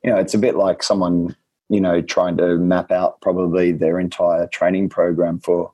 you 0.02 0.10
know 0.10 0.16
it's 0.16 0.34
a 0.34 0.38
bit 0.38 0.56
like 0.56 0.82
someone 0.82 1.36
you 1.68 1.80
know 1.80 2.00
trying 2.00 2.36
to 2.36 2.56
map 2.56 2.90
out 2.90 3.20
probably 3.20 3.72
their 3.72 3.98
entire 3.98 4.46
training 4.48 4.88
program 4.88 5.40
for 5.40 5.72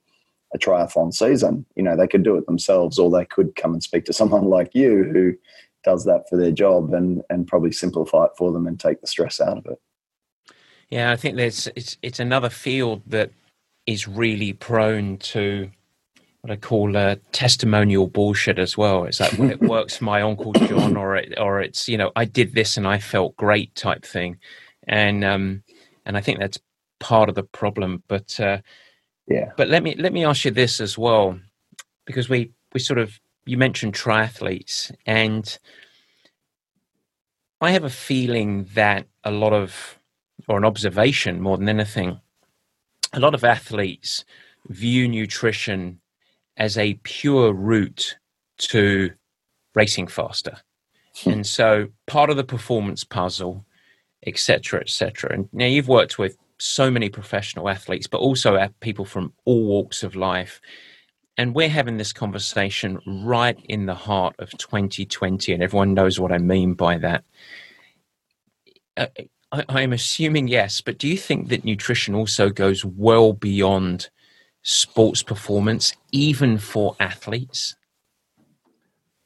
a 0.54 0.58
triathlon 0.58 1.12
season 1.12 1.64
you 1.76 1.82
know 1.82 1.96
they 1.96 2.08
could 2.08 2.22
do 2.22 2.36
it 2.36 2.46
themselves 2.46 2.98
or 2.98 3.10
they 3.10 3.24
could 3.24 3.54
come 3.56 3.72
and 3.72 3.82
speak 3.82 4.04
to 4.04 4.12
someone 4.12 4.44
like 4.48 4.70
you 4.74 5.04
who 5.04 5.34
does 5.82 6.04
that 6.04 6.28
for 6.28 6.36
their 6.36 6.50
job 6.50 6.92
and 6.92 7.22
and 7.30 7.46
probably 7.46 7.72
simplify 7.72 8.24
it 8.24 8.32
for 8.36 8.52
them 8.52 8.66
and 8.66 8.78
take 8.78 9.00
the 9.00 9.06
stress 9.06 9.40
out 9.40 9.58
of 9.58 9.66
it 9.66 9.80
Yeah, 10.90 11.12
I 11.12 11.16
think 11.16 11.36
there's 11.36 11.68
it's 11.76 11.96
it's 12.02 12.18
another 12.18 12.50
field 12.50 13.02
that 13.06 13.30
is 13.86 14.06
really 14.06 14.52
prone 14.52 15.18
to 15.18 15.70
what 16.42 16.50
I 16.50 16.56
call 16.56 16.96
uh, 16.96 17.16
testimonial 17.32 18.06
bullshit 18.06 18.58
as 18.58 18.76
well. 18.76 19.04
It's 19.04 19.20
like, 19.20 19.38
well, 19.38 19.50
it 19.50 19.60
works 19.60 19.98
for 19.98 20.04
my 20.04 20.22
uncle 20.22 20.52
John, 20.52 20.96
or 20.96 21.16
it, 21.16 21.34
or 21.38 21.60
it's 21.60 21.88
you 21.88 21.98
know, 21.98 22.12
I 22.16 22.24
did 22.24 22.54
this 22.54 22.76
and 22.76 22.86
I 22.86 22.98
felt 22.98 23.36
great 23.36 23.74
type 23.74 24.04
thing, 24.04 24.38
and 24.88 25.24
um, 25.24 25.62
and 26.06 26.16
I 26.16 26.20
think 26.20 26.38
that's 26.38 26.58
part 26.98 27.28
of 27.28 27.34
the 27.34 27.44
problem. 27.44 28.02
But 28.08 28.38
uh, 28.40 28.58
Yeah. 29.30 29.52
but 29.56 29.68
let 29.68 29.84
me 29.84 29.94
let 29.94 30.12
me 30.12 30.24
ask 30.24 30.44
you 30.44 30.50
this 30.50 30.80
as 30.80 30.98
well, 30.98 31.38
because 32.04 32.28
we 32.28 32.50
we 32.74 32.80
sort 32.80 32.98
of 32.98 33.18
you 33.46 33.56
mentioned 33.56 33.94
triathletes, 33.94 34.92
and 35.06 35.58
I 37.60 37.70
have 37.70 37.84
a 37.84 37.90
feeling 37.90 38.64
that 38.74 39.06
a 39.22 39.30
lot 39.30 39.52
of, 39.52 39.98
or 40.48 40.58
an 40.58 40.64
observation 40.64 41.40
more 41.40 41.56
than 41.56 41.68
anything, 41.68 42.20
a 43.12 43.20
lot 43.20 43.34
of 43.34 43.44
athletes 43.44 44.24
view 44.68 45.06
nutrition 45.08 46.00
as 46.56 46.76
a 46.76 46.94
pure 47.02 47.52
route 47.52 48.16
to 48.58 49.10
racing 49.74 50.08
faster, 50.08 50.56
hmm. 51.22 51.30
and 51.30 51.46
so 51.46 51.86
part 52.08 52.30
of 52.30 52.36
the 52.36 52.44
performance 52.44 53.04
puzzle, 53.04 53.64
etc., 54.26 54.80
etc. 54.80 55.32
And 55.32 55.48
now 55.52 55.66
you've 55.66 55.88
worked 55.88 56.18
with 56.18 56.36
so 56.60 56.90
many 56.90 57.08
professional 57.08 57.68
athletes, 57.68 58.06
but 58.06 58.20
also 58.20 58.68
people 58.80 59.04
from 59.04 59.32
all 59.44 59.64
walks 59.64 60.02
of 60.02 60.14
life. 60.14 60.60
And 61.36 61.54
we're 61.54 61.70
having 61.70 61.96
this 61.96 62.12
conversation 62.12 62.98
right 63.06 63.58
in 63.64 63.86
the 63.86 63.94
heart 63.94 64.34
of 64.38 64.50
2020, 64.50 65.52
and 65.52 65.62
everyone 65.62 65.94
knows 65.94 66.20
what 66.20 66.32
I 66.32 66.38
mean 66.38 66.74
by 66.74 66.98
that. 66.98 67.24
Uh, 68.96 69.06
I, 69.52 69.64
I'm 69.68 69.92
assuming 69.92 70.48
yes, 70.48 70.80
but 70.80 70.98
do 70.98 71.08
you 71.08 71.16
think 71.16 71.48
that 71.48 71.64
nutrition 71.64 72.14
also 72.14 72.50
goes 72.50 72.84
well 72.84 73.32
beyond 73.32 74.10
sports 74.62 75.22
performance, 75.22 75.94
even 76.12 76.58
for 76.58 76.94
athletes? 77.00 77.74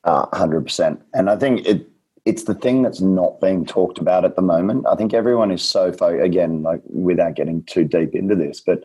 Uh, 0.05 0.27
hundred 0.37 0.63
percent. 0.63 1.03
And 1.15 1.29
I 1.29 1.37
think 1.37 1.67
it 1.67 1.89
it's 2.25 2.45
the 2.45 2.55
thing 2.55 2.83
that's 2.83 3.01
not 3.01 3.41
being 3.41 3.67
talked 3.67 3.99
about 3.99 4.25
at 4.25 4.37
the 4.37 4.43
moment. 4.43 4.87
I 4.87 4.95
think 4.95 5.13
everyone 5.13 5.51
is 5.51 5.63
so 5.63 5.93
fo- 5.93 6.21
again, 6.21 6.63
like 6.63 6.81
without 6.87 7.35
getting 7.35 7.63
too 7.65 7.85
deep 7.85 8.15
into 8.15 8.35
this, 8.35 8.61
but 8.61 8.85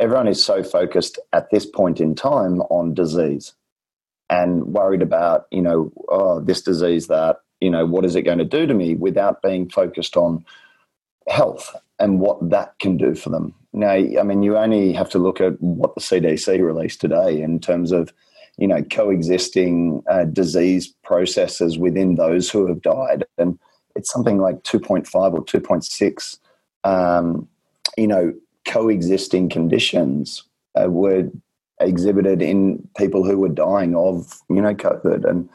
everyone 0.00 0.28
is 0.28 0.44
so 0.44 0.62
focused 0.62 1.18
at 1.32 1.50
this 1.50 1.66
point 1.66 2.00
in 2.00 2.14
time 2.14 2.60
on 2.62 2.94
disease 2.94 3.52
and 4.30 4.66
worried 4.66 5.02
about 5.02 5.46
you 5.50 5.62
know 5.62 5.90
oh 6.08 6.40
this 6.40 6.60
disease 6.60 7.06
that 7.06 7.40
you 7.60 7.70
know 7.70 7.86
what 7.86 8.04
is 8.04 8.14
it 8.14 8.22
going 8.22 8.38
to 8.38 8.44
do 8.44 8.66
to 8.66 8.74
me 8.74 8.94
without 8.94 9.42
being 9.42 9.68
focused 9.68 10.16
on 10.16 10.44
health 11.28 11.74
and 11.98 12.20
what 12.20 12.50
that 12.50 12.78
can 12.78 12.96
do 12.96 13.14
for 13.14 13.30
them. 13.30 13.54
Now, 13.72 13.90
I 13.90 14.22
mean, 14.22 14.42
you 14.42 14.56
only 14.56 14.92
have 14.92 15.10
to 15.10 15.18
look 15.18 15.40
at 15.40 15.60
what 15.60 15.94
the 15.94 16.00
CDC 16.00 16.64
released 16.64 17.00
today 17.00 17.42
in 17.42 17.60
terms 17.60 17.92
of 17.92 18.12
you 18.58 18.66
know, 18.66 18.82
coexisting 18.82 20.02
uh, 20.10 20.24
disease 20.24 20.92
processes 21.04 21.78
within 21.78 22.16
those 22.16 22.50
who 22.50 22.66
have 22.66 22.82
died. 22.82 23.24
And 23.38 23.58
it's 23.94 24.12
something 24.12 24.38
like 24.38 24.62
2.5 24.64 25.06
or 25.32 25.44
2.6, 25.44 26.38
um, 26.84 27.48
you 27.96 28.08
know, 28.08 28.34
coexisting 28.66 29.48
conditions 29.48 30.42
uh, 30.74 30.90
were 30.90 31.30
exhibited 31.80 32.42
in 32.42 32.86
people 32.96 33.24
who 33.24 33.38
were 33.38 33.48
dying 33.48 33.94
of, 33.94 34.40
you 34.50 34.60
know, 34.60 34.74
COVID. 34.74 35.28
And 35.28 35.48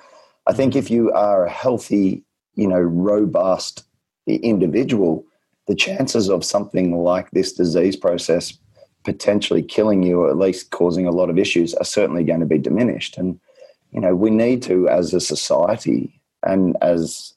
I 0.48 0.54
think 0.54 0.76
if 0.76 0.90
you 0.90 1.12
are 1.12 1.46
a 1.46 1.52
healthy, 1.52 2.24
you 2.56 2.68
know, 2.68 2.80
robust 2.80 3.84
individual, 4.28 5.26
the 5.68 5.76
chances 5.76 6.30
of 6.30 6.46
something 6.46 6.98
like 6.98 7.32
this 7.32 7.52
disease 7.52 7.98
process 7.98 8.58
potentially 9.04 9.62
killing 9.62 10.04
you 10.04 10.22
or 10.22 10.30
at 10.30 10.38
least 10.38 10.72
causing 10.72 11.08
a 11.08 11.12
lot 11.12 11.30
of 11.30 11.38
issues 11.38 11.74
are 11.76 11.86
certainly 11.86 12.24
going 12.24 12.40
to 12.40 12.46
be 12.46 12.58
diminished. 12.58 13.18
And, 13.18 13.40
you 13.92 14.00
know, 14.00 14.16
we 14.16 14.30
need 14.30 14.62
to, 14.64 14.88
as 14.88 15.14
a 15.14 15.20
society 15.20 16.22
and 16.44 16.78
as 16.82 17.34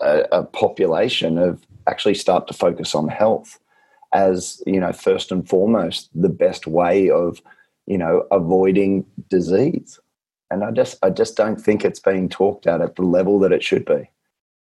a, 0.00 0.24
a 0.32 0.44
population, 0.44 1.38
of 1.38 1.64
actually 1.86 2.14
start 2.14 2.46
to 2.48 2.54
focus 2.54 2.94
on 2.94 3.08
health 3.08 3.58
as, 4.12 4.62
you 4.66 4.80
know, 4.80 4.92
first 4.92 5.32
and 5.32 5.48
foremost, 5.48 6.10
the 6.14 6.28
best 6.28 6.66
way 6.66 7.10
of, 7.10 7.40
you 7.86 7.98
know, 7.98 8.26
avoiding 8.30 9.04
disease. 9.28 9.98
And 10.50 10.64
I 10.64 10.70
just, 10.70 10.96
I 11.02 11.10
just 11.10 11.36
don't 11.36 11.60
think 11.60 11.84
it's 11.84 12.00
being 12.00 12.28
talked 12.28 12.66
at 12.66 12.80
at 12.80 12.96
the 12.96 13.02
level 13.02 13.38
that 13.40 13.52
it 13.52 13.62
should 13.62 13.84
be. 13.84 14.10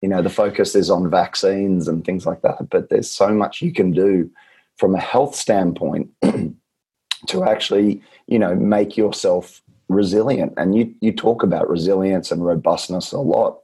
You 0.02 0.10
know, 0.10 0.22
the 0.22 0.30
focus 0.30 0.76
is 0.76 0.90
on 0.90 1.10
vaccines 1.10 1.88
and 1.88 2.06
things 2.06 2.26
like 2.26 2.42
that, 2.42 2.70
but 2.70 2.90
there's 2.90 3.10
so 3.10 3.30
much 3.30 3.62
you 3.62 3.74
can 3.74 3.92
do 3.92 4.30
from 4.78 4.96
a 4.96 5.00
health 5.00 5.36
standpoint 5.36 6.10
to 7.28 7.44
actually 7.44 8.02
you 8.28 8.40
know 8.40 8.56
make 8.56 8.98
yourself 8.98 9.62
resilient. 9.90 10.54
And 10.58 10.76
you 10.76 10.94
you 11.02 11.12
talk 11.12 11.44
about 11.44 11.70
resilience 11.70 12.32
and 12.32 12.46
robustness 12.46 13.12
a 13.12 13.20
lot. 13.20 13.60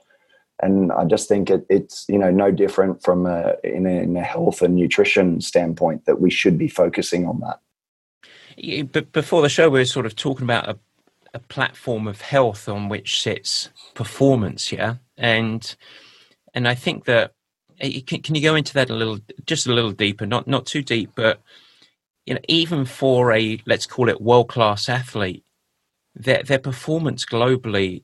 And 0.62 0.92
i 0.92 1.04
just 1.04 1.28
think 1.28 1.50
it, 1.50 1.66
it's 1.70 2.06
you 2.08 2.18
know 2.18 2.32
no 2.32 2.52
different 2.52 3.04
from 3.04 3.26
a 3.26 3.56
in, 3.64 3.86
a 3.86 4.02
in 4.02 4.16
a 4.16 4.22
health 4.22 4.62
and 4.62 4.76
nutrition 4.76 5.42
standpoint 5.42 6.06
that 6.06 6.22
we 6.22 6.30
should 6.30 6.58
be 6.58 6.68
focusing 6.68 7.26
on 7.26 7.40
that. 7.42 7.60
Yeah, 8.56 8.84
But 8.84 9.12
before 9.12 9.42
the 9.42 9.50
show, 9.50 9.70
we 9.70 9.80
were 9.80 9.86
sort 9.86 10.06
of 10.06 10.16
talking 10.16 10.44
about 10.44 10.70
a, 10.70 10.78
a 11.34 11.40
platform 11.40 12.08
of 12.08 12.22
health 12.22 12.70
on 12.70 12.88
which 12.88 13.22
sits 13.22 13.70
performance, 13.96 14.72
yeah, 14.72 14.96
and 15.18 15.76
and 16.54 16.68
I 16.68 16.76
think 16.76 17.06
that 17.06 17.34
can, 17.84 18.22
can 18.22 18.36
you 18.36 18.42
go 18.42 18.56
into 18.56 18.74
that 18.74 18.90
a 18.90 18.96
little, 18.96 19.20
just 19.46 19.68
a 19.68 19.74
little 19.74 19.92
deeper, 19.92 20.26
not 20.26 20.48
not 20.48 20.66
too 20.66 20.82
deep, 20.82 21.12
but 21.16 21.42
you 22.26 22.34
know, 22.34 22.40
even 22.48 22.86
for 22.86 23.34
a 23.34 23.62
let's 23.66 23.86
call 23.86 24.10
it 24.10 24.22
world 24.22 24.50
class 24.50 24.90
athlete, 24.90 25.44
their 26.16 26.44
their 26.44 26.60
performance 26.60 27.26
globally 27.26 28.04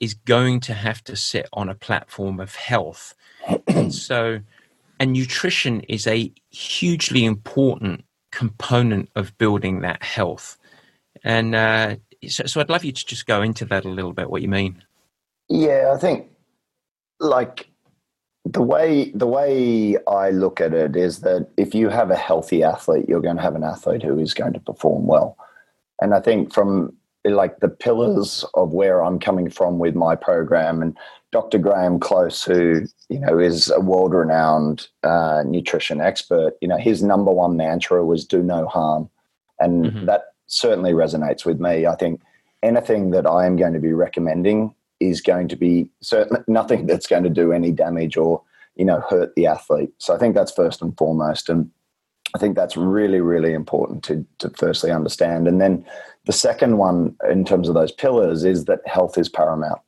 is 0.00 0.14
going 0.14 0.60
to 0.60 0.74
have 0.74 1.02
to 1.04 1.16
sit 1.16 1.48
on 1.52 1.68
a 1.68 1.74
platform 1.74 2.40
of 2.40 2.54
health, 2.54 3.14
so 3.90 4.40
and 5.00 5.12
nutrition 5.12 5.80
is 5.82 6.06
a 6.06 6.32
hugely 6.50 7.24
important 7.24 8.04
component 8.32 9.08
of 9.14 9.36
building 9.38 9.80
that 9.80 10.02
health. 10.02 10.58
And 11.24 11.54
uh, 11.54 11.96
so, 12.26 12.46
so 12.46 12.60
I'd 12.60 12.70
love 12.70 12.84
you 12.84 12.92
to 12.92 13.06
just 13.06 13.26
go 13.26 13.42
into 13.42 13.64
that 13.66 13.84
a 13.84 13.88
little 13.88 14.12
bit, 14.12 14.30
what 14.30 14.42
you 14.42 14.48
mean. 14.48 14.82
Yeah, 15.48 15.92
I 15.94 15.98
think 15.98 16.30
like 17.20 17.70
the 18.44 18.62
way 18.62 19.10
the 19.14 19.26
way 19.26 19.96
I 20.06 20.30
look 20.30 20.60
at 20.60 20.72
it 20.72 20.96
is 20.96 21.20
that 21.20 21.48
if 21.56 21.74
you 21.74 21.88
have 21.88 22.10
a 22.10 22.16
healthy 22.16 22.62
athlete, 22.62 23.06
you're 23.08 23.20
going 23.20 23.36
to 23.36 23.42
have 23.42 23.56
an 23.56 23.64
athlete 23.64 24.02
who 24.02 24.18
is 24.18 24.34
going 24.34 24.54
to 24.54 24.60
perform 24.60 25.06
well. 25.06 25.36
And 26.00 26.14
I 26.14 26.20
think 26.20 26.52
from 26.52 26.94
like 27.24 27.60
the 27.60 27.68
pillars 27.68 28.44
of 28.54 28.72
where 28.72 29.04
I'm 29.04 29.18
coming 29.18 29.50
from 29.50 29.78
with 29.78 29.94
my 29.94 30.14
program 30.14 30.80
and 30.80 30.96
Dr. 31.30 31.58
Graham 31.58 32.00
Close, 32.00 32.42
who 32.42 32.86
you 33.10 33.20
know 33.20 33.38
is 33.38 33.70
a 33.70 33.80
world-renowned 33.80 34.88
uh, 35.02 35.42
nutrition 35.44 36.00
expert, 36.00 36.54
you 36.62 36.68
know 36.68 36.78
his 36.78 37.02
number 37.02 37.30
one 37.30 37.56
mantra 37.56 38.04
was 38.04 38.24
"do 38.24 38.42
no 38.42 38.66
harm," 38.66 39.10
and 39.60 39.86
Mhm. 39.86 40.06
that 40.06 40.32
certainly 40.46 40.92
resonates 40.92 41.44
with 41.44 41.60
me. 41.60 41.84
I 41.86 41.94
think 41.96 42.22
anything 42.62 43.10
that 43.10 43.26
I 43.26 43.44
am 43.44 43.56
going 43.56 43.74
to 43.74 43.80
be 43.80 43.92
recommending 43.92 44.74
is 45.00 45.20
going 45.20 45.48
to 45.48 45.56
be 45.56 45.88
certainly 46.00 46.42
nothing 46.48 46.86
that's 46.86 47.06
going 47.06 47.22
to 47.22 47.30
do 47.30 47.52
any 47.52 47.72
damage 47.72 48.16
or 48.16 48.42
you 48.76 48.84
know 48.84 49.02
hurt 49.08 49.34
the 49.34 49.46
athlete. 49.46 49.90
So 49.98 50.14
I 50.14 50.18
think 50.18 50.34
that's 50.34 50.52
first 50.52 50.82
and 50.82 50.96
foremost, 50.96 51.48
and 51.48 51.70
I 52.34 52.38
think 52.38 52.56
that's 52.56 52.76
really 52.76 53.20
really 53.20 53.52
important 53.52 54.02
to 54.04 54.24
to 54.38 54.50
firstly 54.50 54.90
understand. 54.90 55.48
And 55.48 55.60
then 55.60 55.84
the 56.26 56.32
second 56.32 56.78
one 56.78 57.16
in 57.28 57.44
terms 57.44 57.68
of 57.68 57.74
those 57.74 57.92
pillars 57.92 58.44
is 58.44 58.64
that 58.66 58.86
health 58.86 59.18
is 59.18 59.28
paramount, 59.28 59.80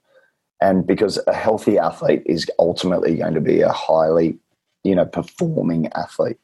and 0.61 0.87
because 0.87 1.19
a 1.27 1.35
healthy 1.35 1.79
athlete 1.79 2.23
is 2.27 2.51
ultimately 2.59 3.17
going 3.17 3.35
to 3.35 3.41
be 3.41 3.61
a 3.61 3.73
highly 3.73 4.39
you 4.85 4.95
know 4.95 5.07
performing 5.07 5.89
athlete. 5.95 6.39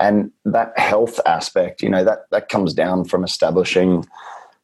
And 0.00 0.32
that 0.46 0.76
health 0.76 1.20
aspect, 1.26 1.80
you 1.80 1.88
know, 1.88 2.02
that 2.02 2.26
that 2.30 2.48
comes 2.48 2.74
down 2.74 3.04
from 3.04 3.22
establishing 3.22 4.04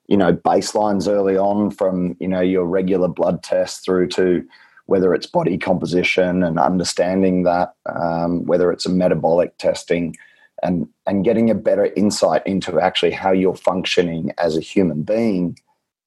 you 0.08 0.16
know 0.16 0.32
baselines 0.32 1.08
early 1.08 1.36
on 1.36 1.70
from 1.70 2.16
you 2.18 2.28
know 2.28 2.40
your 2.40 2.64
regular 2.64 3.08
blood 3.08 3.42
tests 3.42 3.84
through 3.84 4.08
to 4.08 4.44
whether 4.86 5.12
it's 5.12 5.26
body 5.26 5.58
composition 5.58 6.42
and 6.42 6.58
understanding 6.58 7.42
that 7.42 7.74
um, 7.94 8.46
whether 8.46 8.72
it's 8.72 8.86
a 8.86 8.90
metabolic 8.90 9.56
testing 9.58 10.16
and 10.62 10.88
and 11.06 11.24
getting 11.24 11.50
a 11.50 11.54
better 11.54 11.86
insight 11.94 12.44
into 12.46 12.80
actually 12.80 13.12
how 13.12 13.30
you're 13.30 13.54
functioning 13.54 14.32
as 14.38 14.56
a 14.56 14.62
human 14.62 15.02
being 15.02 15.56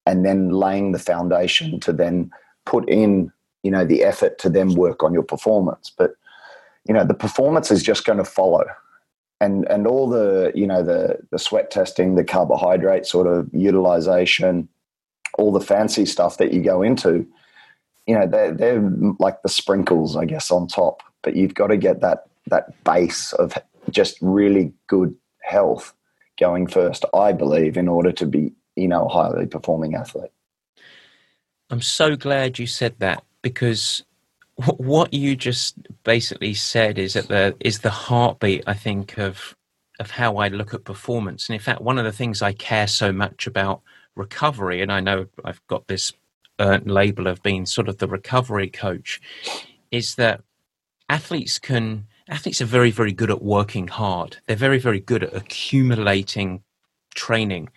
and 0.04 0.26
then 0.26 0.50
laying 0.50 0.92
the 0.92 0.98
foundation 0.98 1.78
to 1.80 1.92
then 1.92 2.30
put 2.66 2.88
in 2.88 3.32
you 3.62 3.70
know 3.70 3.84
the 3.84 4.02
effort 4.02 4.38
to 4.38 4.50
then 4.50 4.74
work 4.74 5.02
on 5.02 5.14
your 5.14 5.22
performance. 5.22 5.92
But 5.96 6.14
you 6.86 6.92
know 6.92 7.04
the 7.04 7.14
performance 7.14 7.70
is 7.70 7.82
just 7.82 8.04
going 8.04 8.18
to 8.18 8.24
follow 8.24 8.64
and 9.42 9.66
and 9.68 9.86
all 9.88 10.08
the 10.08 10.52
you 10.54 10.66
know 10.66 10.82
the 10.82 11.18
the 11.30 11.38
sweat 11.38 11.70
testing, 11.70 12.14
the 12.14 12.24
carbohydrate 12.24 13.06
sort 13.06 13.26
of 13.26 13.48
utilization, 13.52 14.68
all 15.36 15.50
the 15.50 15.60
fancy 15.60 16.06
stuff 16.06 16.38
that 16.38 16.52
you 16.52 16.62
go 16.62 16.80
into, 16.82 17.26
you 18.06 18.18
know, 18.18 18.26
they're 18.26 18.52
they're 18.52 18.92
like 19.18 19.42
the 19.42 19.48
sprinkles, 19.48 20.16
I 20.16 20.24
guess, 20.24 20.50
on 20.50 20.68
top. 20.68 21.02
But 21.22 21.36
you've 21.36 21.54
got 21.54 21.68
to 21.68 21.76
get 21.76 22.00
that 22.00 22.24
that 22.46 22.84
base 22.84 23.32
of 23.34 23.58
just 23.90 24.16
really 24.20 24.72
good 24.86 25.14
health 25.42 25.92
going 26.38 26.68
first, 26.68 27.04
I 27.12 27.32
believe, 27.32 27.76
in 27.76 27.88
order 27.88 28.12
to 28.12 28.26
be 28.26 28.52
you 28.76 28.88
know 28.88 29.06
a 29.06 29.08
highly 29.08 29.46
performing 29.46 29.94
athlete. 29.94 30.30
I'm 31.68 31.82
so 31.82 32.16
glad 32.16 32.58
you 32.58 32.66
said 32.66 32.96
that 32.98 33.24
because 33.40 34.04
what 34.78 35.12
you 35.14 35.36
just 35.36 35.76
basically 36.04 36.54
said 36.54 36.98
is 36.98 37.14
that 37.14 37.28
the 37.28 37.56
is 37.60 37.80
the 37.80 37.90
heartbeat 37.90 38.64
I 38.66 38.74
think 38.74 39.18
of 39.18 39.56
of 40.00 40.10
how 40.10 40.36
I 40.38 40.48
look 40.48 40.74
at 40.74 40.84
performance. 40.84 41.48
And 41.48 41.54
in 41.54 41.60
fact, 41.60 41.80
one 41.80 41.98
of 41.98 42.04
the 42.04 42.12
things 42.12 42.42
I 42.42 42.52
care 42.52 42.86
so 42.86 43.12
much 43.12 43.46
about 43.46 43.82
recovery, 44.16 44.82
and 44.82 44.90
I 44.90 45.00
know 45.00 45.26
I've 45.44 45.64
got 45.68 45.86
this 45.86 46.12
earned 46.58 46.90
label 46.90 47.26
of 47.26 47.42
being 47.42 47.66
sort 47.66 47.88
of 47.88 47.98
the 47.98 48.08
recovery 48.08 48.68
coach, 48.68 49.20
is 49.90 50.16
that 50.16 50.42
athletes 51.08 51.58
can 51.58 52.06
athletes 52.28 52.60
are 52.60 52.66
very 52.66 52.90
very 52.90 53.12
good 53.12 53.30
at 53.30 53.42
working 53.42 53.88
hard. 53.88 54.38
They're 54.46 54.56
very 54.56 54.78
very 54.78 55.00
good 55.00 55.24
at 55.24 55.34
accumulating 55.34 56.62
training 57.14 57.68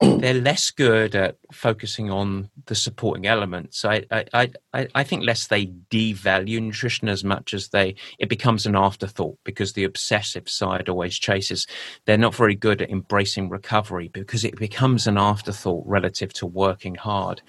they're 0.00 0.34
less 0.34 0.70
good 0.70 1.14
at 1.14 1.36
focusing 1.52 2.10
on 2.10 2.50
the 2.66 2.74
supporting 2.74 3.26
elements. 3.26 3.84
I, 3.84 4.04
I, 4.10 4.50
I, 4.74 4.88
I 4.94 5.04
think 5.04 5.24
less 5.24 5.46
they 5.46 5.66
devalue 5.90 6.60
nutrition 6.60 7.08
as 7.08 7.22
much 7.22 7.54
as 7.54 7.68
they 7.68 7.94
it 8.18 8.28
becomes 8.28 8.66
an 8.66 8.76
afterthought 8.76 9.38
because 9.44 9.72
the 9.72 9.84
obsessive 9.84 10.48
side 10.48 10.88
always 10.88 11.18
chases. 11.18 11.66
They're 12.04 12.18
not 12.18 12.34
very 12.34 12.56
good 12.56 12.82
at 12.82 12.90
embracing 12.90 13.48
recovery 13.48 14.08
because 14.08 14.44
it 14.44 14.56
becomes 14.56 15.06
an 15.06 15.16
afterthought 15.16 15.86
relative 15.86 16.32
to 16.34 16.46
working 16.46 16.96
hard. 16.96 17.42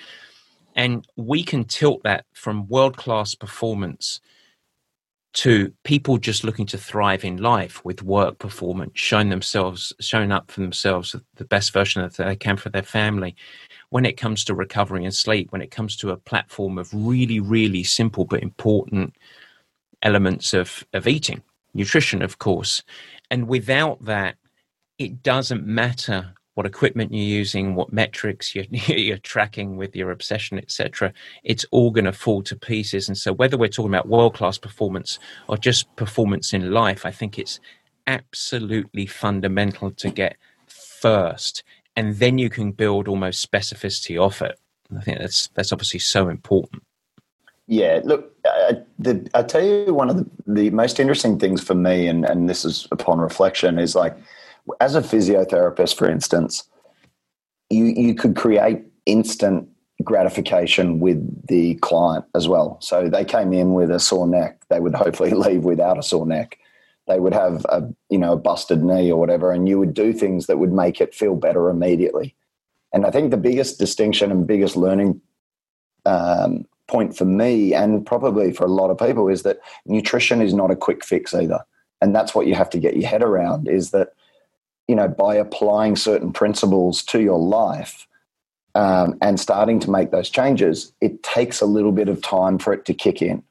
And 0.75 1.05
we 1.17 1.43
can 1.43 1.65
tilt 1.65 2.03
that 2.03 2.25
from 2.33 2.67
world 2.67 2.97
class 2.97 3.35
performance 3.35 4.21
to 5.33 5.71
people 5.83 6.17
just 6.17 6.43
looking 6.43 6.65
to 6.67 6.77
thrive 6.77 7.23
in 7.23 7.37
life 7.37 7.83
with 7.85 8.03
work 8.03 8.37
performance, 8.39 8.91
showing 8.95 9.29
themselves, 9.29 9.93
showing 9.99 10.31
up 10.31 10.51
for 10.51 10.59
themselves 10.59 11.15
the 11.35 11.45
best 11.45 11.71
version 11.71 12.01
that 12.01 12.13
they 12.13 12.35
can 12.35 12.57
for 12.57 12.69
their 12.69 12.83
family. 12.83 13.35
When 13.89 14.05
it 14.05 14.17
comes 14.17 14.43
to 14.45 14.55
recovery 14.55 15.05
and 15.05 15.13
sleep, 15.13 15.51
when 15.51 15.61
it 15.61 15.71
comes 15.71 15.95
to 15.97 16.11
a 16.11 16.17
platform 16.17 16.77
of 16.77 16.89
really, 16.93 17.39
really 17.39 17.83
simple 17.83 18.25
but 18.25 18.43
important 18.43 19.15
elements 20.03 20.53
of, 20.53 20.85
of 20.93 21.07
eating, 21.07 21.41
nutrition, 21.73 22.21
of 22.21 22.39
course. 22.39 22.83
And 23.29 23.47
without 23.47 24.03
that, 24.05 24.35
it 24.97 25.23
doesn't 25.23 25.65
matter 25.65 26.33
what 26.61 26.67
equipment 26.67 27.11
you're 27.11 27.23
using, 27.23 27.73
what 27.73 27.91
metrics 27.91 28.53
you're, 28.53 28.65
you're 28.69 29.17
tracking 29.17 29.77
with 29.77 29.95
your 29.95 30.11
obsession, 30.11 30.59
etc. 30.59 31.11
It's 31.43 31.65
all 31.71 31.89
going 31.89 32.05
to 32.05 32.13
fall 32.13 32.43
to 32.43 32.55
pieces. 32.55 33.07
And 33.07 33.17
so, 33.17 33.33
whether 33.33 33.57
we're 33.57 33.67
talking 33.67 33.89
about 33.89 34.07
world 34.07 34.35
class 34.35 34.59
performance 34.59 35.17
or 35.47 35.57
just 35.57 35.93
performance 35.95 36.53
in 36.53 36.71
life, 36.71 37.03
I 37.03 37.09
think 37.09 37.39
it's 37.39 37.59
absolutely 38.05 39.07
fundamental 39.07 39.89
to 39.89 40.11
get 40.11 40.37
first, 40.67 41.63
and 41.95 42.17
then 42.17 42.37
you 42.37 42.51
can 42.51 42.73
build 42.73 43.07
almost 43.07 43.51
specificity 43.51 44.21
off 44.21 44.43
it. 44.43 44.59
And 44.91 44.99
I 44.99 45.01
think 45.01 45.17
that's 45.17 45.47
that's 45.55 45.71
obviously 45.71 45.99
so 45.99 46.29
important. 46.29 46.83
Yeah, 47.65 48.01
look, 48.03 48.35
I, 48.45 48.81
the, 48.99 49.27
I 49.33 49.41
tell 49.41 49.63
you, 49.65 49.95
one 49.95 50.11
of 50.11 50.17
the, 50.17 50.29
the 50.45 50.69
most 50.69 50.99
interesting 50.99 51.39
things 51.39 51.63
for 51.63 51.73
me, 51.73 52.05
and, 52.07 52.23
and 52.23 52.47
this 52.47 52.65
is 52.65 52.87
upon 52.91 53.19
reflection, 53.19 53.79
is 53.79 53.95
like 53.95 54.15
as 54.79 54.95
a 54.95 55.01
physiotherapist, 55.01 55.97
for 55.97 56.09
instance, 56.09 56.63
you 57.69 57.85
you 57.85 58.15
could 58.15 58.35
create 58.35 58.83
instant 59.05 59.67
gratification 60.03 60.99
with 60.99 61.47
the 61.47 61.75
client 61.75 62.25
as 62.35 62.47
well. 62.47 62.77
So 62.81 63.09
they 63.09 63.25
came 63.25 63.53
in 63.53 63.73
with 63.73 63.91
a 63.91 63.99
sore 63.99 64.27
neck, 64.27 64.61
they 64.69 64.79
would 64.79 64.95
hopefully 64.95 65.31
leave 65.45 65.63
without 65.63 65.97
a 65.97 66.03
sore 66.03 66.25
neck. 66.25 66.57
They 67.07 67.19
would 67.19 67.33
have 67.33 67.65
a 67.69 67.83
you 68.09 68.17
know 68.17 68.33
a 68.33 68.37
busted 68.37 68.83
knee 68.83 69.11
or 69.11 69.19
whatever, 69.19 69.51
and 69.51 69.67
you 69.67 69.79
would 69.79 69.93
do 69.93 70.13
things 70.13 70.47
that 70.47 70.59
would 70.59 70.71
make 70.71 71.01
it 71.01 71.15
feel 71.15 71.35
better 71.35 71.69
immediately. 71.69 72.35
And 72.93 73.05
I 73.05 73.11
think 73.11 73.31
the 73.31 73.37
biggest 73.37 73.79
distinction 73.79 74.31
and 74.31 74.45
biggest 74.45 74.75
learning 74.75 75.21
um, 76.05 76.65
point 76.87 77.17
for 77.17 77.25
me, 77.25 77.73
and 77.73 78.05
probably 78.05 78.53
for 78.53 78.65
a 78.65 78.71
lot 78.71 78.91
of 78.91 78.97
people, 78.97 79.27
is 79.29 79.43
that 79.43 79.59
nutrition 79.85 80.41
is 80.41 80.53
not 80.53 80.71
a 80.71 80.75
quick 80.75 81.03
fix 81.03 81.33
either. 81.33 81.59
And 82.01 82.15
that's 82.15 82.35
what 82.35 82.47
you 82.47 82.55
have 82.55 82.69
to 82.71 82.79
get 82.79 82.95
your 82.95 83.09
head 83.09 83.23
around: 83.23 83.67
is 83.67 83.91
that 83.91 84.13
you 84.91 84.95
know, 84.97 85.07
by 85.07 85.35
applying 85.35 85.95
certain 85.95 86.33
principles 86.33 87.01
to 87.01 87.21
your 87.21 87.39
life 87.39 88.05
um, 88.75 89.17
and 89.21 89.39
starting 89.39 89.79
to 89.79 89.89
make 89.89 90.11
those 90.11 90.29
changes, 90.29 90.91
it 90.99 91.23
takes 91.23 91.61
a 91.61 91.65
little 91.65 91.93
bit 91.93 92.09
of 92.09 92.21
time 92.21 92.59
for 92.59 92.73
it 92.73 92.83
to 92.83 92.93
kick 92.93 93.21
in. 93.21 93.41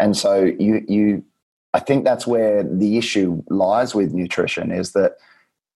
And 0.00 0.16
so 0.16 0.42
you, 0.42 0.84
you, 0.88 1.24
I 1.72 1.78
think 1.78 2.02
that's 2.02 2.26
where 2.26 2.64
the 2.64 2.98
issue 2.98 3.44
lies 3.48 3.94
with 3.94 4.12
nutrition 4.12 4.72
is 4.72 4.90
that 4.94 5.12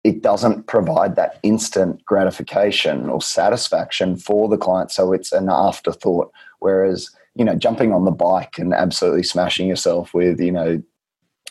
it 0.02 0.22
doesn't 0.22 0.66
provide 0.66 1.14
that 1.14 1.38
instant 1.44 2.04
gratification 2.04 3.08
or 3.08 3.22
satisfaction 3.22 4.16
for 4.16 4.48
the 4.48 4.58
client. 4.58 4.90
So 4.90 5.12
it's 5.12 5.30
an 5.30 5.48
afterthought. 5.48 6.32
Whereas, 6.58 7.10
you 7.36 7.44
know, 7.44 7.54
jumping 7.54 7.92
on 7.92 8.06
the 8.06 8.10
bike 8.10 8.58
and 8.58 8.74
absolutely 8.74 9.22
smashing 9.22 9.68
yourself 9.68 10.12
with, 10.12 10.40
you 10.40 10.50
know, 10.50 10.82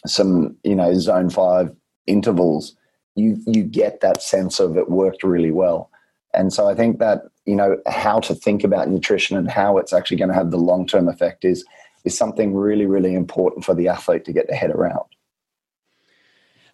some, 0.05 0.57
you 0.65 0.75
know, 0.75 0.93
zone 0.95 1.29
five 1.29 1.73
intervals 2.05 2.75
you 3.15 3.41
you 3.45 3.63
get 3.63 4.01
that 4.01 4.21
sense 4.21 4.59
of 4.59 4.77
it 4.77 4.89
worked 4.89 5.23
really 5.23 5.51
well. 5.51 5.89
And 6.33 6.51
so 6.51 6.67
I 6.67 6.75
think 6.75 6.99
that 6.99 7.23
you 7.45 7.55
know 7.55 7.77
how 7.87 8.19
to 8.21 8.35
think 8.35 8.63
about 8.63 8.89
nutrition 8.89 9.37
and 9.37 9.49
how 9.49 9.77
it's 9.77 9.93
actually 9.93 10.17
going 10.17 10.29
to 10.29 10.35
have 10.35 10.51
the 10.51 10.57
long 10.57 10.85
term 10.85 11.07
effect 11.07 11.45
is 11.45 11.65
is 12.03 12.17
something 12.17 12.53
really 12.53 12.85
really 12.85 13.15
important 13.15 13.65
for 13.65 13.73
the 13.73 13.87
athlete 13.87 14.25
to 14.25 14.33
get 14.33 14.47
their 14.47 14.57
head 14.57 14.71
around. 14.71 15.05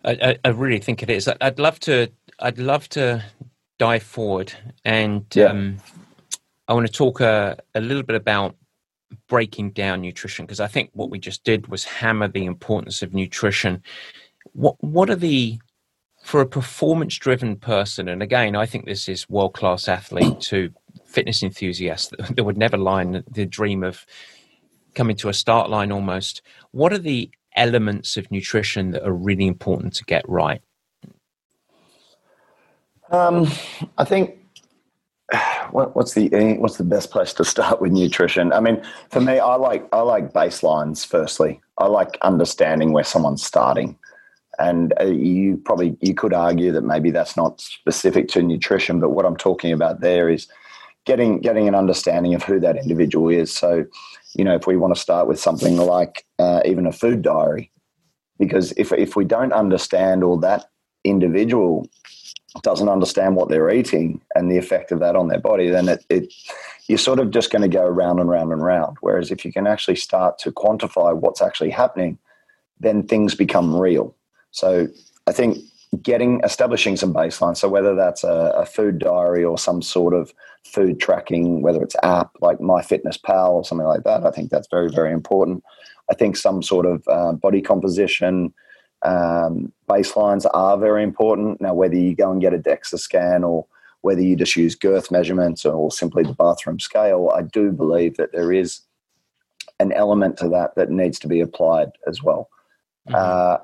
I, 0.03 0.39
I 0.43 0.49
really 0.49 0.79
think 0.79 1.03
it 1.03 1.09
is. 1.09 1.29
I'd 1.41 1.59
love 1.59 1.79
to. 1.81 2.11
I'd 2.39 2.57
love 2.57 2.89
to 2.89 3.23
dive 3.77 4.03
forward, 4.03 4.51
and 4.83 5.25
yeah. 5.35 5.45
um, 5.45 5.77
I 6.67 6.73
want 6.73 6.87
to 6.87 6.93
talk 6.93 7.21
a, 7.21 7.57
a 7.75 7.81
little 7.81 8.03
bit 8.03 8.15
about 8.15 8.55
breaking 9.27 9.71
down 9.71 10.01
nutrition 10.01 10.45
because 10.45 10.59
I 10.59 10.67
think 10.67 10.89
what 10.93 11.09
we 11.09 11.19
just 11.19 11.43
did 11.43 11.67
was 11.67 11.83
hammer 11.83 12.27
the 12.27 12.45
importance 12.45 13.01
of 13.01 13.13
nutrition. 13.13 13.83
What 14.53 14.75
what 14.83 15.09
are 15.09 15.15
the 15.15 15.59
for 16.23 16.41
a 16.41 16.45
performance 16.45 17.17
driven 17.17 17.55
person, 17.55 18.07
and 18.07 18.21
again, 18.21 18.55
I 18.55 18.65
think 18.65 18.85
this 18.85 19.09
is 19.09 19.29
world 19.29 19.53
class 19.53 19.87
athlete 19.87 20.39
to 20.41 20.71
fitness 21.05 21.43
enthusiast 21.43 22.13
that 22.17 22.43
would 22.43 22.57
never 22.57 22.77
line 22.77 23.23
the 23.29 23.45
dream 23.45 23.83
of 23.83 24.05
coming 24.95 25.15
to 25.17 25.29
a 25.29 25.33
start 25.33 25.69
line 25.69 25.91
almost. 25.91 26.41
What 26.71 26.93
are 26.93 26.97
the 26.97 27.29
elements 27.55 28.17
of 28.17 28.31
nutrition 28.31 28.91
that 28.91 29.03
are 29.03 29.13
really 29.13 29.47
important 29.47 29.93
to 29.95 30.05
get 30.05 30.27
right? 30.27 30.61
Um, 33.09 33.51
I 33.97 34.05
think 34.05 34.37
what, 35.71 35.95
what's 35.95 36.13
the 36.13 36.29
what's 36.59 36.77
the 36.77 36.83
best 36.83 37.11
place 37.11 37.33
to 37.33 37.45
start 37.45 37.81
with 37.81 37.91
nutrition? 37.91 38.53
I 38.53 38.59
mean, 38.59 38.81
for 39.09 39.21
me, 39.21 39.39
I 39.39 39.55
like 39.55 39.87
I 39.91 40.01
like 40.01 40.33
baselines. 40.33 41.05
Firstly, 41.05 41.61
I 41.77 41.87
like 41.87 42.17
understanding 42.21 42.93
where 42.93 43.03
someone's 43.03 43.43
starting 43.43 43.97
and 44.61 44.93
uh, 44.99 45.05
you 45.05 45.57
probably 45.65 45.97
you 46.01 46.13
could 46.13 46.33
argue 46.33 46.71
that 46.71 46.83
maybe 46.83 47.11
that's 47.11 47.35
not 47.35 47.59
specific 47.59 48.27
to 48.27 48.41
nutrition 48.41 48.99
but 48.99 49.09
what 49.09 49.25
i'm 49.25 49.37
talking 49.37 49.71
about 49.71 50.01
there 50.01 50.29
is 50.29 50.47
getting 51.05 51.39
getting 51.39 51.67
an 51.67 51.75
understanding 51.75 52.35
of 52.35 52.43
who 52.43 52.59
that 52.59 52.77
individual 52.77 53.29
is. 53.29 53.53
So 53.53 53.85
you 54.35 54.43
know 54.43 54.55
if 54.55 54.67
we 54.67 54.77
want 54.77 54.93
to 54.95 55.01
start 55.01 55.27
with 55.27 55.39
something 55.39 55.77
like 55.77 56.25
uh, 56.39 56.61
even 56.65 56.85
a 56.85 56.91
food 56.91 57.21
diary 57.21 57.71
because 58.39 58.73
if 58.77 58.91
if 58.91 59.15
we 59.15 59.25
don't 59.25 59.53
understand 59.53 60.23
or 60.23 60.39
that 60.41 60.65
individual 61.03 61.87
doesn't 62.63 62.89
understand 62.89 63.35
what 63.35 63.49
they're 63.49 63.71
eating 63.71 64.21
and 64.35 64.51
the 64.51 64.57
effect 64.57 64.91
of 64.91 64.99
that 64.99 65.15
on 65.15 65.29
their 65.29 65.39
body 65.39 65.69
then 65.69 65.89
it, 65.89 66.05
it 66.09 66.33
you're 66.87 66.97
sort 66.97 67.19
of 67.19 67.31
just 67.31 67.51
going 67.51 67.61
to 67.61 67.67
go 67.67 67.87
round 67.87 68.19
and 68.19 68.29
round 68.29 68.51
and 68.51 68.61
round. 68.61 68.97
Whereas 68.99 69.31
if 69.31 69.45
you 69.45 69.53
can 69.53 69.65
actually 69.65 69.95
start 69.95 70.37
to 70.39 70.51
quantify 70.51 71.15
what's 71.15 71.41
actually 71.41 71.71
happening 71.71 72.17
then 72.79 73.03
things 73.03 73.35
become 73.35 73.75
real 73.75 74.15
so 74.51 74.87
I 75.27 75.31
think 75.31 75.57
getting 76.01 76.39
establishing 76.43 76.95
some 76.95 77.13
baseline. 77.13 77.57
So 77.57 77.67
whether 77.67 77.95
that's 77.95 78.23
a, 78.23 78.53
a, 78.55 78.65
food 78.65 78.99
diary 78.99 79.43
or 79.43 79.57
some 79.57 79.81
sort 79.81 80.13
of 80.13 80.33
food 80.63 81.01
tracking, 81.01 81.61
whether 81.61 81.81
it's 81.83 81.97
app 82.01 82.31
like 82.39 82.59
MyFitnessPal 82.59 83.49
or 83.49 83.65
something 83.65 83.87
like 83.87 84.03
that, 84.03 84.25
I 84.25 84.31
think 84.31 84.51
that's 84.51 84.69
very 84.71 84.89
very 84.89 85.11
important. 85.11 85.63
I 86.09 86.13
think 86.13 86.37
some 86.37 86.63
sort 86.63 86.85
of 86.85 87.03
uh, 87.07 87.33
body 87.33 87.61
composition 87.61 88.53
um, 89.03 89.71
baselines 89.89 90.45
are 90.53 90.77
very 90.77 91.03
important. 91.03 91.59
Now, 91.59 91.73
whether 91.73 91.95
you 91.95 92.15
go 92.15 92.31
and 92.31 92.41
get 92.41 92.53
a 92.53 92.57
DEXA 92.59 92.99
scan 92.99 93.43
or 93.43 93.65
whether 94.01 94.21
you 94.21 94.35
just 94.35 94.55
use 94.55 94.75
girth 94.75 95.11
measurements 95.11 95.65
or 95.65 95.91
simply 95.91 96.23
the 96.23 96.33
bathroom 96.33 96.79
scale, 96.79 97.31
I 97.35 97.43
do 97.43 97.71
believe 97.71 98.17
that 98.17 98.31
there 98.31 98.51
is 98.51 98.81
an 99.79 99.91
element 99.91 100.37
to 100.37 100.49
that 100.49 100.75
that 100.75 100.89
needs 100.89 101.19
to 101.19 101.27
be 101.27 101.39
applied 101.39 101.91
as 102.07 102.21
well. 102.21 102.49
Mm-hmm. 103.07 103.15
Uh, 103.15 103.57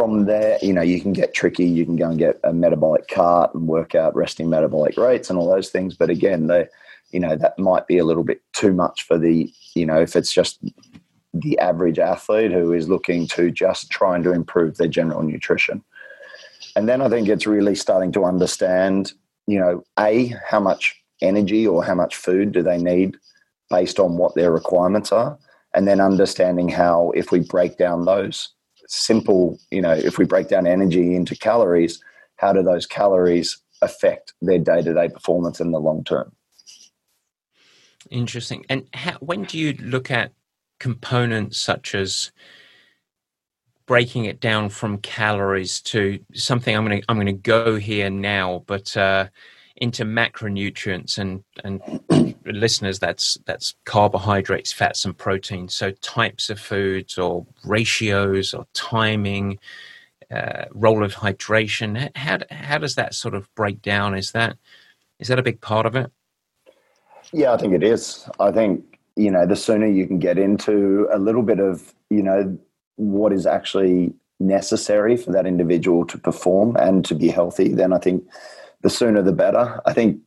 from 0.00 0.24
there, 0.24 0.56
you 0.62 0.72
know, 0.72 0.80
you 0.80 0.98
can 0.98 1.12
get 1.12 1.34
tricky. 1.34 1.66
You 1.66 1.84
can 1.84 1.96
go 1.96 2.08
and 2.08 2.18
get 2.18 2.40
a 2.42 2.54
metabolic 2.54 3.06
cart 3.08 3.52
and 3.52 3.68
work 3.68 3.94
out 3.94 4.16
resting 4.16 4.48
metabolic 4.48 4.96
rates 4.96 5.28
and 5.28 5.38
all 5.38 5.50
those 5.50 5.68
things. 5.68 5.94
But 5.94 6.08
again, 6.08 6.46
they, 6.46 6.68
you 7.10 7.20
know, 7.20 7.36
that 7.36 7.58
might 7.58 7.86
be 7.86 7.98
a 7.98 8.04
little 8.06 8.24
bit 8.24 8.40
too 8.54 8.72
much 8.72 9.06
for 9.06 9.18
the, 9.18 9.52
you 9.74 9.84
know, 9.84 10.00
if 10.00 10.16
it's 10.16 10.32
just 10.32 10.58
the 11.34 11.58
average 11.58 11.98
athlete 11.98 12.50
who 12.50 12.72
is 12.72 12.88
looking 12.88 13.26
to 13.26 13.50
just 13.50 13.90
trying 13.90 14.22
to 14.22 14.32
improve 14.32 14.78
their 14.78 14.88
general 14.88 15.22
nutrition. 15.22 15.84
And 16.76 16.88
then 16.88 17.02
I 17.02 17.10
think 17.10 17.28
it's 17.28 17.46
really 17.46 17.74
starting 17.74 18.10
to 18.12 18.24
understand, 18.24 19.12
you 19.46 19.58
know, 19.58 19.84
a 19.98 20.34
how 20.48 20.60
much 20.60 20.98
energy 21.20 21.66
or 21.66 21.84
how 21.84 21.94
much 21.94 22.16
food 22.16 22.52
do 22.52 22.62
they 22.62 22.78
need 22.78 23.18
based 23.68 24.00
on 24.00 24.16
what 24.16 24.34
their 24.34 24.50
requirements 24.50 25.12
are, 25.12 25.38
and 25.74 25.86
then 25.86 26.00
understanding 26.00 26.70
how 26.70 27.10
if 27.14 27.30
we 27.30 27.40
break 27.40 27.76
down 27.76 28.06
those 28.06 28.54
simple, 28.90 29.58
you 29.70 29.80
know, 29.80 29.92
if 29.92 30.18
we 30.18 30.24
break 30.24 30.48
down 30.48 30.66
energy 30.66 31.14
into 31.14 31.36
calories, 31.36 32.02
how 32.36 32.52
do 32.52 32.62
those 32.62 32.86
calories 32.86 33.58
affect 33.82 34.34
their 34.42 34.58
day 34.58 34.82
to 34.82 34.92
day 34.92 35.08
performance 35.08 35.60
in 35.60 35.70
the 35.70 35.80
long 35.80 36.04
term? 36.04 36.32
Interesting. 38.10 38.64
And 38.68 38.88
how, 38.92 39.16
when 39.20 39.44
do 39.44 39.58
you 39.58 39.74
look 39.74 40.10
at 40.10 40.32
components 40.78 41.60
such 41.60 41.94
as 41.94 42.32
breaking 43.86 44.24
it 44.24 44.40
down 44.40 44.68
from 44.68 44.98
calories 44.98 45.80
to 45.82 46.18
something 46.34 46.76
I'm 46.76 46.86
going 46.86 47.00
to 47.00 47.04
I'm 47.08 47.16
going 47.16 47.26
to 47.26 47.32
go 47.32 47.76
here 47.76 48.10
now, 48.10 48.64
but 48.66 48.96
uh, 48.96 49.28
into 49.76 50.04
macronutrients 50.04 51.18
and 51.18 51.44
and 51.64 52.36
listeners 52.44 52.98
that's 52.98 53.38
that's 53.46 53.74
carbohydrates, 53.84 54.72
fats, 54.72 55.04
and 55.04 55.16
proteins. 55.16 55.74
So 55.74 55.92
types 56.02 56.50
of 56.50 56.60
foods 56.60 57.18
or 57.18 57.46
ratios 57.64 58.54
or 58.54 58.66
timing, 58.74 59.58
uh, 60.30 60.66
role 60.72 61.04
of 61.04 61.14
hydration. 61.14 62.10
How 62.16 62.38
how 62.50 62.78
does 62.78 62.94
that 62.96 63.14
sort 63.14 63.34
of 63.34 63.52
break 63.54 63.82
down? 63.82 64.14
Is 64.14 64.32
that 64.32 64.56
is 65.18 65.28
that 65.28 65.38
a 65.38 65.42
big 65.42 65.60
part 65.60 65.86
of 65.86 65.96
it? 65.96 66.10
Yeah, 67.32 67.52
I 67.52 67.56
think 67.56 67.74
it 67.74 67.82
is. 67.82 68.28
I 68.38 68.50
think 68.50 68.98
you 69.16 69.30
know 69.30 69.46
the 69.46 69.56
sooner 69.56 69.86
you 69.86 70.06
can 70.06 70.18
get 70.18 70.38
into 70.38 71.08
a 71.12 71.18
little 71.18 71.42
bit 71.42 71.60
of 71.60 71.94
you 72.10 72.22
know 72.22 72.58
what 72.96 73.32
is 73.32 73.46
actually 73.46 74.12
necessary 74.40 75.16
for 75.16 75.32
that 75.32 75.46
individual 75.46 76.04
to 76.06 76.18
perform 76.18 76.76
and 76.76 77.04
to 77.04 77.14
be 77.14 77.28
healthy, 77.28 77.68
then 77.68 77.92
I 77.92 77.98
think 77.98 78.24
the 78.82 78.90
sooner 78.90 79.22
the 79.22 79.32
better. 79.32 79.80
I 79.86 79.92
think 79.92 80.20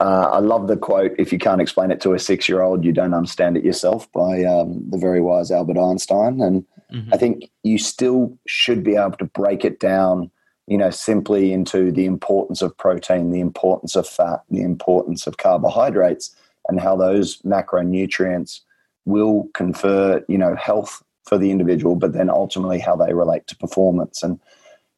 uh, 0.00 0.30
I 0.32 0.38
love 0.38 0.66
the 0.66 0.76
quote 0.76 1.12
if 1.16 1.32
you 1.32 1.38
can't 1.38 1.60
explain 1.60 1.90
it 1.92 2.00
to 2.00 2.12
a 2.12 2.18
six 2.18 2.48
year 2.48 2.60
old, 2.60 2.84
you 2.84 2.92
don't 2.92 3.14
understand 3.14 3.56
it 3.56 3.64
yourself 3.64 4.10
by 4.12 4.42
um, 4.44 4.84
the 4.90 4.98
very 4.98 5.20
wise 5.20 5.50
Albert 5.50 5.78
Einstein. 5.78 6.40
And 6.40 6.64
mm-hmm. 6.92 7.14
I 7.14 7.16
think 7.16 7.50
you 7.62 7.78
still 7.78 8.36
should 8.46 8.82
be 8.82 8.96
able 8.96 9.16
to 9.18 9.26
break 9.26 9.64
it 9.64 9.78
down, 9.78 10.30
you 10.66 10.76
know, 10.76 10.90
simply 10.90 11.52
into 11.52 11.92
the 11.92 12.06
importance 12.06 12.62
of 12.62 12.76
protein, 12.76 13.30
the 13.30 13.40
importance 13.40 13.94
of 13.94 14.08
fat, 14.08 14.40
the 14.50 14.62
importance 14.62 15.28
of 15.28 15.36
carbohydrates, 15.36 16.34
and 16.68 16.80
how 16.80 16.96
those 16.96 17.40
macronutrients 17.42 18.60
will 19.04 19.48
confer, 19.54 20.24
you 20.28 20.38
know, 20.38 20.56
health 20.56 21.02
for 21.24 21.38
the 21.38 21.50
individual, 21.52 21.94
but 21.94 22.12
then 22.12 22.28
ultimately 22.28 22.80
how 22.80 22.96
they 22.96 23.14
relate 23.14 23.46
to 23.46 23.56
performance. 23.56 24.22
And, 24.22 24.40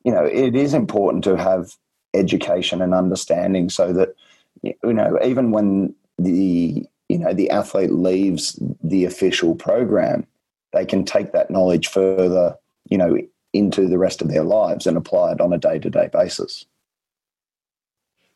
you 0.02 0.12
know, 0.12 0.24
it 0.24 0.56
is 0.56 0.72
important 0.72 1.24
to 1.24 1.36
have 1.36 1.72
education 2.14 2.80
and 2.80 2.94
understanding 2.94 3.68
so 3.68 3.92
that, 3.92 4.14
you 4.62 4.92
know, 4.92 5.18
even 5.24 5.50
when 5.50 5.94
the, 6.18 6.86
you 7.08 7.18
know, 7.18 7.32
the 7.32 7.50
athlete 7.50 7.92
leaves 7.92 8.58
the 8.82 9.04
official 9.04 9.54
program, 9.54 10.26
they 10.72 10.84
can 10.84 11.04
take 11.04 11.32
that 11.32 11.50
knowledge 11.50 11.88
further, 11.88 12.56
you 12.88 12.98
know, 12.98 13.18
into 13.52 13.86
the 13.88 13.98
rest 13.98 14.20
of 14.20 14.28
their 14.28 14.42
lives 14.42 14.86
and 14.86 14.96
apply 14.96 15.32
it 15.32 15.40
on 15.40 15.52
a 15.52 15.58
day 15.58 15.78
to 15.78 15.90
day 15.90 16.08
basis. 16.12 16.66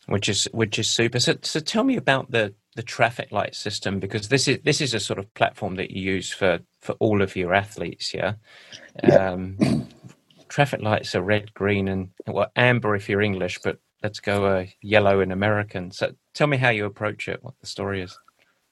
Which 0.07 0.29
is 0.29 0.49
which 0.53 0.79
is 0.79 0.89
super. 0.89 1.21
So, 1.21 1.37
so 1.43 1.61
tell 1.61 1.85
me 1.85 1.97
about 1.97 2.31
the 2.31 2.55
the 2.77 2.83
traffic 2.85 3.33
light 3.33 3.57
system 3.57 3.99
because 3.99 4.29
this 4.29 4.47
is 4.47 4.61
this 4.63 4.81
is 4.81 4.95
a 4.95 5.01
sort 5.01 5.19
of 5.19 5.35
platform 5.35 5.75
that 5.75 5.91
you 5.91 6.01
use 6.01 6.33
for 6.33 6.61
for 6.81 6.93
all 7.01 7.23
of 7.23 7.35
your 7.35 7.53
athletes 7.53 8.15
yeah, 8.15 8.35
yeah. 9.03 9.33
Um, 9.33 9.57
traffic 10.49 10.81
lights 10.83 11.15
are 11.15 11.23
red 11.23 11.53
green 11.55 11.89
and 11.89 12.11
well 12.27 12.51
amber 12.57 12.95
if 12.95 13.09
you're 13.09 13.23
english 13.23 13.59
but 13.63 13.79
let's 14.03 14.21
go 14.21 14.47
uh, 14.47 14.65
yellow 14.81 15.21
in 15.21 15.33
american. 15.33 15.91
So 15.91 16.13
tell 16.35 16.47
me 16.47 16.57
how 16.57 16.71
you 16.71 16.85
approach 16.87 17.29
it 17.29 17.43
what 17.43 17.55
the 17.61 17.67
story 17.67 18.03
is 18.03 18.17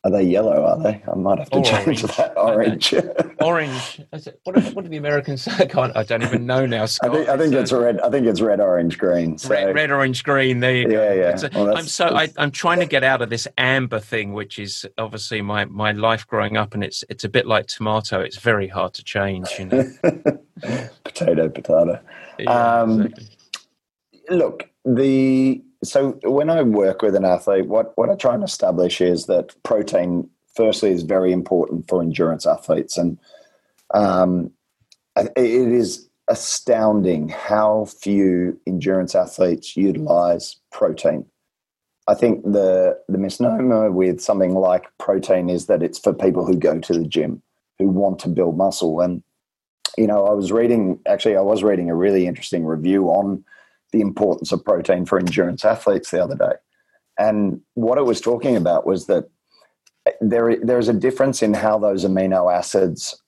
are 0.06 0.10
they 0.10 0.22
yellow? 0.22 0.64
Are 0.64 0.80
they? 0.80 1.02
I 1.10 1.16
might 1.16 1.40
have 1.40 1.50
to 1.50 1.62
change 1.62 2.02
that. 2.02 2.34
Orange. 2.36 2.94
orange. 3.40 4.00
What, 4.44 4.54
do, 4.54 4.60
what 4.70 4.84
do 4.84 4.88
the 4.88 4.98
Americans 4.98 5.42
say? 5.42 5.52
I, 5.58 5.66
can't, 5.66 5.96
I 5.96 6.04
don't 6.04 6.22
even 6.22 6.46
know 6.46 6.64
now. 6.64 6.86
Scott. 6.86 7.10
I 7.10 7.14
think, 7.14 7.28
I 7.28 7.36
think 7.36 7.54
it's, 7.54 7.72
uh, 7.72 7.80
red. 7.80 8.00
I 8.00 8.08
think 8.08 8.26
it's 8.26 8.40
red, 8.40 8.60
orange, 8.60 8.98
green. 8.98 9.36
So. 9.36 9.48
Red, 9.48 9.74
red, 9.74 9.90
orange, 9.90 10.22
green. 10.22 10.60
There 10.60 10.76
you 10.76 10.82
yeah, 10.82 10.88
go. 10.88 11.14
Yeah, 11.14 11.38
yeah. 11.42 11.48
well, 11.54 11.76
I'm 11.76 11.86
so 11.86 12.06
I, 12.06 12.28
am 12.38 12.52
trying 12.52 12.78
to 12.78 12.86
get 12.86 13.02
out 13.02 13.20
of 13.20 13.30
this 13.30 13.48
amber 13.58 13.98
thing, 13.98 14.32
which 14.32 14.60
is 14.60 14.86
obviously 14.96 15.42
my 15.42 15.64
my 15.64 15.90
life 15.90 16.24
growing 16.24 16.56
up, 16.56 16.72
and 16.74 16.84
it's 16.84 17.02
it's 17.08 17.24
a 17.24 17.28
bit 17.28 17.44
like 17.46 17.66
tomato. 17.66 18.20
It's 18.20 18.38
very 18.38 18.68
hard 18.68 18.94
to 18.94 19.02
change. 19.02 19.48
You 19.58 19.64
know. 19.66 19.92
potato, 21.02 21.48
potato. 21.48 22.00
Yeah, 22.38 22.80
um, 22.80 23.02
exactly. 23.02 23.26
Look, 24.30 24.70
the 24.84 25.62
so 25.86 26.18
when 26.22 26.50
I 26.50 26.62
work 26.62 27.02
with 27.02 27.14
an 27.14 27.24
athlete, 27.24 27.66
what, 27.66 27.96
what 27.96 28.10
I 28.10 28.14
try 28.14 28.34
and 28.34 28.44
establish 28.44 29.00
is 29.00 29.26
that 29.26 29.54
protein, 29.62 30.28
firstly, 30.54 30.90
is 30.90 31.02
very 31.02 31.32
important 31.32 31.88
for 31.88 32.02
endurance 32.02 32.46
athletes. 32.46 32.96
And 32.96 33.18
um, 33.92 34.50
it 35.16 35.32
is 35.36 36.08
astounding 36.28 37.28
how 37.28 37.84
few 37.84 38.58
endurance 38.66 39.14
athletes 39.14 39.76
utilize 39.76 40.56
protein. 40.72 41.26
I 42.08 42.14
think 42.14 42.44
the, 42.44 42.98
the 43.08 43.18
misnomer 43.18 43.90
with 43.90 44.20
something 44.20 44.54
like 44.54 44.86
protein 44.98 45.48
is 45.48 45.66
that 45.66 45.82
it's 45.82 45.98
for 45.98 46.12
people 46.12 46.46
who 46.46 46.56
go 46.56 46.78
to 46.78 46.92
the 46.92 47.06
gym, 47.06 47.42
who 47.78 47.88
want 47.88 48.18
to 48.20 48.28
build 48.28 48.56
muscle. 48.56 49.00
And, 49.00 49.22
you 49.98 50.06
know, 50.06 50.26
I 50.26 50.32
was 50.32 50.52
reading, 50.52 51.00
actually, 51.06 51.36
I 51.36 51.40
was 51.40 51.64
reading 51.64 51.90
a 51.90 51.96
really 51.96 52.26
interesting 52.26 52.64
review 52.64 53.08
on 53.08 53.44
the 53.96 54.02
importance 54.02 54.52
of 54.52 54.62
protein 54.62 55.06
for 55.06 55.18
endurance 55.18 55.64
athletes 55.64 56.10
the 56.10 56.22
other 56.22 56.36
day. 56.36 56.52
And 57.18 57.62
what 57.74 57.96
it 57.96 58.04
was 58.04 58.20
talking 58.20 58.56
about 58.56 58.86
was 58.86 59.06
that 59.06 59.30
there, 60.20 60.56
there's 60.62 60.88
a 60.88 60.92
difference 60.92 61.42
in 61.42 61.54
how 61.54 61.78
those 61.78 62.04
amino 62.04 62.54
acids 62.54 63.20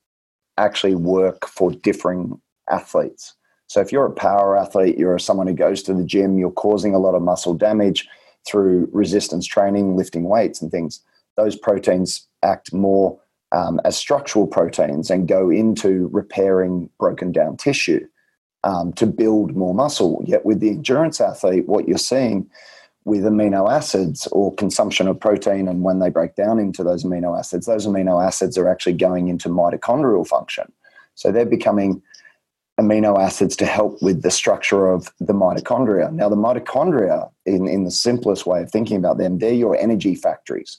actually 0.58 0.94
work 0.94 1.48
for 1.48 1.72
differing 1.72 2.38
athletes. 2.70 3.34
So 3.66 3.80
if 3.80 3.90
you're 3.92 4.06
a 4.06 4.12
power 4.12 4.58
athlete, 4.58 4.98
you're 4.98 5.18
someone 5.18 5.46
who 5.46 5.54
goes 5.54 5.82
to 5.84 5.94
the 5.94 6.04
gym, 6.04 6.38
you're 6.38 6.50
causing 6.50 6.94
a 6.94 6.98
lot 6.98 7.14
of 7.14 7.22
muscle 7.22 7.54
damage 7.54 8.06
through 8.46 8.90
resistance 8.92 9.46
training, 9.46 9.96
lifting 9.96 10.24
weights 10.24 10.60
and 10.60 10.70
things. 10.70 11.00
Those 11.36 11.56
proteins 11.56 12.26
act 12.42 12.74
more 12.74 13.18
um, 13.52 13.80
as 13.86 13.96
structural 13.96 14.46
proteins 14.46 15.10
and 15.10 15.26
go 15.28 15.48
into 15.48 16.08
repairing 16.12 16.90
broken 16.98 17.32
down 17.32 17.56
tissue 17.56 18.06
um, 18.68 18.92
to 18.92 19.06
build 19.06 19.56
more 19.56 19.74
muscle. 19.74 20.22
Yet 20.26 20.44
with 20.44 20.60
the 20.60 20.68
endurance 20.68 21.20
athlete, 21.20 21.66
what 21.66 21.88
you're 21.88 21.96
seeing 21.96 22.48
with 23.04 23.22
amino 23.22 23.72
acids 23.72 24.26
or 24.30 24.54
consumption 24.56 25.08
of 25.08 25.18
protein 25.18 25.66
and 25.66 25.82
when 25.82 26.00
they 26.00 26.10
break 26.10 26.34
down 26.34 26.58
into 26.58 26.84
those 26.84 27.02
amino 27.02 27.38
acids, 27.38 27.64
those 27.64 27.86
amino 27.86 28.22
acids 28.22 28.58
are 28.58 28.68
actually 28.68 28.92
going 28.92 29.28
into 29.28 29.48
mitochondrial 29.48 30.26
function. 30.26 30.70
So 31.14 31.32
they're 31.32 31.46
becoming 31.46 32.02
amino 32.78 33.18
acids 33.18 33.56
to 33.56 33.64
help 33.64 34.02
with 34.02 34.22
the 34.22 34.30
structure 34.30 34.90
of 34.90 35.10
the 35.18 35.32
mitochondria. 35.32 36.12
Now, 36.12 36.28
the 36.28 36.36
mitochondria, 36.36 37.30
in, 37.46 37.66
in 37.66 37.84
the 37.84 37.90
simplest 37.90 38.44
way 38.44 38.60
of 38.60 38.70
thinking 38.70 38.98
about 38.98 39.16
them, 39.16 39.38
they're 39.38 39.52
your 39.52 39.76
energy 39.76 40.14
factories. 40.14 40.78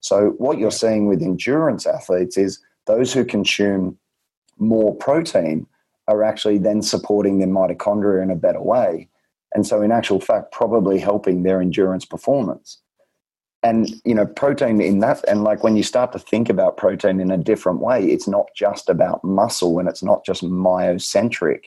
So, 0.00 0.30
what 0.38 0.58
you're 0.58 0.70
seeing 0.70 1.06
with 1.06 1.22
endurance 1.22 1.86
athletes 1.86 2.36
is 2.36 2.58
those 2.86 3.12
who 3.12 3.24
consume 3.24 3.96
more 4.58 4.94
protein 4.96 5.66
are 6.08 6.22
actually 6.22 6.58
then 6.58 6.82
supporting 6.82 7.38
their 7.38 7.48
mitochondria 7.48 8.22
in 8.22 8.30
a 8.30 8.36
better 8.36 8.60
way. 8.60 9.08
And 9.54 9.66
so, 9.66 9.82
in 9.82 9.92
actual 9.92 10.20
fact, 10.20 10.52
probably 10.52 10.98
helping 10.98 11.42
their 11.42 11.60
endurance 11.60 12.04
performance. 12.04 12.78
And, 13.62 13.90
you 14.04 14.14
know, 14.14 14.24
protein 14.24 14.80
in 14.80 15.00
that, 15.00 15.22
and 15.28 15.44
like 15.44 15.62
when 15.62 15.76
you 15.76 15.82
start 15.82 16.12
to 16.12 16.18
think 16.18 16.48
about 16.48 16.78
protein 16.78 17.20
in 17.20 17.30
a 17.30 17.36
different 17.36 17.80
way, 17.80 18.06
it's 18.06 18.26
not 18.26 18.46
just 18.56 18.88
about 18.88 19.22
muscle 19.22 19.78
and 19.78 19.88
it's 19.88 20.02
not 20.02 20.24
just 20.24 20.42
myocentric. 20.42 21.64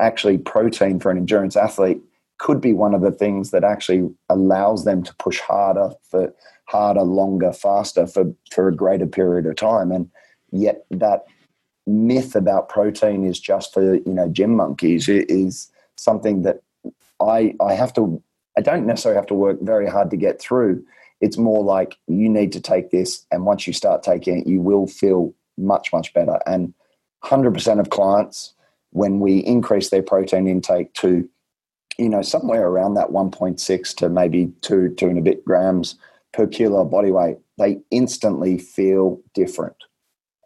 Actually, 0.00 0.38
protein 0.38 1.00
for 1.00 1.10
an 1.10 1.18
endurance 1.18 1.56
athlete 1.56 2.00
could 2.38 2.60
be 2.60 2.72
one 2.72 2.94
of 2.94 3.02
the 3.02 3.10
things 3.10 3.50
that 3.50 3.64
actually 3.64 4.08
allows 4.28 4.84
them 4.84 5.02
to 5.02 5.14
push 5.16 5.40
harder 5.40 5.90
for 6.08 6.32
harder, 6.66 7.02
longer, 7.02 7.52
faster 7.52 8.06
for, 8.06 8.32
for 8.52 8.68
a 8.68 8.74
greater 8.74 9.06
period 9.06 9.44
of 9.46 9.56
time. 9.56 9.90
And 9.90 10.10
yet 10.50 10.86
that 10.90 11.24
myth 11.88 12.36
about 12.36 12.68
protein 12.68 13.24
is 13.24 13.40
just 13.40 13.72
for 13.72 13.94
you 13.94 14.12
know 14.12 14.28
gym 14.28 14.54
monkeys 14.54 15.08
it 15.08 15.28
is 15.30 15.70
something 15.96 16.42
that 16.42 16.60
I 17.20 17.54
I 17.60 17.74
have 17.74 17.92
to 17.94 18.22
I 18.56 18.60
don't 18.60 18.86
necessarily 18.86 19.16
have 19.16 19.26
to 19.26 19.34
work 19.34 19.58
very 19.60 19.88
hard 19.88 20.10
to 20.10 20.16
get 20.16 20.40
through. 20.40 20.84
It's 21.20 21.38
more 21.38 21.64
like 21.64 21.96
you 22.06 22.28
need 22.28 22.52
to 22.52 22.60
take 22.60 22.90
this, 22.90 23.24
and 23.30 23.46
once 23.46 23.66
you 23.66 23.72
start 23.72 24.02
taking 24.02 24.40
it, 24.40 24.46
you 24.46 24.60
will 24.60 24.86
feel 24.86 25.34
much 25.56 25.92
much 25.92 26.12
better. 26.12 26.38
And 26.46 26.74
hundred 27.22 27.54
percent 27.54 27.80
of 27.80 27.90
clients, 27.90 28.54
when 28.90 29.20
we 29.20 29.38
increase 29.38 29.90
their 29.90 30.02
protein 30.02 30.46
intake 30.46 30.92
to, 30.94 31.28
you 31.98 32.08
know, 32.08 32.22
somewhere 32.22 32.66
around 32.66 32.94
that 32.94 33.12
one 33.12 33.30
point 33.30 33.60
six 33.60 33.94
to 33.94 34.08
maybe 34.08 34.52
two 34.60 34.94
two 34.96 35.08
and 35.08 35.18
a 35.18 35.22
bit 35.22 35.44
grams 35.44 35.96
per 36.32 36.46
kilo 36.46 36.84
body 36.84 37.10
weight, 37.10 37.38
they 37.58 37.80
instantly 37.90 38.58
feel 38.58 39.20
different 39.34 39.76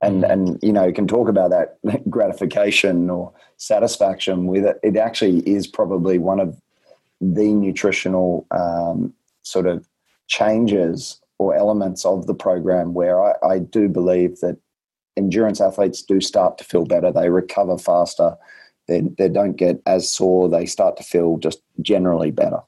and 0.03 0.25
and 0.25 0.59
you 0.63 0.73
know 0.73 0.93
can 0.93 1.07
talk 1.07 1.29
about 1.29 1.51
that 1.51 1.79
gratification 2.11 3.09
or 3.09 3.33
satisfaction 3.57 4.47
with 4.47 4.65
it 4.65 4.79
it 4.83 4.97
actually 4.97 5.39
is 5.49 5.67
probably 5.67 6.19
one 6.19 6.41
of 6.41 6.61
the 7.21 7.53
nutritional 7.53 8.47
um, 8.51 9.15
sort 9.43 9.67
of 9.67 9.87
changes 10.27 11.21
or 11.39 11.55
elements 11.55 12.05
of 12.05 12.27
the 12.27 12.35
program 12.35 12.95
where 12.95 13.23
I, 13.23 13.35
I 13.47 13.59
do 13.59 13.89
believe 13.89 14.41
that 14.41 14.57
endurance 15.17 15.61
athletes 15.61 16.03
do 16.03 16.21
start 16.21 16.59
to 16.59 16.65
feel 16.65 16.85
better. 16.85 17.13
They 17.13 17.29
recover 17.29 17.79
faster. 17.79 18.37
They, 18.89 19.03
they 19.19 19.29
don't 19.29 19.57
get 19.57 19.81
as 19.87 20.11
sore. 20.11 20.49
They 20.49 20.67
start 20.67 20.97
to 20.97 21.03
feel 21.03 21.39
just 21.39 21.61
generally 21.81 22.31
better. 22.31 22.61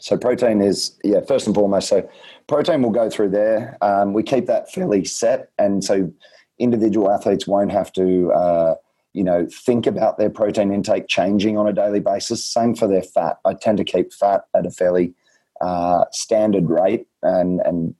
So 0.00 0.18
protein 0.18 0.60
is 0.60 0.98
yeah 1.02 1.20
first 1.26 1.46
and 1.46 1.54
foremost. 1.54 1.88
So 1.88 2.06
protein 2.46 2.82
will 2.82 2.90
go 2.90 3.08
through 3.08 3.30
there. 3.30 3.78
Um, 3.80 4.12
we 4.12 4.22
keep 4.22 4.44
that 4.46 4.70
fairly 4.70 5.02
set, 5.06 5.50
and 5.58 5.82
so 5.82 6.12
individual 6.58 7.10
athletes 7.10 7.46
won't 7.46 7.72
have 7.72 7.92
to 7.92 8.32
uh, 8.32 8.74
you 9.12 9.24
know 9.24 9.46
think 9.50 9.86
about 9.86 10.18
their 10.18 10.30
protein 10.30 10.72
intake 10.72 11.08
changing 11.08 11.56
on 11.58 11.68
a 11.68 11.72
daily 11.72 12.00
basis. 12.00 12.44
Same 12.44 12.74
for 12.74 12.88
their 12.88 13.02
fat. 13.02 13.38
I 13.44 13.54
tend 13.54 13.78
to 13.78 13.84
keep 13.84 14.12
fat 14.12 14.44
at 14.54 14.66
a 14.66 14.70
fairly 14.70 15.14
uh, 15.60 16.04
standard 16.12 16.68
rate, 16.68 17.06
and 17.22 17.60
and 17.60 17.94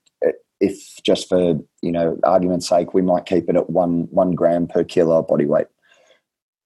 if 0.61 1.03
just 1.05 1.29
for 1.29 1.59
you 1.83 1.93
know 1.93 2.19
argument's 2.25 2.69
sake, 2.69 2.95
we 2.95 3.03
might 3.03 3.27
keep 3.27 3.49
it 3.49 3.57
at 3.57 3.71
one 3.71 4.09
one 4.11 4.33
gram 4.33 4.67
per 4.67 4.85
kilo 4.85 5.23
body 5.23 5.47
weight 5.47 5.67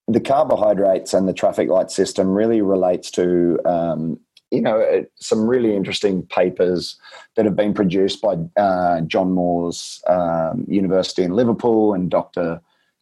the 0.08 0.20
carbohydrates 0.20 1.12
and 1.12 1.28
the 1.28 1.34
traffic 1.34 1.68
light 1.68 1.90
system 1.90 2.28
really 2.30 2.62
relates 2.62 3.10
to 3.10 3.58
um, 3.66 4.18
you 4.50 4.60
know 4.60 4.80
uh, 4.80 5.02
some 5.16 5.46
really 5.46 5.74
interesting 5.74 6.22
papers 6.26 6.96
that 7.36 7.44
have 7.44 7.56
been 7.56 7.74
produced 7.74 8.20
by 8.22 8.36
uh, 8.56 9.00
John 9.02 9.32
Moores 9.32 10.02
um, 10.06 10.64
University 10.68 11.22
in 11.22 11.32
Liverpool 11.32 11.94
and 11.94 12.10
Dr. 12.10 12.60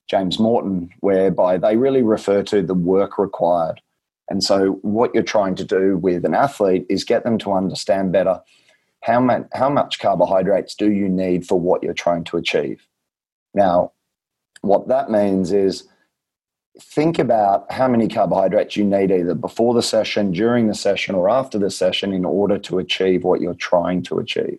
James 0.08 0.38
Morton, 0.38 0.90
whereby 1.00 1.58
they 1.58 1.76
really 1.76 2.02
refer 2.02 2.42
to 2.44 2.62
the 2.62 2.74
work 2.74 3.18
required. 3.18 3.80
And 4.28 4.42
so, 4.42 4.78
what 4.82 5.14
you're 5.14 5.22
trying 5.22 5.54
to 5.56 5.64
do 5.64 5.96
with 5.96 6.24
an 6.24 6.34
athlete 6.34 6.86
is 6.88 7.04
get 7.04 7.24
them 7.24 7.38
to 7.38 7.52
understand 7.52 8.12
better 8.12 8.40
how 9.02 9.20
much, 9.20 9.46
how 9.52 9.70
much 9.70 10.00
carbohydrates 10.00 10.74
do 10.74 10.90
you 10.90 11.08
need 11.08 11.46
for 11.46 11.60
what 11.60 11.82
you're 11.82 11.94
trying 11.94 12.24
to 12.24 12.36
achieve. 12.36 12.86
Now, 13.54 13.92
what 14.62 14.88
that 14.88 15.10
means 15.10 15.52
is 15.52 15.88
think 16.80 17.18
about 17.18 17.70
how 17.72 17.88
many 17.88 18.08
carbohydrates 18.08 18.76
you 18.76 18.84
need 18.84 19.10
either 19.10 19.34
before 19.34 19.74
the 19.74 19.82
session, 19.82 20.32
during 20.32 20.66
the 20.66 20.74
session, 20.74 21.14
or 21.14 21.30
after 21.30 21.58
the 21.58 21.70
session 21.70 22.12
in 22.12 22.24
order 22.24 22.58
to 22.58 22.78
achieve 22.78 23.24
what 23.24 23.40
you're 23.40 23.54
trying 23.54 24.02
to 24.04 24.18
achieve. 24.18 24.58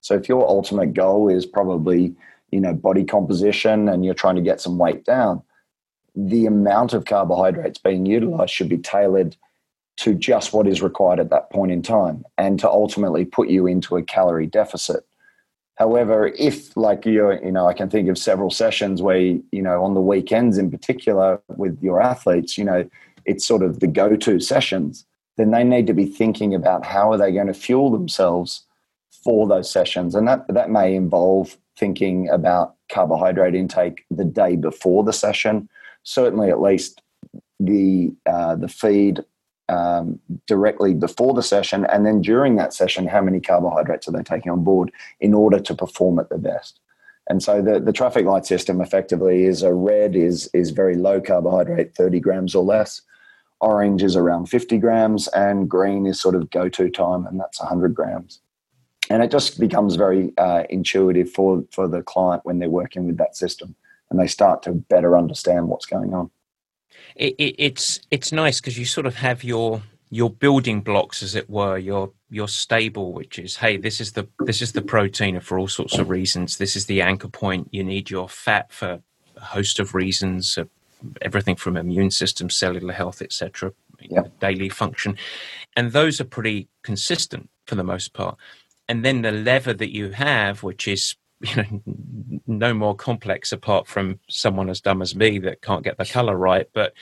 So 0.00 0.14
if 0.14 0.28
your 0.28 0.46
ultimate 0.46 0.94
goal 0.94 1.28
is 1.28 1.46
probably, 1.46 2.14
you 2.50 2.60
know, 2.60 2.74
body 2.74 3.04
composition 3.04 3.88
and 3.88 4.04
you're 4.04 4.14
trying 4.14 4.36
to 4.36 4.42
get 4.42 4.60
some 4.60 4.78
weight 4.78 5.04
down, 5.04 5.42
the 6.14 6.46
amount 6.46 6.92
of 6.92 7.04
carbohydrates 7.04 7.78
being 7.78 8.06
utilized 8.06 8.52
should 8.52 8.68
be 8.68 8.78
tailored 8.78 9.36
to 9.98 10.14
just 10.14 10.52
what 10.52 10.68
is 10.68 10.82
required 10.82 11.20
at 11.20 11.30
that 11.30 11.50
point 11.50 11.72
in 11.72 11.82
time 11.82 12.24
and 12.36 12.58
to 12.60 12.68
ultimately 12.68 13.24
put 13.24 13.48
you 13.48 13.66
into 13.66 13.96
a 13.96 14.02
calorie 14.02 14.46
deficit. 14.46 15.06
However, 15.76 16.28
if 16.38 16.74
like 16.76 17.04
you're, 17.04 17.42
you 17.44 17.52
know, 17.52 17.68
I 17.68 17.74
can 17.74 17.90
think 17.90 18.08
of 18.08 18.16
several 18.18 18.50
sessions 18.50 19.02
where, 19.02 19.18
you 19.18 19.62
know, 19.62 19.84
on 19.84 19.94
the 19.94 20.00
weekends 20.00 20.56
in 20.58 20.70
particular 20.70 21.40
with 21.56 21.78
your 21.82 22.00
athletes, 22.00 22.56
you 22.56 22.64
know, 22.64 22.88
it's 23.26 23.46
sort 23.46 23.62
of 23.62 23.80
the 23.80 23.86
go 23.86 24.16
to 24.16 24.40
sessions, 24.40 25.04
then 25.36 25.50
they 25.50 25.64
need 25.64 25.86
to 25.86 25.92
be 25.92 26.06
thinking 26.06 26.54
about 26.54 26.86
how 26.86 27.12
are 27.12 27.18
they 27.18 27.30
going 27.30 27.48
to 27.48 27.54
fuel 27.54 27.90
themselves 27.90 28.64
for 29.22 29.46
those 29.46 29.70
sessions. 29.70 30.14
And 30.14 30.26
that, 30.28 30.46
that 30.48 30.70
may 30.70 30.94
involve 30.94 31.58
thinking 31.76 32.28
about 32.30 32.76
carbohydrate 32.88 33.54
intake 33.54 34.06
the 34.10 34.24
day 34.24 34.56
before 34.56 35.04
the 35.04 35.12
session, 35.12 35.68
certainly 36.04 36.48
at 36.48 36.60
least 36.60 37.02
the, 37.60 38.14
uh, 38.24 38.56
the 38.56 38.68
feed 38.68 39.22
um, 39.68 40.20
directly 40.46 40.94
before 40.94 41.34
the 41.34 41.42
session 41.42 41.86
and 41.86 42.06
then 42.06 42.20
during 42.20 42.56
that 42.56 42.72
session 42.72 43.06
how 43.06 43.20
many 43.20 43.40
carbohydrates 43.40 44.06
are 44.08 44.12
they 44.12 44.22
taking 44.22 44.52
on 44.52 44.62
board 44.62 44.92
in 45.20 45.34
order 45.34 45.58
to 45.58 45.74
perform 45.74 46.18
at 46.18 46.28
the 46.28 46.38
best? 46.38 46.80
And 47.28 47.42
so 47.42 47.60
the, 47.60 47.80
the 47.80 47.92
traffic 47.92 48.24
light 48.24 48.46
system 48.46 48.80
effectively 48.80 49.44
is 49.44 49.62
a 49.62 49.74
red 49.74 50.14
is 50.14 50.48
is 50.54 50.70
very 50.70 50.94
low 50.94 51.20
carbohydrate 51.20 51.94
30 51.94 52.20
grams 52.20 52.54
or 52.54 52.62
less. 52.62 53.02
Orange 53.60 54.02
is 54.02 54.16
around 54.16 54.46
50 54.46 54.78
grams 54.78 55.28
and 55.28 55.68
green 55.68 56.06
is 56.06 56.20
sort 56.20 56.34
of 56.34 56.50
go 56.50 56.68
to 56.68 56.90
time 56.90 57.26
and 57.26 57.40
that's 57.40 57.58
100 57.58 57.94
grams. 57.94 58.40
And 59.08 59.22
it 59.22 59.30
just 59.30 59.58
becomes 59.58 59.96
very 59.96 60.32
uh, 60.38 60.64
intuitive 60.70 61.30
for 61.30 61.64
for 61.72 61.88
the 61.88 62.02
client 62.02 62.44
when 62.44 62.58
they're 62.60 62.70
working 62.70 63.06
with 63.06 63.16
that 63.16 63.36
system 63.36 63.74
and 64.10 64.20
they 64.20 64.28
start 64.28 64.62
to 64.62 64.72
better 64.72 65.16
understand 65.16 65.68
what's 65.68 65.86
going 65.86 66.14
on 66.14 66.30
it, 67.16 67.34
it, 67.38 67.54
it's 67.58 68.00
it's 68.10 68.32
nice 68.32 68.60
because 68.60 68.78
you 68.78 68.84
sort 68.84 69.06
of 69.06 69.16
have 69.16 69.42
your 69.42 69.82
your 70.10 70.30
building 70.30 70.80
blocks 70.82 71.22
as 71.22 71.34
it 71.34 71.50
were 71.50 71.76
your 71.78 72.12
your 72.30 72.48
stable 72.48 73.12
which 73.12 73.38
is 73.38 73.56
hey 73.56 73.76
this 73.76 74.00
is 74.00 74.12
the 74.12 74.26
this 74.40 74.62
is 74.62 74.72
the 74.72 74.82
protein 74.82 75.40
for 75.40 75.58
all 75.58 75.68
sorts 75.68 75.98
of 75.98 76.08
reasons. 76.10 76.58
This 76.58 76.76
is 76.76 76.86
the 76.86 77.02
anchor 77.02 77.28
point. 77.28 77.68
You 77.72 77.82
need 77.84 78.10
your 78.10 78.28
fat 78.28 78.72
for 78.72 79.00
a 79.36 79.40
host 79.40 79.80
of 79.80 79.94
reasons 79.94 80.58
uh, 80.58 80.64
everything 81.20 81.56
from 81.56 81.76
immune 81.76 82.10
system 82.10 82.48
cellular 82.48 82.92
health 82.92 83.20
etc 83.20 83.72
yeah. 84.00 84.22
daily 84.40 84.68
function. 84.68 85.16
And 85.76 85.92
those 85.92 86.20
are 86.20 86.24
pretty 86.24 86.68
consistent 86.82 87.50
for 87.66 87.74
the 87.74 87.84
most 87.84 88.12
part. 88.12 88.36
And 88.88 89.04
then 89.04 89.22
the 89.22 89.32
lever 89.32 89.74
that 89.74 89.92
you 89.92 90.10
have 90.10 90.62
which 90.62 90.86
is 90.86 91.16
you 91.40 91.56
know 91.56 92.40
no 92.46 92.74
more 92.74 92.94
complex 92.94 93.52
apart 93.52 93.86
from 93.86 94.18
someone 94.28 94.70
as 94.70 94.80
dumb 94.80 95.02
as 95.02 95.14
me 95.14 95.38
that 95.38 95.60
can't 95.60 95.84
get 95.84 95.98
the 95.98 96.06
color 96.06 96.36
right 96.36 96.68
but 96.72 96.94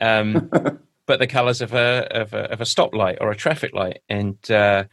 um 0.00 0.50
but 1.06 1.18
the 1.18 1.26
colors 1.26 1.60
of 1.60 1.74
a 1.74 2.08
of 2.10 2.32
a, 2.32 2.50
of 2.50 2.60
a 2.60 2.64
stoplight 2.64 3.18
or 3.20 3.30
a 3.30 3.36
traffic 3.36 3.74
light. 3.74 4.00
And 4.08 4.38
uh 4.50 4.84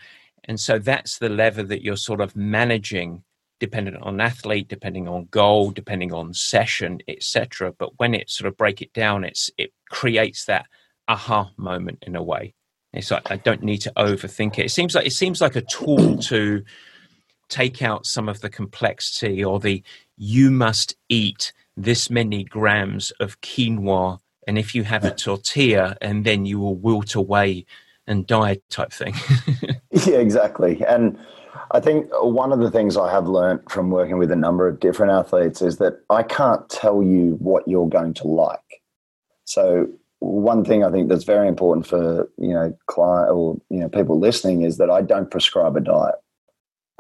and 0.44 0.60
so 0.60 0.80
that's 0.80 1.20
the 1.20 1.30
lever 1.30 1.64
that 1.64 1.84
you're 1.84 1.98
sort 1.98 2.22
of 2.22 2.36
managing 2.36 3.24
depending 3.60 3.96
on 3.98 4.20
athlete 4.20 4.68
depending 4.68 5.08
on 5.08 5.28
goal 5.30 5.70
depending 5.70 6.12
on 6.12 6.34
session 6.34 7.00
etc 7.08 7.72
but 7.78 7.92
when 8.00 8.16
it 8.16 8.30
sort 8.30 8.48
of 8.48 8.58
break 8.58 8.82
it 8.82 8.92
down 8.92 9.24
it's 9.24 9.52
it 9.58 9.72
creates 9.90 10.46
that 10.46 10.66
aha 11.08 11.52
moment 11.58 12.04
in 12.08 12.16
a 12.16 12.24
way. 12.24 12.54
It's 12.94 13.12
like 13.12 13.32
i 13.32 13.38
don't 13.38 13.64
need 13.64 13.80
to 13.80 13.94
overthink 13.96 14.58
it. 14.58 14.66
It 14.66 14.72
seems 14.72 14.96
like 14.96 15.06
it 15.06 15.14
seems 15.14 15.42
like 15.42 15.56
a 15.56 15.62
tool 15.62 16.18
to 16.18 16.64
take 17.52 17.84
out 17.84 18.06
some 18.06 18.28
of 18.28 18.42
the 18.42 18.50
complexity 18.50 19.44
or 19.44 19.60
the 19.60 19.84
you 20.18 20.50
must 20.50 20.96
eat 21.10 21.54
this 21.78 22.10
many 22.10 22.44
grams 22.44 23.12
of 23.20 23.40
quinoa 23.42 24.20
and 24.48 24.58
if 24.58 24.74
you 24.74 24.84
have 24.84 25.04
a 25.04 25.14
tortilla 25.26 25.96
and 26.02 26.26
then 26.26 26.46
you 26.46 26.60
will 26.60 26.76
wilt 26.76 27.14
away 27.14 27.66
and 28.08 28.26
die 28.26 28.60
type 28.70 28.92
thing. 28.92 29.14
Yeah 30.08 30.20
exactly. 30.20 30.84
And 30.88 31.20
i 31.72 31.80
think 31.80 32.08
one 32.22 32.54
of 32.54 32.60
the 32.60 32.72
things 32.72 32.96
i 32.98 33.12
have 33.12 33.28
learned 33.28 33.60
from 33.70 33.92
working 33.92 34.18
with 34.18 34.32
a 34.32 34.36
number 34.36 34.68
of 34.68 34.80
different 34.80 35.12
athletes 35.12 35.62
is 35.62 35.78
that 35.78 36.00
i 36.10 36.24
can't 36.24 36.68
tell 36.70 37.04
you 37.04 37.36
what 37.40 37.68
you're 37.68 37.90
going 37.90 38.14
to 38.16 38.28
like. 38.28 38.82
So 39.46 39.88
one 40.20 40.64
thing 40.64 40.84
i 40.84 40.92
think 40.92 41.10
that's 41.10 41.24
very 41.24 41.48
important 41.48 41.86
for 41.86 42.30
you 42.38 42.54
know 42.54 42.76
client 42.86 43.32
or 43.32 43.60
you 43.70 43.80
know 43.80 43.90
people 43.90 44.20
listening 44.20 44.62
is 44.62 44.78
that 44.78 44.90
i 44.90 45.02
don't 45.02 45.32
prescribe 45.32 45.76
a 45.76 45.82
diet 45.82 46.16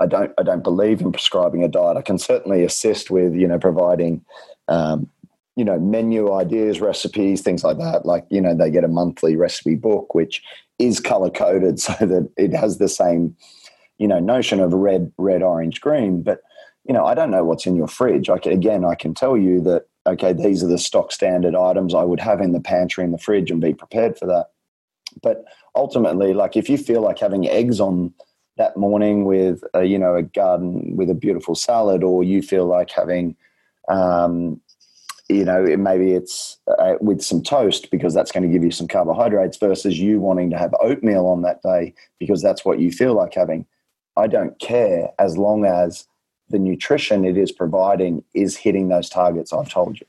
I 0.01 0.07
don't 0.07 0.33
I 0.37 0.43
don't 0.43 0.63
believe 0.63 0.99
in 0.99 1.11
prescribing 1.11 1.63
a 1.63 1.67
diet. 1.67 1.95
I 1.95 2.01
can 2.01 2.17
certainly 2.17 2.63
assist 2.63 3.11
with 3.11 3.35
you 3.35 3.47
know 3.47 3.59
providing 3.59 4.25
um, 4.67 5.09
you 5.55 5.63
know 5.63 5.79
menu 5.79 6.33
ideas, 6.33 6.81
recipes, 6.81 7.41
things 7.41 7.63
like 7.63 7.77
that. 7.77 8.05
Like 8.05 8.25
you 8.29 8.41
know 8.41 8.55
they 8.55 8.71
get 8.71 8.83
a 8.83 8.89
monthly 8.89 9.35
recipe 9.35 9.75
book 9.75 10.15
which 10.15 10.43
is 10.79 10.99
color 10.99 11.29
coded 11.29 11.79
so 11.87 11.93
that 11.93 12.29
it 12.35 12.53
has 12.53 12.77
the 12.77 12.89
same 12.89 13.35
you 13.99 14.07
know 14.07 14.19
notion 14.19 14.59
of 14.59 14.73
red, 14.73 15.11
red, 15.17 15.43
orange, 15.43 15.79
green. 15.81 16.23
But 16.23 16.41
you 16.85 16.93
know 16.93 17.05
I 17.05 17.13
don't 17.13 17.31
know 17.31 17.45
what's 17.45 17.67
in 17.67 17.75
your 17.75 17.87
fridge. 17.87 18.29
I 18.29 18.39
can, 18.39 18.53
again 18.53 18.83
I 18.83 18.95
can 18.95 19.13
tell 19.13 19.37
you 19.37 19.61
that 19.61 19.85
okay 20.07 20.33
these 20.33 20.63
are 20.63 20.67
the 20.67 20.79
stock 20.79 21.11
standard 21.11 21.55
items 21.55 21.93
I 21.93 22.03
would 22.03 22.19
have 22.19 22.41
in 22.41 22.53
the 22.53 22.59
pantry 22.61 23.03
in 23.03 23.11
the 23.11 23.19
fridge 23.19 23.51
and 23.51 23.61
be 23.61 23.75
prepared 23.75 24.17
for 24.17 24.25
that. 24.25 24.47
But 25.21 25.45
ultimately, 25.75 26.33
like 26.33 26.57
if 26.57 26.69
you 26.69 26.77
feel 26.79 27.01
like 27.01 27.19
having 27.19 27.47
eggs 27.47 27.79
on 27.79 28.13
that 28.57 28.77
morning 28.77 29.25
with 29.25 29.63
a, 29.73 29.85
you 29.85 29.97
know 29.97 30.15
a 30.15 30.23
garden 30.23 30.95
with 30.95 31.09
a 31.09 31.15
beautiful 31.15 31.55
salad, 31.55 32.03
or 32.03 32.23
you 32.23 32.41
feel 32.41 32.65
like 32.65 32.89
having 32.89 33.35
um, 33.87 34.59
you 35.29 35.45
know 35.45 35.65
maybe 35.77 36.11
it's 36.11 36.57
uh, 36.79 36.95
with 37.01 37.21
some 37.21 37.41
toast 37.41 37.91
because 37.91 38.13
that's 38.13 38.31
going 38.31 38.43
to 38.43 38.49
give 38.49 38.63
you 38.63 38.71
some 38.71 38.87
carbohydrates 38.87 39.57
versus 39.57 39.99
you 39.99 40.19
wanting 40.19 40.49
to 40.49 40.57
have 40.57 40.75
oatmeal 40.81 41.27
on 41.27 41.41
that 41.41 41.61
day 41.61 41.93
because 42.19 42.41
that's 42.41 42.65
what 42.65 42.79
you 42.79 42.91
feel 42.91 43.13
like 43.13 43.33
having. 43.33 43.65
I 44.17 44.27
don't 44.27 44.59
care 44.59 45.09
as 45.19 45.37
long 45.37 45.65
as 45.65 46.05
the 46.49 46.59
nutrition 46.59 47.23
it 47.23 47.37
is 47.37 47.51
providing 47.51 48.23
is 48.33 48.57
hitting 48.57 48.89
those 48.89 49.09
targets 49.09 49.53
I've 49.53 49.69
told 49.69 49.99
you 49.99 50.05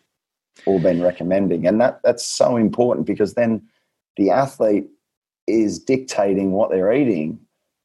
or 0.67 0.81
been 0.81 1.03
recommending. 1.03 1.67
And 1.67 1.81
that 1.81 2.01
that's 2.03 2.25
so 2.25 2.57
important 2.57 3.07
because 3.07 3.35
then 3.35 3.63
the 4.17 4.31
athlete 4.31 4.87
is 5.47 5.79
dictating 5.79 6.53
what 6.53 6.71
they're 6.71 6.93
eating 6.93 7.39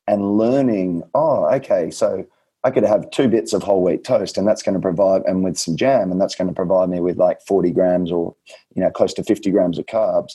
and 0.07 0.37
learning, 0.37 1.03
oh, 1.13 1.45
okay, 1.55 1.91
so 1.91 2.25
I 2.63 2.71
could 2.71 2.83
have 2.83 3.09
two 3.11 3.27
bits 3.27 3.53
of 3.53 3.63
whole 3.63 3.83
wheat 3.83 4.03
toast 4.03 4.37
and 4.37 4.47
that's 4.47 4.63
going 4.63 4.75
to 4.75 4.81
provide, 4.81 5.23
and 5.25 5.43
with 5.43 5.57
some 5.57 5.75
jam, 5.75 6.11
and 6.11 6.19
that's 6.19 6.35
going 6.35 6.47
to 6.47 6.53
provide 6.53 6.89
me 6.89 6.99
with 6.99 7.17
like 7.17 7.41
40 7.41 7.71
grams 7.71 8.11
or, 8.11 8.35
you 8.75 8.81
know, 8.81 8.89
close 8.89 9.13
to 9.15 9.23
50 9.23 9.51
grams 9.51 9.77
of 9.77 9.85
carbs. 9.85 10.33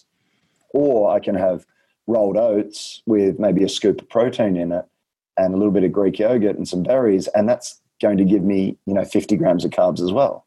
Or 0.74 1.10
I 1.10 1.20
can 1.20 1.34
have 1.34 1.66
rolled 2.06 2.36
oats 2.36 3.02
with 3.06 3.38
maybe 3.38 3.62
a 3.64 3.68
scoop 3.68 4.00
of 4.00 4.08
protein 4.08 4.56
in 4.56 4.72
it 4.72 4.84
and 5.36 5.54
a 5.54 5.56
little 5.56 5.72
bit 5.72 5.84
of 5.84 5.92
Greek 5.92 6.18
yogurt 6.18 6.56
and 6.56 6.68
some 6.68 6.82
berries, 6.82 7.28
and 7.28 7.48
that's 7.48 7.80
going 8.00 8.18
to 8.18 8.24
give 8.24 8.42
me, 8.42 8.76
you 8.86 8.94
know, 8.94 9.04
50 9.04 9.36
grams 9.36 9.64
of 9.64 9.70
carbs 9.70 10.00
as 10.00 10.12
well. 10.12 10.46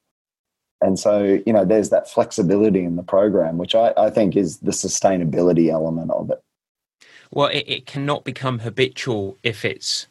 And 0.81 0.99
so, 0.99 1.39
you 1.45 1.53
know, 1.53 1.65
there's 1.65 1.89
that 1.89 2.09
flexibility 2.09 2.83
in 2.83 2.95
the 2.95 3.03
program, 3.03 3.57
which 3.57 3.75
I, 3.75 3.93
I 3.97 4.09
think 4.09 4.35
is 4.35 4.57
the 4.57 4.71
sustainability 4.71 5.71
element 5.71 6.11
of 6.11 6.29
it. 6.29 6.43
Well, 7.31 7.47
it, 7.47 7.65
it 7.67 7.85
cannot 7.85 8.23
become 8.23 8.59
habitual 8.59 9.37
if 9.43 9.65
it's 9.65 10.07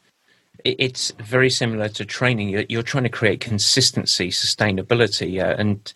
it's 0.63 1.11
very 1.19 1.49
similar 1.49 1.89
to 1.89 2.05
training. 2.05 2.49
You're, 2.69 2.83
trying 2.83 3.03
to 3.03 3.09
create 3.09 3.39
consistency, 3.39 4.29
sustainability, 4.29 5.43
uh, 5.43 5.55
and 5.57 5.93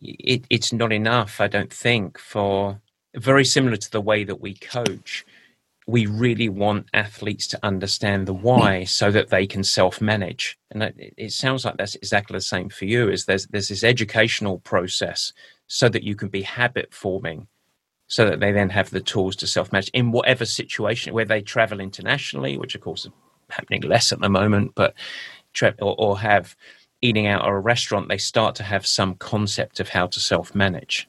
it, 0.00 0.44
it's 0.50 0.72
not 0.72 0.92
enough, 0.92 1.40
I 1.40 1.46
don't 1.46 1.72
think, 1.72 2.18
for 2.18 2.80
very 3.14 3.44
similar 3.44 3.76
to 3.76 3.90
the 3.90 4.00
way 4.00 4.24
that 4.24 4.40
we 4.40 4.54
coach. 4.54 5.24
We 5.86 6.06
really 6.06 6.48
want 6.48 6.88
athletes 6.92 7.46
to 7.48 7.60
understand 7.62 8.26
the 8.26 8.34
why 8.34 8.84
so 8.84 9.10
that 9.12 9.30
they 9.30 9.46
can 9.46 9.62
self-manage. 9.62 10.58
And 10.72 10.82
it, 10.82 11.14
it 11.16 11.32
sounds 11.32 11.64
like 11.64 11.76
that's 11.76 11.94
exactly 11.94 12.36
the 12.36 12.42
same 12.42 12.68
for 12.68 12.86
you. 12.86 13.08
Is 13.08 13.24
there's 13.24 13.46
there's 13.46 13.68
this 13.68 13.84
educational 13.84 14.58
process 14.58 15.32
so 15.68 15.88
that 15.88 16.02
you 16.02 16.16
can 16.16 16.28
be 16.28 16.42
habit 16.42 16.92
forming 16.92 17.46
so 18.08 18.24
that 18.24 18.40
they 18.40 18.52
then 18.52 18.70
have 18.70 18.90
the 18.90 19.00
tools 19.00 19.36
to 19.36 19.46
self-manage 19.46 19.90
in 19.92 20.12
whatever 20.12 20.44
situation 20.44 21.12
where 21.12 21.24
they 21.24 21.40
travel 21.40 21.80
internationally, 21.80 22.56
which 22.56 22.74
of 22.74 22.80
course 22.80 23.04
is 23.04 23.12
happening 23.50 23.82
less 23.82 24.12
at 24.12 24.20
the 24.20 24.28
moment, 24.28 24.72
but 24.74 24.94
or, 25.80 25.94
or 25.98 26.18
have 26.18 26.56
eating 27.02 27.26
out 27.26 27.44
or 27.44 27.56
a 27.56 27.60
restaurant, 27.60 28.08
they 28.08 28.18
start 28.18 28.54
to 28.56 28.62
have 28.62 28.86
some 28.86 29.14
concept 29.14 29.80
of 29.80 29.88
how 29.88 30.06
to 30.06 30.20
self-manage. 30.20 31.08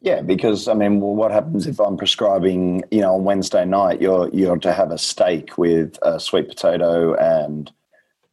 Yeah, 0.00 0.20
because 0.20 0.68
I 0.68 0.74
mean, 0.74 1.00
well, 1.00 1.14
what 1.14 1.32
happens 1.32 1.66
if 1.66 1.80
I'm 1.80 1.96
prescribing, 1.96 2.84
you 2.90 3.00
know, 3.00 3.14
on 3.14 3.24
Wednesday 3.24 3.64
night, 3.64 4.00
you're 4.00 4.28
you're 4.32 4.58
to 4.58 4.72
have 4.72 4.90
a 4.90 4.98
steak 4.98 5.58
with 5.58 5.98
a 6.02 6.20
sweet 6.20 6.48
potato 6.48 7.14
and 7.14 7.72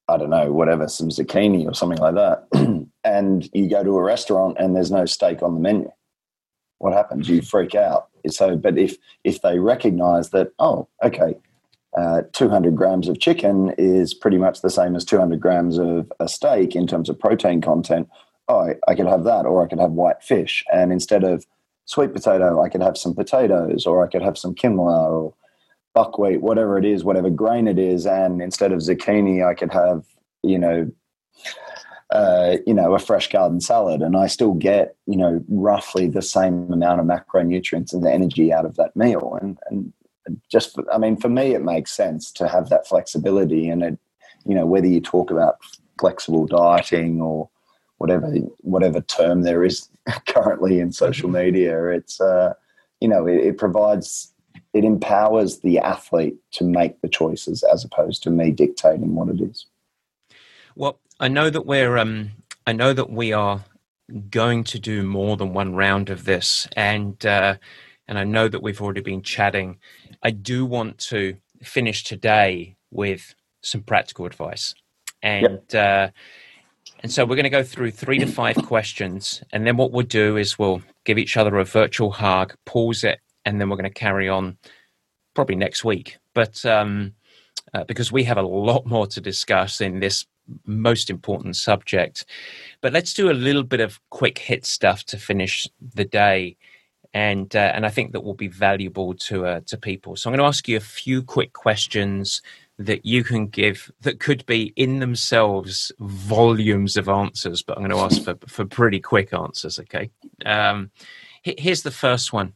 I 0.07 0.17
don't 0.17 0.29
know, 0.29 0.51
whatever, 0.51 0.87
some 0.87 1.09
zucchini 1.09 1.65
or 1.65 1.73
something 1.73 1.99
like 1.99 2.15
that, 2.15 2.47
and 3.03 3.49
you 3.53 3.69
go 3.69 3.83
to 3.83 3.97
a 3.97 4.03
restaurant 4.03 4.57
and 4.59 4.75
there's 4.75 4.91
no 4.91 5.05
steak 5.05 5.41
on 5.41 5.55
the 5.55 5.61
menu. 5.61 5.89
What 6.83 6.91
happens? 6.91 7.29
You 7.29 7.41
freak 7.41 7.75
out. 7.75 8.09
So, 8.27 8.57
but 8.57 8.77
if 8.77 8.97
if 9.23 9.41
they 9.41 9.57
recognise 9.57 10.31
that, 10.31 10.51
oh, 10.59 10.89
okay, 11.01 11.35
uh, 11.97 12.23
200 12.33 12.75
grams 12.75 13.07
of 13.07 13.21
chicken 13.21 13.73
is 13.77 14.13
pretty 14.13 14.37
much 14.37 14.61
the 14.61 14.69
same 14.69 14.93
as 14.93 15.05
200 15.05 15.39
grams 15.39 15.77
of 15.77 16.11
a 16.19 16.27
steak 16.27 16.75
in 16.75 16.85
terms 16.85 17.07
of 17.07 17.17
protein 17.17 17.61
content. 17.61 18.09
Oh, 18.49 18.59
I, 18.59 18.75
I 18.89 18.95
could 18.95 19.07
have 19.07 19.23
that, 19.23 19.45
or 19.45 19.63
I 19.63 19.67
could 19.69 19.79
have 19.79 19.91
white 19.91 20.21
fish. 20.21 20.61
And 20.73 20.91
instead 20.91 21.23
of 21.23 21.45
sweet 21.85 22.11
potato, 22.11 22.61
I 22.61 22.67
could 22.67 22.81
have 22.81 22.97
some 22.97 23.15
potatoes, 23.15 23.85
or 23.85 24.05
I 24.05 24.09
could 24.09 24.21
have 24.21 24.37
some 24.37 24.53
quinoa, 24.53 25.09
or 25.09 25.33
buckwheat, 25.93 26.41
whatever 26.41 26.77
it 26.77 26.83
is, 26.83 27.05
whatever 27.05 27.29
grain 27.29 27.69
it 27.69 27.79
is. 27.79 28.05
And 28.05 28.41
instead 28.41 28.73
of 28.73 28.79
zucchini, 28.79 29.47
I 29.47 29.53
could 29.53 29.71
have, 29.71 30.03
you 30.41 30.59
know, 30.59 30.91
uh, 32.13 32.57
you 32.65 32.73
know, 32.73 32.93
a 32.93 32.99
fresh 32.99 33.29
garden 33.29 33.59
salad, 33.59 34.01
and 34.01 34.15
I 34.15 34.27
still 34.27 34.53
get, 34.53 34.95
you 35.07 35.17
know, 35.17 35.43
roughly 35.49 36.07
the 36.07 36.21
same 36.21 36.71
amount 36.71 37.01
of 37.01 37.05
macronutrients 37.05 37.91
and 37.91 38.03
the 38.05 38.11
energy 38.11 38.53
out 38.53 38.65
of 38.65 38.75
that 38.75 38.95
meal. 38.95 39.37
And, 39.41 39.57
and 39.69 39.93
just 40.49 40.77
i 40.91 40.97
mean 40.97 41.17
for 41.17 41.29
me 41.29 41.53
it 41.53 41.63
makes 41.63 41.91
sense 41.91 42.31
to 42.31 42.47
have 42.47 42.69
that 42.69 42.87
flexibility 42.87 43.67
and 43.69 43.83
it 43.83 43.97
you 44.45 44.55
know 44.55 44.65
whether 44.65 44.87
you 44.87 45.01
talk 45.01 45.31
about 45.31 45.57
flexible 45.99 46.45
dieting 46.45 47.21
or 47.21 47.49
whatever 47.97 48.31
whatever 48.59 49.01
term 49.01 49.41
there 49.41 49.63
is 49.63 49.89
currently 50.27 50.79
in 50.79 50.91
social 50.91 51.29
mm-hmm. 51.29 51.45
media 51.45 51.87
it's 51.87 52.19
uh 52.21 52.53
you 52.99 53.07
know 53.07 53.25
it, 53.25 53.37
it 53.37 53.57
provides 53.57 54.33
it 54.73 54.83
empowers 54.83 55.59
the 55.59 55.77
athlete 55.79 56.35
to 56.51 56.63
make 56.63 56.99
the 57.01 57.09
choices 57.09 57.63
as 57.63 57.83
opposed 57.83 58.23
to 58.23 58.29
me 58.29 58.51
dictating 58.51 59.15
what 59.15 59.29
it 59.29 59.41
is 59.41 59.65
well 60.75 60.99
i 61.23 61.27
know 61.27 61.49
that 61.49 61.65
we're 61.65 61.97
um 61.97 62.31
i 62.67 62.73
know 62.73 62.93
that 62.93 63.09
we 63.09 63.33
are 63.33 63.63
going 64.29 64.63
to 64.63 64.77
do 64.77 65.01
more 65.03 65.37
than 65.37 65.53
one 65.53 65.73
round 65.73 66.09
of 66.09 66.25
this 66.25 66.67
and 66.75 67.25
uh 67.25 67.55
and 68.07 68.17
I 68.17 68.23
know 68.23 68.47
that 68.47 68.61
we've 68.61 68.81
already 68.81 69.01
been 69.01 69.21
chatting. 69.21 69.77
I 70.21 70.31
do 70.31 70.65
want 70.65 70.97
to 71.09 71.37
finish 71.61 72.03
today 72.03 72.75
with 72.91 73.33
some 73.61 73.81
practical 73.81 74.25
advice, 74.25 74.75
and 75.21 75.61
yep. 75.69 76.09
uh, 76.09 76.11
and 77.01 77.11
so 77.11 77.25
we're 77.25 77.35
going 77.35 77.43
to 77.43 77.49
go 77.49 77.63
through 77.63 77.91
three 77.91 78.19
to 78.19 78.25
five 78.25 78.55
questions, 78.57 79.43
and 79.51 79.65
then 79.65 79.77
what 79.77 79.91
we'll 79.91 80.05
do 80.05 80.37
is 80.37 80.59
we'll 80.59 80.81
give 81.05 81.17
each 81.17 81.37
other 81.37 81.57
a 81.57 81.65
virtual 81.65 82.11
hug, 82.11 82.55
pause 82.65 83.03
it, 83.03 83.19
and 83.45 83.59
then 83.59 83.69
we're 83.69 83.77
going 83.77 83.83
to 83.85 83.89
carry 83.89 84.27
on 84.27 84.57
probably 85.33 85.55
next 85.55 85.83
week. 85.83 86.17
But 86.33 86.65
um, 86.65 87.13
uh, 87.73 87.83
because 87.85 88.11
we 88.11 88.23
have 88.25 88.37
a 88.37 88.41
lot 88.41 88.85
more 88.85 89.07
to 89.07 89.21
discuss 89.21 89.81
in 89.81 89.99
this 89.99 90.25
most 90.65 91.09
important 91.09 91.55
subject, 91.55 92.25
but 92.81 92.93
let's 92.93 93.13
do 93.13 93.29
a 93.29 93.33
little 93.33 93.63
bit 93.63 93.79
of 93.79 93.99
quick 94.09 94.37
hit 94.37 94.65
stuff 94.65 95.03
to 95.05 95.17
finish 95.17 95.67
the 95.95 96.05
day 96.05 96.57
and 97.13 97.55
uh, 97.55 97.71
and 97.73 97.85
I 97.85 97.89
think 97.89 98.11
that 98.11 98.21
will 98.21 98.33
be 98.33 98.47
valuable 98.47 99.13
to 99.13 99.45
uh, 99.45 99.59
to 99.67 99.77
people. 99.77 100.15
So 100.15 100.29
I'm 100.29 100.35
going 100.35 100.43
to 100.43 100.47
ask 100.47 100.67
you 100.67 100.77
a 100.77 100.81
few 100.81 101.21
quick 101.21 101.53
questions 101.53 102.41
that 102.79 103.05
you 103.05 103.23
can 103.23 103.47
give 103.47 103.91
that 104.01 104.19
could 104.19 104.45
be 104.45 104.73
in 104.75 104.99
themselves 104.99 105.91
volumes 105.99 106.97
of 106.97 107.07
answers, 107.07 107.61
but 107.61 107.77
I'm 107.77 107.85
going 107.87 107.95
to 107.95 108.03
ask 108.03 108.23
for 108.23 108.35
for 108.47 108.65
pretty 108.65 108.99
quick 108.99 109.33
answers. 109.33 109.79
Okay. 109.79 110.09
Um, 110.45 110.89
here's 111.43 111.83
the 111.83 111.91
first 111.91 112.33
one: 112.33 112.53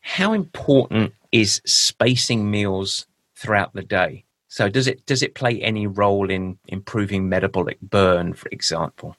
How 0.00 0.32
important 0.32 1.12
is 1.32 1.60
spacing 1.66 2.50
meals 2.50 3.06
throughout 3.34 3.74
the 3.74 3.82
day? 3.82 4.24
So 4.52 4.68
does 4.68 4.86
it 4.86 5.06
does 5.06 5.22
it 5.22 5.34
play 5.34 5.62
any 5.62 5.86
role 5.86 6.28
in 6.28 6.58
improving 6.68 7.26
metabolic 7.26 7.80
burn, 7.80 8.34
for 8.34 8.50
example? 8.52 9.16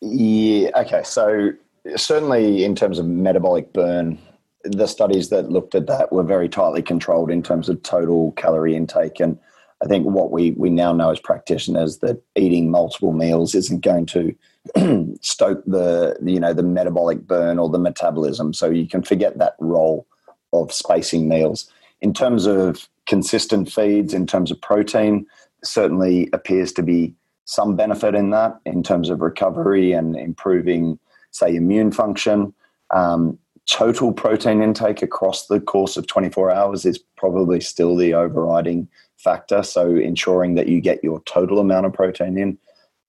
Yeah. 0.00 0.70
Okay. 0.74 1.04
So 1.04 1.52
certainly 1.94 2.64
in 2.64 2.74
terms 2.74 2.98
of 2.98 3.06
metabolic 3.06 3.72
burn, 3.72 4.18
the 4.64 4.88
studies 4.88 5.28
that 5.28 5.52
looked 5.52 5.76
at 5.76 5.86
that 5.86 6.10
were 6.10 6.24
very 6.24 6.48
tightly 6.48 6.82
controlled 6.82 7.30
in 7.30 7.44
terms 7.44 7.68
of 7.68 7.80
total 7.84 8.32
calorie 8.32 8.74
intake. 8.74 9.20
And 9.20 9.38
I 9.84 9.86
think 9.86 10.04
what 10.04 10.32
we, 10.32 10.50
we 10.50 10.68
now 10.68 10.92
know 10.92 11.10
as 11.10 11.20
practitioners 11.20 11.98
that 11.98 12.20
eating 12.34 12.72
multiple 12.72 13.12
meals 13.12 13.54
isn't 13.54 13.84
going 13.84 14.06
to 14.06 14.34
stoke 15.20 15.62
the 15.64 16.16
you 16.24 16.40
know 16.40 16.52
the 16.52 16.64
metabolic 16.64 17.20
burn 17.28 17.60
or 17.60 17.68
the 17.68 17.78
metabolism. 17.78 18.52
So 18.52 18.68
you 18.68 18.88
can 18.88 19.04
forget 19.04 19.38
that 19.38 19.54
role 19.60 20.08
of 20.52 20.72
spacing 20.72 21.28
meals. 21.28 21.70
In 22.00 22.12
terms 22.12 22.46
of 22.46 22.88
consistent 23.12 23.70
feeds, 23.70 24.14
in 24.14 24.26
terms 24.26 24.50
of 24.50 24.58
protein, 24.62 25.26
certainly 25.62 26.30
appears 26.32 26.72
to 26.72 26.82
be 26.82 27.14
some 27.44 27.76
benefit 27.76 28.14
in 28.14 28.30
that 28.30 28.58
in 28.64 28.82
terms 28.82 29.10
of 29.10 29.20
recovery 29.20 29.92
and 29.92 30.16
improving 30.16 30.98
say, 31.30 31.54
immune 31.54 31.92
function. 31.92 32.54
Um, 32.88 33.38
total 33.68 34.14
protein 34.14 34.62
intake 34.62 35.02
across 35.02 35.48
the 35.48 35.60
course 35.60 35.98
of 35.98 36.06
24 36.06 36.50
hours 36.52 36.86
is 36.86 36.96
probably 37.18 37.60
still 37.60 37.96
the 37.96 38.14
overriding 38.14 38.88
factor. 39.18 39.62
So, 39.62 39.94
ensuring 39.94 40.54
that 40.54 40.68
you 40.68 40.80
get 40.80 41.04
your 41.04 41.20
total 41.26 41.58
amount 41.58 41.84
of 41.84 41.92
protein 41.92 42.38
in. 42.38 42.56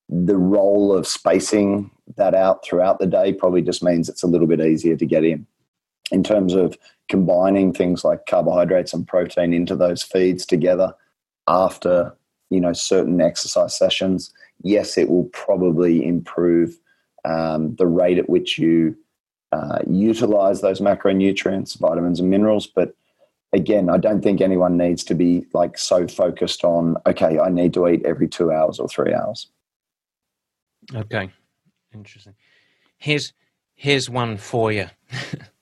The 0.09 0.37
role 0.37 0.93
of 0.93 1.07
spacing 1.07 1.89
that 2.17 2.35
out 2.35 2.65
throughout 2.65 2.99
the 2.99 3.07
day 3.07 3.31
probably 3.31 3.61
just 3.61 3.81
means 3.81 4.09
it's 4.09 4.23
a 4.23 4.27
little 4.27 4.47
bit 4.47 4.59
easier 4.59 4.97
to 4.97 5.05
get 5.05 5.23
in. 5.23 5.47
In 6.11 6.23
terms 6.23 6.55
of 6.55 6.77
combining 7.13 7.71
things 7.71 8.03
like 8.03 8.25
carbohydrates 8.25 8.91
and 8.91 9.07
protein 9.07 9.53
into 9.53 9.75
those 9.75 10.01
feeds 10.01 10.47
together 10.47 10.95
after 11.47 12.11
you 12.49 12.59
know 12.59 12.73
certain 12.73 13.21
exercise 13.21 13.77
sessions, 13.77 14.33
yes, 14.63 14.97
it 14.97 15.11
will 15.11 15.25
probably 15.25 16.03
improve 16.03 16.75
um, 17.23 17.75
the 17.75 17.85
rate 17.85 18.17
at 18.17 18.31
which 18.31 18.57
you 18.57 18.97
uh, 19.51 19.77
utilize 19.87 20.61
those 20.61 20.81
macronutrients, 20.81 21.77
vitamins, 21.77 22.19
and 22.19 22.31
minerals. 22.31 22.65
But 22.65 22.95
again, 23.53 23.91
I 23.91 23.99
don't 23.99 24.23
think 24.23 24.41
anyone 24.41 24.75
needs 24.75 25.03
to 25.03 25.13
be 25.13 25.45
like 25.53 25.77
so 25.77 26.07
focused 26.07 26.63
on, 26.63 26.97
okay, 27.05 27.37
I 27.37 27.49
need 27.49 27.75
to 27.75 27.87
eat 27.87 28.03
every 28.07 28.27
two 28.27 28.51
hours 28.51 28.79
or 28.79 28.87
three 28.87 29.13
hours. 29.13 29.51
Okay, 30.95 31.29
interesting. 31.93 32.33
Here's 32.97 33.33
here's 33.75 34.09
one 34.09 34.37
for 34.37 34.71
you. 34.71 34.87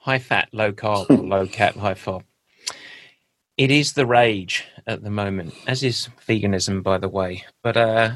high 0.00 0.18
fat, 0.18 0.48
low 0.52 0.72
carb, 0.72 1.08
low 1.08 1.46
carb, 1.58 1.76
high 1.76 1.94
carb. 1.94 2.24
It 3.56 3.70
is 3.70 3.92
the 3.92 4.06
rage 4.06 4.64
at 4.86 5.02
the 5.02 5.10
moment, 5.10 5.54
as 5.66 5.82
is 5.82 6.08
veganism, 6.26 6.82
by 6.82 6.98
the 6.98 7.08
way. 7.08 7.44
But 7.62 7.76
uh, 7.76 8.10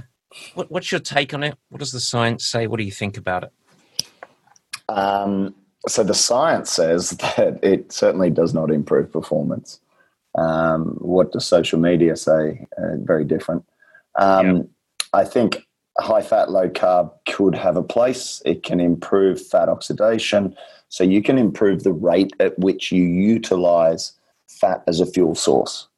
what, 0.54 0.70
what's 0.70 0.90
your 0.90 1.00
take 1.00 1.34
on 1.34 1.44
it? 1.44 1.56
What 1.68 1.78
does 1.78 1.92
the 1.92 2.00
science 2.00 2.46
say? 2.46 2.66
What 2.66 2.78
do 2.78 2.84
you 2.84 2.92
think 2.92 3.16
about 3.16 3.44
it? 3.44 3.52
Um, 4.88 5.54
so 5.86 6.02
the 6.02 6.14
science 6.14 6.70
says 6.70 7.10
that 7.36 7.60
it 7.62 7.92
certainly 7.92 8.30
does 8.30 8.54
not 8.54 8.70
improve 8.70 9.12
performance. 9.12 9.80
Um, 10.36 10.96
what 10.98 11.32
does 11.32 11.46
social 11.46 11.78
media 11.78 12.16
say? 12.16 12.66
Uh, 12.76 12.96
very 12.98 13.24
different. 13.24 13.64
Um, 14.18 14.68
I 15.12 15.24
think 15.24 15.64
high 15.98 16.22
fat, 16.22 16.50
low 16.50 16.68
carb 16.68 17.12
could 17.28 17.54
have 17.54 17.76
a 17.76 17.82
place. 17.82 18.42
It 18.44 18.62
can 18.62 18.80
improve 18.80 19.44
fat 19.46 19.68
oxidation. 19.68 20.56
So 20.94 21.02
you 21.02 21.22
can 21.22 21.38
improve 21.38 21.82
the 21.82 21.92
rate 21.92 22.32
at 22.38 22.56
which 22.56 22.92
you 22.92 23.02
utilize 23.02 24.12
fat 24.46 24.84
as 24.86 25.00
a 25.00 25.06
fuel 25.06 25.34
source. 25.34 25.88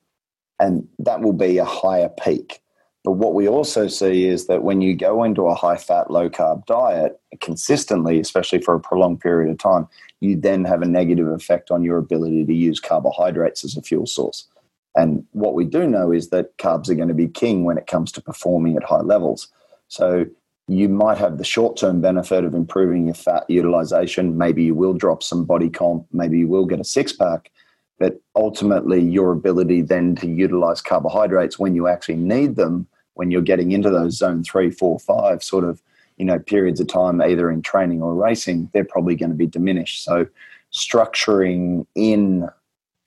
And 0.58 0.88
that 0.98 1.20
will 1.20 1.34
be 1.34 1.58
a 1.58 1.66
higher 1.66 2.08
peak. 2.08 2.62
But 3.04 3.12
what 3.12 3.34
we 3.34 3.46
also 3.46 3.88
see 3.88 4.24
is 4.24 4.46
that 4.46 4.62
when 4.62 4.80
you 4.80 4.96
go 4.96 5.22
into 5.22 5.48
a 5.48 5.54
high 5.54 5.76
fat, 5.76 6.10
low 6.10 6.30
carb 6.30 6.64
diet 6.64 7.20
consistently, 7.42 8.18
especially 8.18 8.62
for 8.62 8.74
a 8.74 8.80
prolonged 8.80 9.20
period 9.20 9.50
of 9.50 9.58
time, 9.58 9.86
you 10.20 10.34
then 10.34 10.64
have 10.64 10.80
a 10.80 10.86
negative 10.86 11.28
effect 11.28 11.70
on 11.70 11.84
your 11.84 11.98
ability 11.98 12.46
to 12.46 12.54
use 12.54 12.80
carbohydrates 12.80 13.66
as 13.66 13.76
a 13.76 13.82
fuel 13.82 14.06
source. 14.06 14.48
And 14.94 15.26
what 15.32 15.52
we 15.52 15.66
do 15.66 15.86
know 15.86 16.10
is 16.10 16.30
that 16.30 16.56
carbs 16.56 16.88
are 16.88 16.94
going 16.94 17.08
to 17.08 17.14
be 17.14 17.28
king 17.28 17.64
when 17.64 17.76
it 17.76 17.86
comes 17.86 18.12
to 18.12 18.22
performing 18.22 18.78
at 18.78 18.84
high 18.84 19.02
levels. 19.02 19.48
So 19.88 20.24
you 20.68 20.88
might 20.88 21.18
have 21.18 21.38
the 21.38 21.44
short 21.44 21.76
term 21.76 22.00
benefit 22.00 22.44
of 22.44 22.54
improving 22.54 23.06
your 23.06 23.14
fat 23.14 23.44
utilization. 23.48 24.36
Maybe 24.36 24.64
you 24.64 24.74
will 24.74 24.94
drop 24.94 25.22
some 25.22 25.44
body 25.44 25.70
comp. 25.70 26.06
Maybe 26.12 26.38
you 26.38 26.48
will 26.48 26.66
get 26.66 26.80
a 26.80 26.84
six 26.84 27.12
pack. 27.12 27.50
But 27.98 28.20
ultimately, 28.34 29.00
your 29.00 29.32
ability 29.32 29.82
then 29.82 30.16
to 30.16 30.26
utilize 30.26 30.82
carbohydrates 30.82 31.58
when 31.58 31.74
you 31.74 31.88
actually 31.88 32.16
need 32.16 32.56
them, 32.56 32.86
when 33.14 33.30
you're 33.30 33.42
getting 33.42 33.72
into 33.72 33.90
those 33.90 34.18
zone 34.18 34.42
three, 34.42 34.70
four, 34.70 34.98
five 34.98 35.42
sort 35.42 35.64
of 35.64 35.80
you 36.16 36.24
know 36.24 36.38
periods 36.38 36.80
of 36.80 36.88
time, 36.88 37.22
either 37.22 37.50
in 37.50 37.62
training 37.62 38.02
or 38.02 38.14
racing, 38.14 38.68
they're 38.72 38.84
probably 38.84 39.14
going 39.14 39.30
to 39.30 39.36
be 39.36 39.46
diminished. 39.46 40.02
So 40.02 40.26
structuring 40.72 41.86
in 41.94 42.48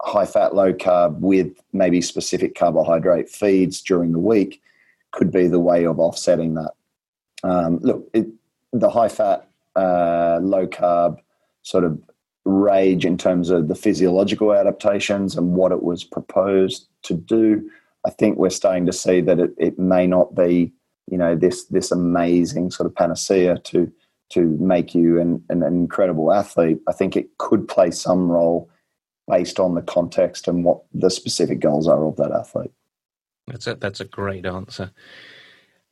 high 0.02 0.26
fat, 0.26 0.56
low 0.56 0.74
carb 0.74 1.20
with 1.20 1.60
maybe 1.74 2.02
specific 2.02 2.56
carbohydrate 2.56 3.30
feeds 3.30 3.82
during 3.82 4.14
the 4.14 4.20
week 4.20 4.62
could 5.12 5.32
be 5.32 5.48
the 5.48 5.60
way 5.60 5.86
of 5.86 6.00
offsetting 6.00 6.54
that. 6.54 6.72
Um, 7.44 7.80
look, 7.82 8.10
it, 8.14 8.28
the 8.74 8.90
high 8.90 9.10
fat, 9.10 9.48
uh, 9.76 10.40
low 10.42 10.68
carb 10.68 11.18
sort 11.62 11.84
of 11.84 12.02
rage 12.46 13.06
in 13.06 13.18
terms 13.18 13.50
of 13.50 13.68
the 13.68 13.76
physiological 13.76 14.54
adaptations 14.54 15.36
and 15.36 15.56
what 15.56 15.72
it 15.72 15.84
was 15.84 16.04
proposed 16.04 16.88
to 17.04 17.14
do. 17.14 17.70
I 18.06 18.10
think 18.10 18.38
we're 18.38 18.50
starting 18.50 18.86
to 18.86 18.94
see 18.94 19.22
that 19.22 19.40
it, 19.40 19.52
it 19.58 19.78
may 19.78 20.08
not 20.08 20.36
be, 20.36 20.72
you 21.08 21.18
know, 21.18 21.36
this 21.36 21.66
this 21.66 21.92
amazing 21.92 22.72
sort 22.72 22.88
of 22.88 22.96
panacea 22.96 23.60
to 23.66 23.92
to 24.30 24.42
make 24.60 24.94
you 24.94 25.20
an, 25.20 25.44
an 25.50 25.64
incredible 25.64 26.32
athlete. 26.32 26.80
I 26.88 26.94
think 26.94 27.16
it 27.16 27.38
could 27.40 27.68
play 27.68 27.92
some 27.92 28.30
role 28.32 28.70
based 29.28 29.60
on 29.60 29.76
the 29.76 29.82
context 29.82 30.48
and 30.48 30.64
what 30.64 30.82
the 30.94 31.10
specific 31.10 31.60
goals 31.60 31.88
are 31.88 32.06
of 32.06 32.16
that 32.18 32.32
athlete. 32.32 32.72
That's 33.48 33.68
a 33.68 33.76
that's 33.76 34.00
a 34.00 34.06
great 34.06 34.46
answer. 34.46 34.92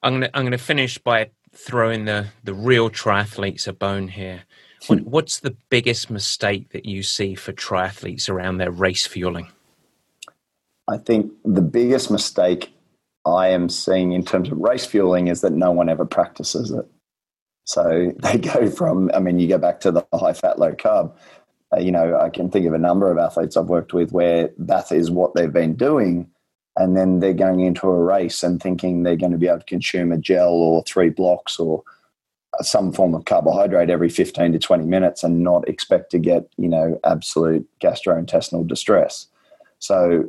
I'm 0.03 0.13
gonna 0.13 0.29
I'm 0.33 0.45
gonna 0.45 0.57
finish 0.57 0.97
by 0.97 1.31
throwing 1.57 2.05
the 2.05 2.27
the 2.43 2.53
real 2.53 2.89
triathletes 2.89 3.67
a 3.67 3.73
bone 3.73 4.07
here. 4.09 4.43
What, 4.87 4.99
hmm. 4.99 5.09
what's 5.09 5.39
the 5.39 5.55
biggest 5.69 6.09
mistake 6.09 6.69
that 6.69 6.85
you 6.85 7.03
see 7.03 7.35
for 7.35 7.51
triathletes 7.51 8.29
around 8.29 8.57
their 8.57 8.71
race 8.71 9.05
fueling? 9.05 9.49
I 10.87 10.97
think 10.97 11.31
the 11.43 11.61
biggest 11.61 12.09
mistake 12.09 12.71
I 13.25 13.49
am 13.49 13.67
seeing 13.67 14.13
in 14.13 14.23
terms 14.23 14.49
of 14.49 14.57
race 14.57 14.85
fueling 14.85 15.27
is 15.27 15.41
that 15.41 15.51
no 15.51 15.71
one 15.71 15.89
ever 15.89 16.05
practices 16.05 16.71
it. 16.71 16.85
So 17.65 18.13
they 18.19 18.37
go 18.37 18.69
from, 18.69 19.11
I 19.13 19.19
mean, 19.19 19.39
you 19.39 19.47
go 19.47 19.57
back 19.57 19.81
to 19.81 19.91
the 19.91 20.05
high 20.13 20.33
fat, 20.33 20.59
low 20.59 20.71
carb. 20.73 21.13
Uh, 21.75 21.79
you 21.79 21.91
know, 21.91 22.17
I 22.17 22.29
can 22.29 22.49
think 22.49 22.65
of 22.65 22.73
a 22.73 22.77
number 22.77 23.11
of 23.11 23.17
athletes 23.17 23.57
I've 23.57 23.65
worked 23.65 23.93
with 23.93 24.13
where 24.13 24.51
that 24.57 24.91
is 24.93 25.11
what 25.11 25.35
they've 25.35 25.51
been 25.51 25.75
doing 25.75 26.29
and 26.77 26.95
then 26.95 27.19
they're 27.19 27.33
going 27.33 27.59
into 27.59 27.87
a 27.87 28.03
race 28.03 28.43
and 28.43 28.61
thinking 28.61 29.03
they're 29.03 29.15
going 29.15 29.31
to 29.31 29.37
be 29.37 29.47
able 29.47 29.59
to 29.59 29.65
consume 29.65 30.11
a 30.11 30.17
gel 30.17 30.49
or 30.49 30.83
three 30.83 31.09
blocks 31.09 31.59
or 31.59 31.83
some 32.61 32.91
form 32.91 33.13
of 33.13 33.25
carbohydrate 33.25 33.89
every 33.89 34.09
15 34.09 34.53
to 34.53 34.59
20 34.59 34.85
minutes 34.85 35.23
and 35.23 35.43
not 35.43 35.67
expect 35.67 36.11
to 36.11 36.19
get 36.19 36.47
you 36.57 36.69
know 36.69 36.99
absolute 37.03 37.67
gastrointestinal 37.81 38.65
distress. 38.65 39.27
So 39.79 40.25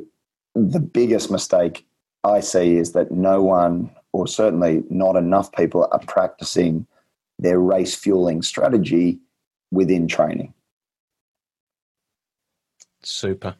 the 0.55 0.79
biggest 0.79 1.31
mistake 1.31 1.85
i 2.23 2.39
see 2.39 2.77
is 2.77 2.91
that 2.91 3.11
no 3.11 3.41
one 3.41 3.89
or 4.11 4.27
certainly 4.27 4.83
not 4.89 5.15
enough 5.15 5.51
people 5.53 5.87
are 5.91 5.99
practicing 5.99 6.85
their 7.37 7.59
race 7.59 7.95
fueling 7.95 8.41
strategy 8.41 9.19
within 9.71 10.07
training. 10.07 10.53
Super 13.01 13.55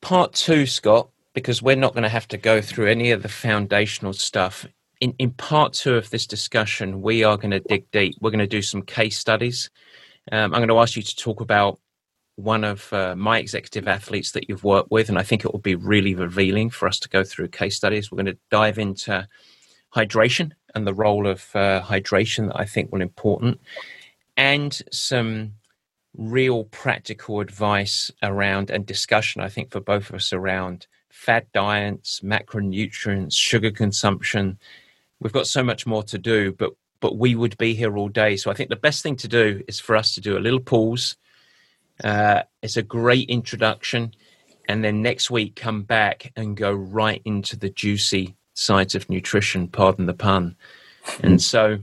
part 0.00 0.32
two, 0.32 0.66
Scott, 0.66 1.08
because 1.34 1.62
we're 1.62 1.76
not 1.76 1.92
going 1.92 2.02
to 2.02 2.08
have 2.08 2.28
to 2.28 2.36
go 2.36 2.60
through 2.60 2.88
any 2.88 3.10
of 3.10 3.22
the 3.22 3.28
foundational 3.28 4.12
stuff. 4.12 4.66
In, 5.00 5.14
in 5.18 5.30
part 5.30 5.72
two 5.72 5.94
of 5.94 6.10
this 6.10 6.26
discussion, 6.26 7.02
we 7.02 7.24
are 7.24 7.36
going 7.36 7.52
to 7.52 7.60
dig 7.60 7.90
deep. 7.90 8.16
We're 8.20 8.30
going 8.30 8.40
to 8.40 8.46
do 8.46 8.62
some 8.62 8.82
case 8.82 9.18
studies. 9.18 9.70
Um, 10.30 10.52
I'm 10.52 10.60
going 10.60 10.68
to 10.68 10.78
ask 10.78 10.96
you 10.96 11.02
to 11.02 11.16
talk 11.16 11.40
about 11.40 11.78
one 12.36 12.64
of 12.64 12.92
uh, 12.92 13.14
my 13.16 13.38
executive 13.38 13.86
athletes 13.88 14.32
that 14.32 14.48
you've 14.48 14.64
worked 14.64 14.90
with, 14.90 15.08
and 15.08 15.18
I 15.18 15.22
think 15.22 15.44
it 15.44 15.52
will 15.52 15.60
be 15.60 15.74
really 15.74 16.14
revealing 16.14 16.70
for 16.70 16.88
us 16.88 16.98
to 17.00 17.08
go 17.08 17.24
through 17.24 17.48
case 17.48 17.76
studies. 17.76 18.10
We're 18.10 18.22
going 18.22 18.34
to 18.34 18.38
dive 18.50 18.78
into 18.78 19.26
hydration 19.94 20.52
and 20.74 20.86
the 20.86 20.94
role 20.94 21.26
of 21.26 21.44
uh, 21.54 21.82
hydration 21.82 22.48
that 22.48 22.58
I 22.58 22.64
think 22.64 22.92
will 22.92 23.02
important, 23.02 23.60
and 24.36 24.80
some 24.90 25.52
real 26.16 26.64
practical 26.64 27.40
advice 27.40 28.10
around 28.22 28.70
and 28.70 28.84
discussion, 28.84 29.40
I 29.40 29.48
think, 29.48 29.70
for 29.70 29.80
both 29.80 30.10
of 30.10 30.16
us 30.16 30.32
around 30.32 30.86
fat 31.08 31.50
diets, 31.52 32.20
macronutrients, 32.20 33.34
sugar 33.34 33.70
consumption. 33.70 34.58
We've 35.20 35.32
got 35.32 35.46
so 35.46 35.62
much 35.62 35.86
more 35.86 36.02
to 36.04 36.18
do, 36.18 36.52
but 36.52 36.72
but 37.00 37.16
we 37.16 37.34
would 37.34 37.56
be 37.56 37.74
here 37.74 37.96
all 37.96 38.10
day. 38.10 38.36
So 38.36 38.50
I 38.50 38.54
think 38.54 38.68
the 38.68 38.76
best 38.76 39.02
thing 39.02 39.16
to 39.16 39.28
do 39.28 39.62
is 39.66 39.80
for 39.80 39.96
us 39.96 40.14
to 40.14 40.20
do 40.20 40.36
a 40.36 40.40
little 40.40 40.60
pause. 40.60 41.16
Uh, 42.04 42.42
it's 42.62 42.76
a 42.76 42.82
great 42.82 43.28
introduction, 43.30 44.12
and 44.68 44.84
then 44.84 45.00
next 45.02 45.30
week 45.30 45.56
come 45.56 45.82
back 45.82 46.30
and 46.36 46.56
go 46.56 46.72
right 46.72 47.22
into 47.24 47.56
the 47.56 47.70
juicy 47.70 48.36
sides 48.54 48.94
of 48.94 49.08
nutrition. 49.08 49.66
Pardon 49.68 50.06
the 50.06 50.14
pun. 50.14 50.56
And 51.22 51.40
so 51.52 51.78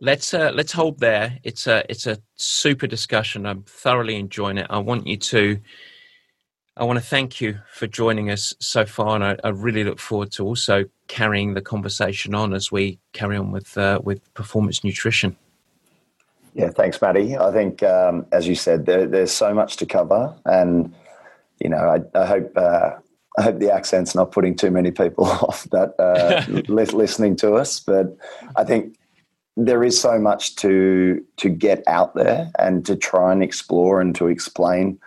let's 0.00 0.34
uh, 0.34 0.50
let's 0.54 0.72
hold 0.72 0.98
there. 0.98 1.38
It's 1.44 1.66
a 1.66 1.84
it's 1.88 2.06
a 2.06 2.18
super 2.36 2.86
discussion. 2.86 3.46
I'm 3.46 3.62
thoroughly 3.62 4.16
enjoying 4.16 4.58
it. 4.58 4.66
I 4.70 4.78
want 4.78 5.06
you 5.06 5.16
to. 5.16 5.60
I 6.76 6.84
want 6.84 6.98
to 6.98 7.04
thank 7.04 7.40
you 7.40 7.58
for 7.72 7.86
joining 7.86 8.30
us 8.30 8.54
so 8.58 8.86
far, 8.86 9.14
and 9.14 9.24
I, 9.24 9.36
I 9.44 9.48
really 9.50 9.84
look 9.84 9.98
forward 9.98 10.32
to 10.32 10.46
also 10.46 10.84
carrying 11.08 11.54
the 11.54 11.60
conversation 11.60 12.34
on 12.34 12.54
as 12.54 12.72
we 12.72 12.98
carry 13.12 13.36
on 13.36 13.52
with 13.52 13.76
uh, 13.76 14.00
with 14.02 14.32
performance 14.34 14.82
nutrition. 14.82 15.36
Yeah, 16.54 16.70
thanks, 16.70 17.00
Matty. 17.00 17.36
I 17.36 17.52
think, 17.52 17.82
um, 17.82 18.26
as 18.32 18.48
you 18.48 18.56
said, 18.56 18.86
there, 18.86 19.06
there's 19.06 19.30
so 19.30 19.54
much 19.54 19.76
to 19.76 19.86
cover, 19.86 20.34
and 20.46 20.92
you 21.60 21.68
know, 21.68 21.76
I, 21.76 22.18
I 22.18 22.26
hope 22.26 22.52
uh, 22.56 22.90
I 23.38 23.42
hope 23.42 23.58
the 23.58 23.72
accent's 23.72 24.14
not 24.14 24.32
putting 24.32 24.56
too 24.56 24.70
many 24.70 24.90
people 24.90 25.24
off 25.26 25.68
that 25.70 25.94
uh, 25.98 26.44
listening 26.72 27.36
to 27.36 27.54
us. 27.54 27.80
But 27.80 28.16
I 28.56 28.64
think 28.64 28.96
there 29.56 29.82
is 29.82 30.00
so 30.00 30.18
much 30.18 30.56
to 30.56 31.24
to 31.36 31.48
get 31.48 31.82
out 31.86 32.14
there 32.14 32.50
and 32.58 32.84
to 32.86 32.96
try 32.96 33.32
and 33.32 33.42
explore 33.42 34.00
and 34.00 34.14
to 34.14 34.26
explain 34.28 34.98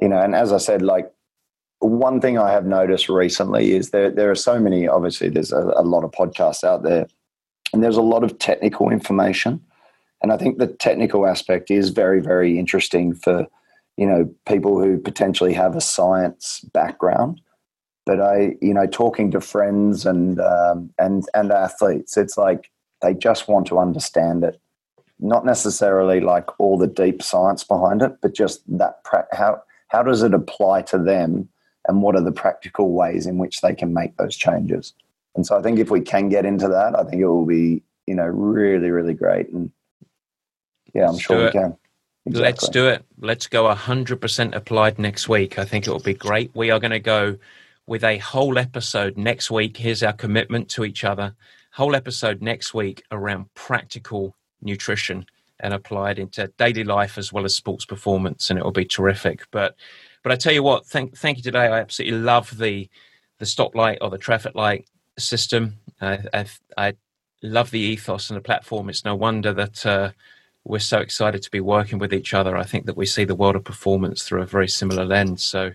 you 0.00 0.08
know 0.08 0.20
and 0.20 0.34
as 0.34 0.52
i 0.52 0.58
said 0.58 0.82
like 0.82 1.10
one 1.80 2.20
thing 2.20 2.38
i 2.38 2.50
have 2.50 2.66
noticed 2.66 3.08
recently 3.08 3.72
is 3.72 3.90
there 3.90 4.10
there 4.10 4.30
are 4.30 4.36
so 4.36 4.58
many 4.58 4.86
obviously 4.86 5.28
there's 5.28 5.52
a, 5.52 5.72
a 5.76 5.82
lot 5.82 6.04
of 6.04 6.10
podcasts 6.12 6.64
out 6.64 6.82
there 6.82 7.06
and 7.72 7.82
there's 7.82 7.96
a 7.96 8.02
lot 8.02 8.24
of 8.24 8.38
technical 8.38 8.90
information 8.90 9.60
and 10.22 10.32
i 10.32 10.36
think 10.36 10.58
the 10.58 10.66
technical 10.66 11.26
aspect 11.26 11.70
is 11.70 11.90
very 11.90 12.20
very 12.20 12.58
interesting 12.58 13.14
for 13.14 13.46
you 13.96 14.06
know 14.06 14.32
people 14.46 14.82
who 14.82 14.98
potentially 14.98 15.52
have 15.52 15.74
a 15.74 15.80
science 15.80 16.64
background 16.72 17.40
but 18.06 18.20
i 18.20 18.54
you 18.60 18.72
know 18.72 18.86
talking 18.86 19.30
to 19.30 19.40
friends 19.40 20.06
and 20.06 20.40
um, 20.40 20.90
and 20.98 21.26
and 21.34 21.52
athletes 21.52 22.16
it's 22.16 22.38
like 22.38 22.70
they 23.02 23.14
just 23.14 23.48
want 23.48 23.66
to 23.68 23.78
understand 23.78 24.44
it. 24.44 24.60
Not 25.20 25.44
necessarily 25.44 26.20
like 26.20 26.58
all 26.60 26.78
the 26.78 26.86
deep 26.86 27.22
science 27.22 27.64
behind 27.64 28.02
it, 28.02 28.16
but 28.22 28.34
just 28.34 28.62
that 28.78 29.00
how 29.32 29.62
how 29.88 30.02
does 30.02 30.22
it 30.22 30.34
apply 30.34 30.82
to 30.82 30.98
them, 30.98 31.48
and 31.86 32.02
what 32.02 32.14
are 32.14 32.22
the 32.22 32.32
practical 32.32 32.92
ways 32.92 33.26
in 33.26 33.38
which 33.38 33.60
they 33.60 33.74
can 33.74 33.92
make 33.92 34.16
those 34.16 34.36
changes. 34.36 34.92
And 35.34 35.46
so 35.46 35.58
I 35.58 35.62
think 35.62 35.78
if 35.78 35.90
we 35.90 36.00
can 36.00 36.28
get 36.28 36.44
into 36.44 36.68
that, 36.68 36.98
I 36.98 37.02
think 37.04 37.22
it 37.22 37.26
will 37.26 37.46
be 37.46 37.82
you 38.06 38.14
know 38.14 38.26
really 38.26 38.90
really 38.90 39.14
great. 39.14 39.48
And 39.48 39.72
yeah, 40.94 41.06
I'm 41.06 41.12
Let's 41.12 41.22
sure 41.22 41.44
we 41.46 41.50
can. 41.50 41.76
Exactly. 42.26 42.44
Let's 42.44 42.68
do 42.68 42.88
it. 42.88 43.04
Let's 43.18 43.46
go 43.46 43.64
100% 43.74 44.54
applied 44.54 44.98
next 44.98 45.30
week. 45.30 45.58
I 45.58 45.64
think 45.64 45.86
it 45.86 45.90
will 45.90 45.98
be 45.98 46.12
great. 46.12 46.50
We 46.54 46.70
are 46.70 46.78
going 46.78 46.90
to 46.90 47.00
go 47.00 47.38
with 47.86 48.04
a 48.04 48.18
whole 48.18 48.58
episode 48.58 49.16
next 49.16 49.50
week. 49.50 49.78
Here's 49.78 50.02
our 50.02 50.12
commitment 50.12 50.68
to 50.70 50.84
each 50.84 51.04
other 51.04 51.34
whole 51.78 51.94
episode 51.94 52.42
next 52.42 52.74
week 52.74 53.04
around 53.12 53.54
practical 53.54 54.34
nutrition 54.60 55.24
and 55.60 55.72
applied 55.72 56.18
into 56.18 56.52
daily 56.58 56.82
life 56.82 57.16
as 57.16 57.32
well 57.32 57.44
as 57.44 57.54
sports 57.54 57.84
performance, 57.84 58.50
and 58.50 58.58
it 58.58 58.64
will 58.64 58.72
be 58.72 58.84
terrific. 58.84 59.46
But 59.52 59.76
but 60.24 60.32
I 60.32 60.36
tell 60.36 60.52
you 60.52 60.64
what, 60.64 60.86
thank 60.86 61.16
thank 61.16 61.36
you 61.36 61.42
today. 61.44 61.66
I 61.68 61.78
absolutely 61.78 62.18
love 62.18 62.58
the 62.58 62.88
the 63.38 63.44
stoplight 63.44 63.98
or 64.00 64.10
the 64.10 64.18
traffic 64.18 64.56
light 64.56 64.88
system. 65.18 65.78
I, 66.00 66.18
I, 66.34 66.46
I 66.76 66.94
love 67.42 67.70
the 67.70 67.78
ethos 67.78 68.28
and 68.28 68.36
the 68.36 68.42
platform. 68.42 68.88
It's 68.88 69.04
no 69.04 69.14
wonder 69.14 69.52
that 69.52 69.86
uh, 69.86 70.10
we're 70.64 70.80
so 70.80 70.98
excited 70.98 71.42
to 71.42 71.50
be 71.50 71.60
working 71.60 72.00
with 72.00 72.12
each 72.12 72.34
other. 72.34 72.56
I 72.56 72.64
think 72.64 72.86
that 72.86 72.96
we 72.96 73.06
see 73.06 73.24
the 73.24 73.36
world 73.36 73.54
of 73.54 73.62
performance 73.62 74.24
through 74.24 74.42
a 74.42 74.46
very 74.46 74.68
similar 74.68 75.04
lens. 75.04 75.44
So 75.44 75.70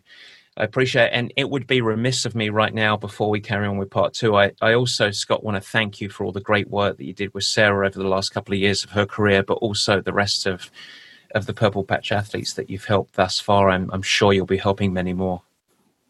I 0.56 0.64
appreciate 0.64 1.06
it. 1.06 1.14
And 1.14 1.34
it 1.36 1.50
would 1.50 1.68
be 1.68 1.82
remiss 1.82 2.26
of 2.26 2.36
me 2.36 2.50
right 2.50 2.74
now 2.74 2.96
before 2.96 3.30
we 3.30 3.40
carry 3.40 3.68
on 3.68 3.78
with 3.78 3.90
part 3.90 4.14
two. 4.14 4.36
I, 4.36 4.52
I 4.62 4.74
also, 4.74 5.12
Scott, 5.12 5.44
want 5.44 5.62
to 5.62 5.70
thank 5.70 6.00
you 6.00 6.10
for 6.10 6.26
all 6.26 6.32
the 6.32 6.42
great 6.42 6.70
work 6.70 6.98
that 6.98 7.06
you 7.06 7.14
did 7.14 7.34
with 7.34 7.44
Sarah 7.44 7.88
over 7.88 7.98
the 7.98 8.08
last 8.08 8.30
couple 8.30 8.54
of 8.54 8.60
years 8.60 8.84
of 8.84 8.92
her 8.92 9.06
career, 9.06 9.44
but 9.44 9.56
also 9.56 10.02
the 10.02 10.14
rest 10.14 10.46
of 10.46 10.70
of 11.34 11.48
the 11.48 11.54
Purple 11.54 11.84
Patch 11.84 12.12
athletes 12.12 12.54
that 12.54 12.70
you've 12.70 12.86
helped 12.86 13.16
thus 13.16 13.40
far. 13.40 13.70
I'm, 13.70 13.90
I'm 13.92 14.04
sure 14.04 14.34
you'll 14.34 14.46
be 14.46 14.58
helping 14.58 14.94
many 14.94 15.14
more. 15.14 15.42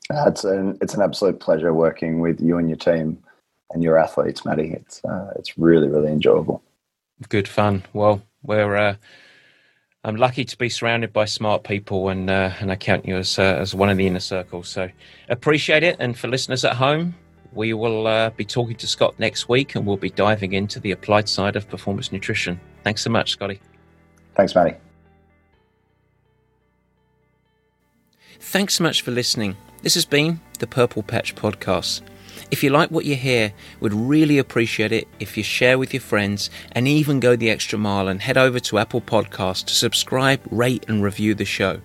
Uh, 0.10 0.26
it's 0.28 0.44
an 0.44 0.78
it's 0.82 0.94
an 0.94 1.02
absolute 1.02 1.40
pleasure 1.40 1.74
working 1.74 2.20
with 2.20 2.42
you 2.42 2.58
and 2.58 2.68
your 2.68 2.78
team 2.78 3.24
and 3.72 3.82
your 3.82 3.98
athletes, 3.98 4.44
Matty. 4.44 4.74
It's 4.74 5.04
uh, 5.06 5.32
it's 5.38 5.58
really 5.58 5.88
really 5.88 6.12
enjoyable. 6.12 6.62
Good 7.30 7.48
fun. 7.48 7.84
Well, 7.94 8.22
we're 8.42 8.76
uh, 8.76 8.96
I'm 10.06 10.18
lucky 10.18 10.44
to 10.44 10.58
be 10.58 10.68
surrounded 10.68 11.14
by 11.14 11.26
smart 11.26 11.64
people, 11.64 12.10
and 12.10 12.30
uh, 12.30 12.52
and 12.60 12.72
I 12.72 12.76
count 12.76 13.06
you 13.06 13.16
as 13.16 13.40
uh, 13.40 13.44
as 13.44 13.74
one 13.74 13.90
of 13.90 13.98
the 13.98 14.06
inner 14.06 14.20
circle. 14.20 14.64
So 14.64 14.90
appreciate 15.30 15.84
it. 15.84 15.96
And 16.00 16.18
for 16.18 16.28
listeners 16.28 16.66
at 16.66 16.76
home, 16.76 17.16
we 17.54 17.74
will 17.74 18.08
uh, 18.08 18.32
be 18.32 18.44
talking 18.44 18.76
to 18.78 18.88
Scott 18.88 19.18
next 19.18 19.48
week, 19.48 19.76
and 19.76 19.86
we'll 19.86 19.96
be 19.96 20.10
diving 20.10 20.54
into 20.54 20.82
the 20.82 20.92
applied 20.92 21.30
side 21.30 21.56
of 21.56 21.70
performance 21.70 22.12
nutrition. 22.12 22.60
Thanks 22.84 23.02
so 23.02 23.10
much, 23.10 23.32
Scotty. 23.32 23.62
Thanks, 24.36 24.56
Matty. 24.56 24.76
Thanks 28.40 28.76
so 28.76 28.84
much 28.84 29.04
for 29.04 29.12
listening. 29.12 29.56
This 29.84 29.94
has 29.94 30.06
been 30.06 30.42
the 30.60 30.68
Purple 30.68 31.02
Patch 31.02 31.34
Podcast. 31.34 32.02
If 32.52 32.64
you 32.64 32.70
like 32.70 32.92
what 32.92 33.06
you 33.06 33.16
hear, 33.16 33.54
we'd 33.80 33.94
really 33.94 34.38
appreciate 34.38 34.92
it 34.92 35.08
if 35.20 35.38
you 35.38 35.44
share 35.44 35.78
with 35.78 35.94
your 35.94 36.02
friends 36.02 36.50
and 36.72 36.88
even 36.88 37.20
go 37.20 37.36
the 37.36 37.50
extra 37.50 37.80
mile 37.80 38.08
and 38.08 38.22
head 38.22 38.38
over 38.38 38.60
to 38.60 38.78
Apple 38.78 39.02
Podcasts 39.02 39.66
to 39.66 39.74
subscribe, 39.74 40.42
rate, 40.52 40.86
and 40.88 41.04
review 41.04 41.34
the 41.34 41.46
show. 41.46 41.82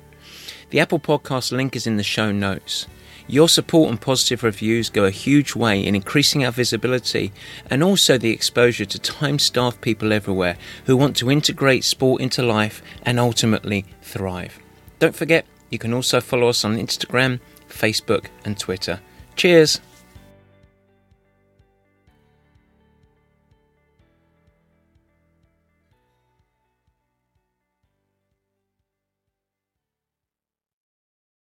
The 0.70 0.80
Apple 0.80 1.00
Podcast 1.00 1.52
link 1.52 1.74
is 1.74 1.86
in 1.86 1.96
the 1.96 2.02
show 2.02 2.30
notes. 2.30 2.86
Your 3.26 3.48
support 3.48 3.90
and 3.90 4.00
positive 4.00 4.42
reviews 4.42 4.88
go 4.88 5.04
a 5.04 5.10
huge 5.10 5.54
way 5.54 5.84
in 5.84 5.94
increasing 5.94 6.44
our 6.44 6.52
visibility 6.52 7.30
and 7.70 7.82
also 7.82 8.16
the 8.16 8.30
exposure 8.30 8.86
to 8.86 8.98
time 8.98 9.38
starved 9.38 9.82
people 9.82 10.12
everywhere 10.12 10.56
who 10.86 10.96
want 10.96 11.14
to 11.16 11.30
integrate 11.30 11.84
sport 11.84 12.22
into 12.22 12.42
life 12.42 12.82
and 13.02 13.20
ultimately 13.20 13.84
thrive. 14.00 14.58
Don't 14.98 15.14
forget, 15.14 15.44
you 15.70 15.78
can 15.78 15.92
also 15.92 16.20
follow 16.20 16.48
us 16.48 16.64
on 16.64 16.78
Instagram, 16.78 17.40
Facebook, 17.68 18.26
and 18.46 18.58
Twitter. 18.58 19.00
Cheers! 19.36 19.80